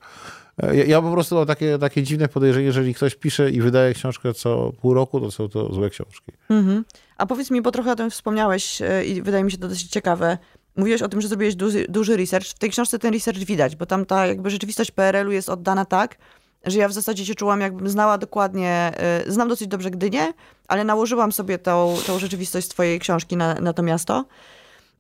e, 0.62 0.76
Ja, 0.76 0.84
ja 0.84 1.02
po 1.02 1.12
prostu 1.12 1.34
mam 1.34 1.46
takie, 1.46 1.78
takie 1.78 2.02
dziwne 2.02 2.28
podejrzenie, 2.28 2.66
jeżeli 2.66 2.94
ktoś 2.94 3.14
pisze 3.14 3.50
i 3.50 3.60
wydaje 3.60 3.94
książkę 3.94 4.34
co 4.34 4.72
pół 4.80 4.94
roku, 4.94 5.20
to 5.20 5.30
są 5.30 5.48
to 5.48 5.72
złe 5.72 5.90
książki. 5.90 6.32
Mhm. 6.50 6.84
A 7.18 7.26
powiedz 7.26 7.50
mi, 7.50 7.62
bo 7.62 7.70
trochę 7.70 7.92
o 7.92 7.96
tym 7.96 8.10
wspomniałeś 8.10 8.82
i 9.06 9.22
wydaje 9.22 9.44
mi 9.44 9.52
się 9.52 9.58
to 9.58 9.68
dosyć 9.68 9.88
ciekawe. 9.90 10.38
Mówiłeś 10.76 11.02
o 11.02 11.08
tym, 11.08 11.20
że 11.20 11.28
zrobiłeś 11.28 11.54
duży, 11.54 11.86
duży 11.88 12.16
research. 12.16 12.46
W 12.46 12.58
tej 12.58 12.70
książce 12.70 12.98
ten 12.98 13.12
research 13.12 13.38
widać, 13.38 13.76
bo 13.76 13.86
tam 13.86 14.06
ta 14.06 14.26
jakby 14.26 14.50
rzeczywistość 14.50 14.90
PRL-u 14.90 15.32
jest 15.32 15.48
oddana 15.48 15.84
tak, 15.84 16.16
że 16.64 16.78
ja 16.78 16.88
w 16.88 16.92
zasadzie 16.92 17.26
się 17.26 17.34
czułam, 17.34 17.60
jakbym 17.60 17.88
znała 17.88 18.18
dokładnie, 18.18 18.92
y, 19.26 19.32
znam 19.32 19.48
dosyć 19.48 19.68
dobrze 19.68 19.90
Gdynię, 19.90 20.32
ale 20.68 20.84
nałożyłam 20.84 21.32
sobie 21.32 21.58
tą, 21.58 21.96
tą 22.06 22.18
rzeczywistość 22.18 22.66
z 22.66 22.70
twojej 22.70 23.00
książki 23.00 23.36
na, 23.36 23.54
na 23.54 23.72
to 23.72 23.82
miasto. 23.82 24.24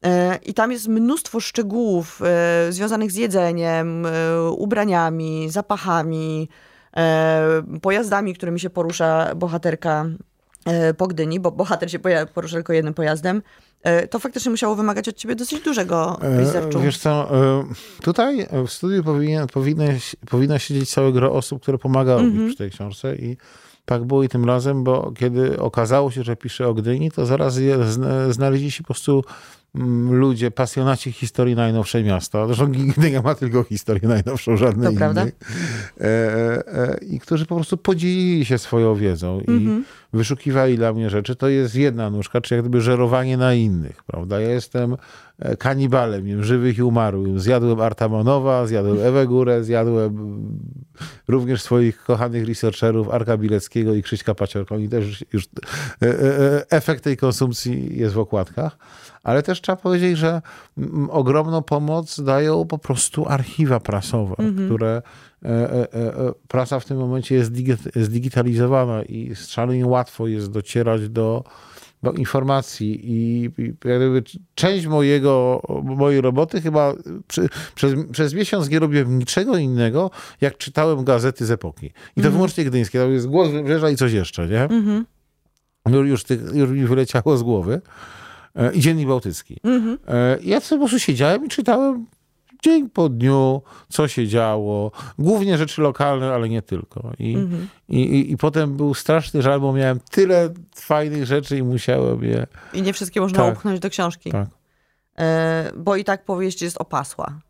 Y, 0.06 0.08
I 0.36 0.54
tam 0.54 0.72
jest 0.72 0.88
mnóstwo 0.88 1.40
szczegółów 1.40 2.22
y, 2.68 2.72
związanych 2.72 3.12
z 3.12 3.16
jedzeniem, 3.16 4.06
ubraniami, 4.56 5.50
zapachami, 5.50 6.48
pojazdami, 7.82 8.34
którymi 8.34 8.60
się 8.60 8.70
porusza 8.70 9.34
bohaterka 9.34 10.06
po 10.96 11.06
Gdyni, 11.06 11.40
bo 11.40 11.50
bohater 11.50 11.90
się 11.90 11.98
porusza 12.34 12.56
tylko 12.56 12.72
jednym 12.72 12.94
pojazdem. 12.94 13.42
Y, 14.04 14.08
To 14.08 14.18
faktycznie 14.18 14.50
musiało 14.50 14.74
wymagać 14.76 15.08
od 15.08 15.16
ciebie 15.16 15.34
dosyć 15.34 15.60
dużego 15.64 16.18
researchu. 16.22 16.78
E, 16.78 16.82
Wiesz 16.82 16.98
co, 16.98 17.36
e, 17.60 17.64
tutaj 18.02 18.46
w 18.66 18.70
studiu 18.70 19.04
powinien, 19.04 19.46
powinno, 19.46 19.84
powinno 20.30 20.58
siedzieć 20.58 20.90
całe 20.90 21.12
gro 21.12 21.32
osób, 21.32 21.62
które 21.62 21.78
pomagały 21.78 22.22
mi 22.22 22.48
przy 22.48 22.56
tej 22.58 22.70
książce 22.70 23.16
i 23.16 23.36
tak 23.84 24.04
było 24.04 24.22
i 24.22 24.28
tym 24.28 24.44
razem, 24.44 24.84
bo 24.84 25.12
kiedy 25.18 25.58
okazało 25.58 26.10
się, 26.10 26.22
że 26.22 26.36
piszę 26.36 26.68
o 26.68 26.74
Gdyni, 26.74 27.10
to 27.10 27.26
zaraz 27.26 27.58
znaleźli 28.30 28.70
się 28.70 28.82
po 28.82 28.86
prostu 28.86 29.24
mm, 29.74 30.14
ludzie, 30.14 30.50
pasjonaci 30.50 31.12
historii 31.12 31.54
najnowszej 31.54 32.04
miasta. 32.04 32.46
Zresztą 32.46 32.72
Gdynia 32.96 33.22
ma 33.22 33.34
tylko 33.34 33.64
historię 33.64 34.08
najnowszą, 34.08 34.56
żadnej 34.56 34.84
To 34.84 34.90
innej. 34.90 34.96
prawda. 34.98 35.24
E, 36.00 36.04
e, 36.04 36.98
I 37.10 37.20
którzy 37.20 37.46
po 37.46 37.54
prostu 37.54 37.76
podzielili 37.76 38.44
się 38.44 38.58
swoją 38.58 38.94
wiedzą 38.94 39.40
i 39.40 39.50
Mhm. 39.50 39.84
Wyszukiwali 40.12 40.76
dla 40.76 40.92
mnie 40.92 41.10
rzeczy. 41.10 41.36
To 41.36 41.48
jest 41.48 41.74
jedna 41.74 42.10
nóżka, 42.10 42.40
czy 42.40 42.54
jak 42.54 42.62
gdyby 42.64 42.80
żerowanie 42.80 43.36
na 43.36 43.54
innych, 43.54 44.04
prawda? 44.04 44.40
Ja 44.40 44.48
jestem 44.48 44.96
e, 45.38 45.56
kanibalem, 45.56 46.26
jem 46.26 46.44
żywych 46.44 46.78
i 46.78 46.82
umarłych. 46.82 47.40
Zjadłem 47.40 47.80
Artamanowa, 47.80 48.66
zjadłem 48.66 48.98
Ewę 49.00 49.26
Górę, 49.26 49.64
zjadłem 49.64 50.16
mm, 50.16 50.58
również 51.28 51.62
swoich 51.62 52.04
kochanych 52.04 52.48
researcherów 52.48 53.10
Arka 53.10 53.36
Bileckiego 53.36 53.94
i 53.94 54.02
Krzyśka 54.02 54.34
Paciorka. 54.34 54.74
Oni 54.74 54.88
też 54.88 55.24
już, 55.32 55.44
e, 55.44 56.06
e, 56.06 56.70
efekt 56.70 57.04
tej 57.04 57.16
konsumpcji 57.16 57.98
jest 57.98 58.14
w 58.14 58.18
okładkach. 58.18 58.78
Ale 59.22 59.42
też 59.42 59.60
trzeba 59.60 59.76
powiedzieć, 59.76 60.18
że 60.18 60.42
mm, 60.78 61.10
ogromną 61.10 61.62
pomoc 61.62 62.20
dają 62.20 62.64
po 62.64 62.78
prostu 62.78 63.28
archiwa 63.28 63.80
prasowe, 63.80 64.34
które 64.66 64.88
e, 64.88 64.98
e, 64.98 65.02
e, 65.44 66.32
prasa 66.48 66.80
w 66.80 66.84
tym 66.84 66.96
momencie 66.98 67.34
jest 67.34 67.52
digi- 67.52 68.02
zdigitalizowana 68.02 69.02
i 69.02 69.34
szalenie 69.34 69.86
łatwo 69.86 70.26
jest 70.28 70.50
docierać 70.50 71.08
do, 71.08 71.44
do 72.02 72.12
informacji 72.12 73.00
i, 73.04 73.44
i 73.58 73.72
część 74.54 74.86
mojego, 74.86 75.62
mojej 75.84 76.20
roboty 76.20 76.60
chyba 76.60 76.94
przy, 77.28 77.48
przez, 77.74 77.94
przez 78.12 78.34
miesiąc 78.34 78.70
nie 78.70 78.78
robiłem 78.78 79.18
niczego 79.18 79.56
innego, 79.56 80.10
jak 80.40 80.56
czytałem 80.58 81.04
gazety 81.04 81.46
z 81.46 81.50
epoki. 81.50 81.86
I 82.16 82.22
to 82.22 82.30
wyłącznie 82.30 82.64
gdyńskie. 82.64 82.98
Tam 82.98 83.12
jest 83.12 83.26
Głos 83.26 83.50
Wybrzeża 83.50 83.90
i 83.90 83.96
coś 83.96 84.12
jeszcze, 84.12 84.48
nie? 84.48 84.62
Mhm. 84.62 85.04
Już, 86.06 86.24
tych, 86.24 86.40
już 86.54 86.70
mi 86.70 86.84
wyleciało 86.86 87.36
z 87.36 87.42
głowy. 87.42 87.80
E, 88.56 88.72
I 88.72 88.80
Dziennik 88.80 89.08
Bałtycki. 89.08 89.56
Mhm. 89.64 89.98
E, 90.08 90.38
Ja 90.42 90.60
sobie 90.60 90.78
po 90.78 90.88
prostu 90.88 91.06
siedziałem 91.06 91.46
i 91.46 91.48
czytałem 91.48 92.06
dzień 92.62 92.90
po 92.90 93.08
dniu, 93.08 93.62
co 93.88 94.08
się 94.08 94.28
działo. 94.28 94.90
Głównie 95.18 95.58
rzeczy 95.58 95.82
lokalne, 95.82 96.34
ale 96.34 96.48
nie 96.48 96.62
tylko. 96.62 97.12
I, 97.18 97.34
Mhm. 97.34 97.68
i, 97.88 98.00
i, 98.00 98.32
i 98.32 98.36
potem 98.36 98.76
był 98.76 98.94
straszny 98.94 99.42
żal, 99.42 99.60
bo 99.60 99.72
miałem 99.72 100.00
tyle 100.10 100.54
fajnych 100.74 101.26
rzeczy 101.26 101.58
i 101.58 101.62
musiałem 101.62 102.24
je... 102.24 102.46
I 102.72 102.82
nie 102.82 102.92
wszystkie 102.92 103.20
można 103.20 103.38
Tak. 103.38 103.54
upchnąć 103.54 103.80
do 103.80 103.90
książki. 103.90 104.30
Tak. 104.30 104.48
E, 105.18 105.72
bo 105.76 105.96
i 105.96 106.04
tak 106.04 106.24
powieść 106.24 106.62
jest 106.62 106.76
opasła. 106.80 107.40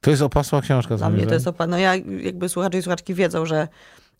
To 0.00 0.10
jest 0.10 0.22
opasła 0.22 0.60
książka. 0.60 0.96
Dla 0.96 1.10
mnie 1.10 1.26
to 1.26 1.34
jest 1.34 1.46
opa. 1.46 1.66
No 1.66 1.78
ja 1.78 1.94
jakby 2.20 2.48
słuchacze 2.48 2.78
i 2.78 2.82
słuchaczki 2.82 3.14
wiedzą, 3.14 3.46
że 3.46 3.68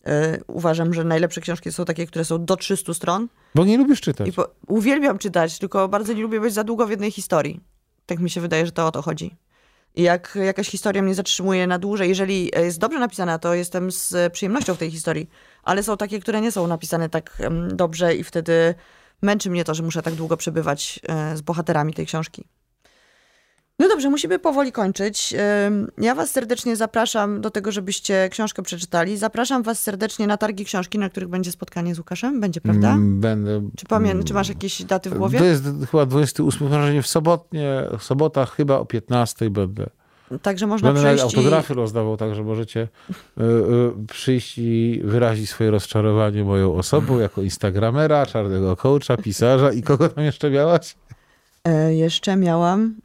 e, 0.05 0.39
uważam, 0.47 0.93
że 0.93 1.03
najlepsze 1.03 1.41
książki 1.41 1.71
są 1.71 1.85
takie, 1.85 2.07
które 2.07 2.25
są 2.25 2.45
do 2.45 2.55
300 2.55 2.93
stron. 2.93 3.27
Bo 3.55 3.65
nie 3.65 3.77
lubisz 3.77 4.01
czytać. 4.01 4.35
Po, 4.35 4.47
uwielbiam 4.67 5.17
czytać, 5.17 5.59
tylko 5.59 5.87
bardzo 5.87 6.13
nie 6.13 6.21
lubię 6.21 6.39
być 6.39 6.53
za 6.53 6.63
długo 6.63 6.87
w 6.87 6.89
jednej 6.89 7.11
historii. 7.11 7.59
Tak 8.05 8.19
mi 8.19 8.29
się 8.29 8.41
wydaje, 8.41 8.65
że 8.65 8.71
to 8.71 8.87
o 8.87 8.91
to 8.91 9.01
chodzi. 9.01 9.35
Jak 9.97 10.37
jakaś 10.43 10.69
historia 10.69 11.01
mnie 11.01 11.15
zatrzymuje 11.15 11.67
na 11.67 11.79
dłużej, 11.79 12.09
jeżeli 12.09 12.51
jest 12.55 12.79
dobrze 12.79 12.99
napisana, 12.99 13.39
to 13.39 13.53
jestem 13.53 13.91
z 13.91 14.33
przyjemnością 14.33 14.73
w 14.73 14.77
tej 14.77 14.91
historii. 14.91 15.29
Ale 15.63 15.83
są 15.83 15.97
takie, 15.97 16.19
które 16.19 16.41
nie 16.41 16.51
są 16.51 16.67
napisane 16.67 17.09
tak 17.09 17.37
dobrze 17.67 18.15
i 18.15 18.23
wtedy 18.23 18.75
męczy 19.21 19.49
mnie 19.49 19.63
to, 19.63 19.73
że 19.73 19.83
muszę 19.83 20.01
tak 20.01 20.13
długo 20.13 20.37
przebywać 20.37 20.99
e, 21.07 21.37
z 21.37 21.41
bohaterami 21.41 21.93
tej 21.93 22.05
książki. 22.05 22.47
No 23.79 23.87
dobrze, 23.87 24.09
musimy 24.09 24.39
powoli 24.39 24.71
kończyć. 24.71 25.33
Ja 25.97 26.15
was 26.15 26.31
serdecznie 26.31 26.75
zapraszam 26.75 27.41
do 27.41 27.51
tego, 27.51 27.71
żebyście 27.71 28.29
książkę 28.31 28.63
przeczytali. 28.63 29.17
Zapraszam 29.17 29.63
was 29.63 29.81
serdecznie 29.81 30.27
na 30.27 30.37
targi 30.37 30.65
książki, 30.65 30.99
na 30.99 31.09
których 31.09 31.29
będzie 31.29 31.51
spotkanie 31.51 31.95
z 31.95 31.97
Łukaszem. 31.97 32.41
Będzie, 32.41 32.61
prawda? 32.61 32.93
Mm, 32.93 33.19
Będę... 33.21 33.69
Czy, 33.77 33.85
pamię- 33.85 34.23
czy 34.23 34.33
masz 34.33 34.49
jakieś 34.49 34.83
daty 34.83 35.09
w 35.09 35.17
głowie? 35.17 35.39
To 35.39 35.45
jest 35.45 35.63
chyba 35.91 36.05
28, 36.05 36.67
wrażenie 36.67 37.01
w 37.01 37.07
sobotnie, 37.07 37.83
w 37.99 38.03
sobotach 38.03 38.55
chyba 38.55 38.77
o 38.79 38.85
15 38.85 39.49
będę. 39.49 39.89
Także 40.41 40.67
można 40.67 40.93
Będę 40.93 41.15
przyjść 41.15 41.33
i... 41.33 41.37
autografy 41.37 41.73
rozdawał, 41.73 42.17
także 42.17 42.43
możecie 42.43 42.79
y, 42.81 43.43
y, 43.43 44.05
przyjść 44.07 44.57
i 44.57 45.01
wyrazić 45.03 45.49
swoje 45.49 45.71
rozczarowanie 45.71 46.43
moją 46.43 46.75
osobą 46.75 47.19
jako 47.27 47.41
instagramera, 47.41 48.25
czarnego 48.25 48.75
coacha, 48.75 49.17
pisarza 49.17 49.71
i 49.71 49.81
kogo 49.81 50.09
tam 50.09 50.23
jeszcze 50.23 50.49
miałaś? 50.49 50.95
E, 51.63 51.93
jeszcze 51.93 52.35
miałam 52.35 52.95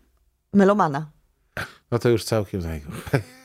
melomana. 0.52 1.10
No 1.90 1.98
to 1.98 2.08
już 2.08 2.24
całkiem 2.24 2.62
zajmę. 2.62 2.86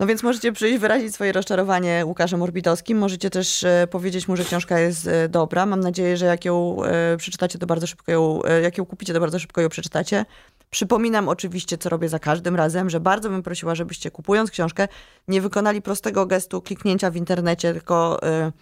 No 0.00 0.06
więc 0.06 0.22
możecie 0.22 0.52
przyjść, 0.52 0.78
wyrazić 0.78 1.14
swoje 1.14 1.32
rozczarowanie 1.32 2.02
Łukaszem 2.06 2.42
Orbitowskim. 2.42 2.98
Możecie 2.98 3.30
też 3.30 3.64
e, 3.64 3.86
powiedzieć 3.90 4.28
mu, 4.28 4.36
że 4.36 4.44
książka 4.44 4.78
jest 4.78 5.06
e, 5.06 5.28
dobra. 5.28 5.66
Mam 5.66 5.80
nadzieję, 5.80 6.16
że 6.16 6.26
jak 6.26 6.44
ją 6.44 6.84
e, 6.84 7.16
przeczytacie, 7.16 7.58
to 7.58 7.66
bardzo 7.66 7.86
szybko 7.86 8.12
ją, 8.12 8.40
jak 8.62 8.78
ją 8.78 8.86
kupicie, 8.86 9.12
to 9.12 9.20
bardzo 9.20 9.38
szybko 9.38 9.60
ją 9.60 9.68
przeczytacie. 9.68 10.24
Przypominam 10.70 11.28
oczywiście, 11.28 11.78
co 11.78 11.88
robię 11.88 12.08
za 12.08 12.18
każdym 12.18 12.56
razem, 12.56 12.90
że 12.90 13.00
bardzo 13.00 13.30
bym 13.30 13.42
prosiła, 13.42 13.74
żebyście 13.74 14.10
kupując 14.10 14.50
książkę, 14.50 14.88
nie 15.28 15.40
wykonali 15.40 15.82
prostego 15.82 16.26
gestu 16.26 16.62
kliknięcia 16.62 17.10
w 17.10 17.16
internecie, 17.16 17.72
tylko 17.72 18.22
e, 18.22 18.52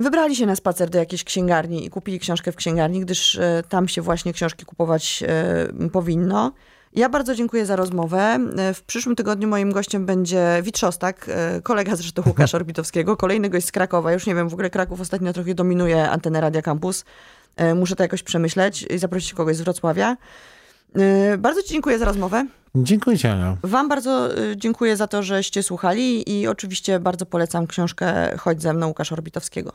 wybrali 0.00 0.36
się 0.36 0.46
na 0.46 0.56
spacer 0.56 0.90
do 0.90 0.98
jakiejś 0.98 1.24
księgarni 1.24 1.86
i 1.86 1.90
kupili 1.90 2.18
książkę 2.18 2.52
w 2.52 2.56
księgarni, 2.56 3.00
gdyż 3.00 3.36
e, 3.36 3.62
tam 3.68 3.88
się 3.88 4.02
właśnie 4.02 4.32
książki 4.32 4.64
kupować 4.64 5.24
e, 5.26 5.88
powinno. 5.92 6.52
Ja 6.92 7.08
bardzo 7.08 7.34
dziękuję 7.34 7.66
za 7.66 7.76
rozmowę. 7.76 8.38
E, 8.58 8.74
W 8.74 8.82
przyszłym 8.82 9.16
tygodniu 9.16 9.48
moim 9.48 9.72
gościem 9.72 10.06
będzie 10.06 10.60
Wit 10.62 10.78
Szostak, 10.78 11.26
e, 11.28 11.60
kolega 11.62 11.96
zresztą 11.96 12.22
Łukasza 12.26 12.56
Orbitowskiego, 12.60 13.16
kolejny 13.16 13.48
gość 13.50 13.66
z 13.66 13.72
Krakowa. 13.72 14.12
Już 14.12 14.26
nie 14.26 14.34
wiem, 14.34 14.48
w 14.48 14.52
ogóle 14.52 14.70
Kraków 14.70 15.00
ostatnio 15.00 15.32
trochę 15.32 15.54
dominuje 15.54 16.10
antenę 16.10 16.40
Radia 16.40 16.62
Campus. 16.62 17.04
Muszę 17.74 17.96
to 17.96 18.02
jakoś 18.02 18.22
przemyśleć 18.22 18.82
i 18.90 18.98
zaprosić 18.98 19.34
kogoś 19.34 19.56
z 19.56 19.60
Wrocławia. 19.60 20.16
Bardzo 21.38 21.62
Ci 21.62 21.68
dziękuję 21.68 21.98
za 21.98 22.04
rozmowę. 22.04 22.46
Dziękuję 22.74 23.18
Ci, 23.18 23.26
Ania. 23.26 23.56
Wam 23.62 23.88
bardzo 23.88 24.28
dziękuję 24.56 24.96
za 24.96 25.06
to, 25.06 25.22
żeście 25.22 25.62
słuchali 25.62 26.32
i 26.32 26.48
oczywiście 26.48 27.00
bardzo 27.00 27.26
polecam 27.26 27.66
książkę 27.66 28.36
Chodź 28.38 28.62
ze 28.62 28.72
mną 28.72 28.86
Łukasza 28.88 29.14
Orbitowskiego. 29.14 29.72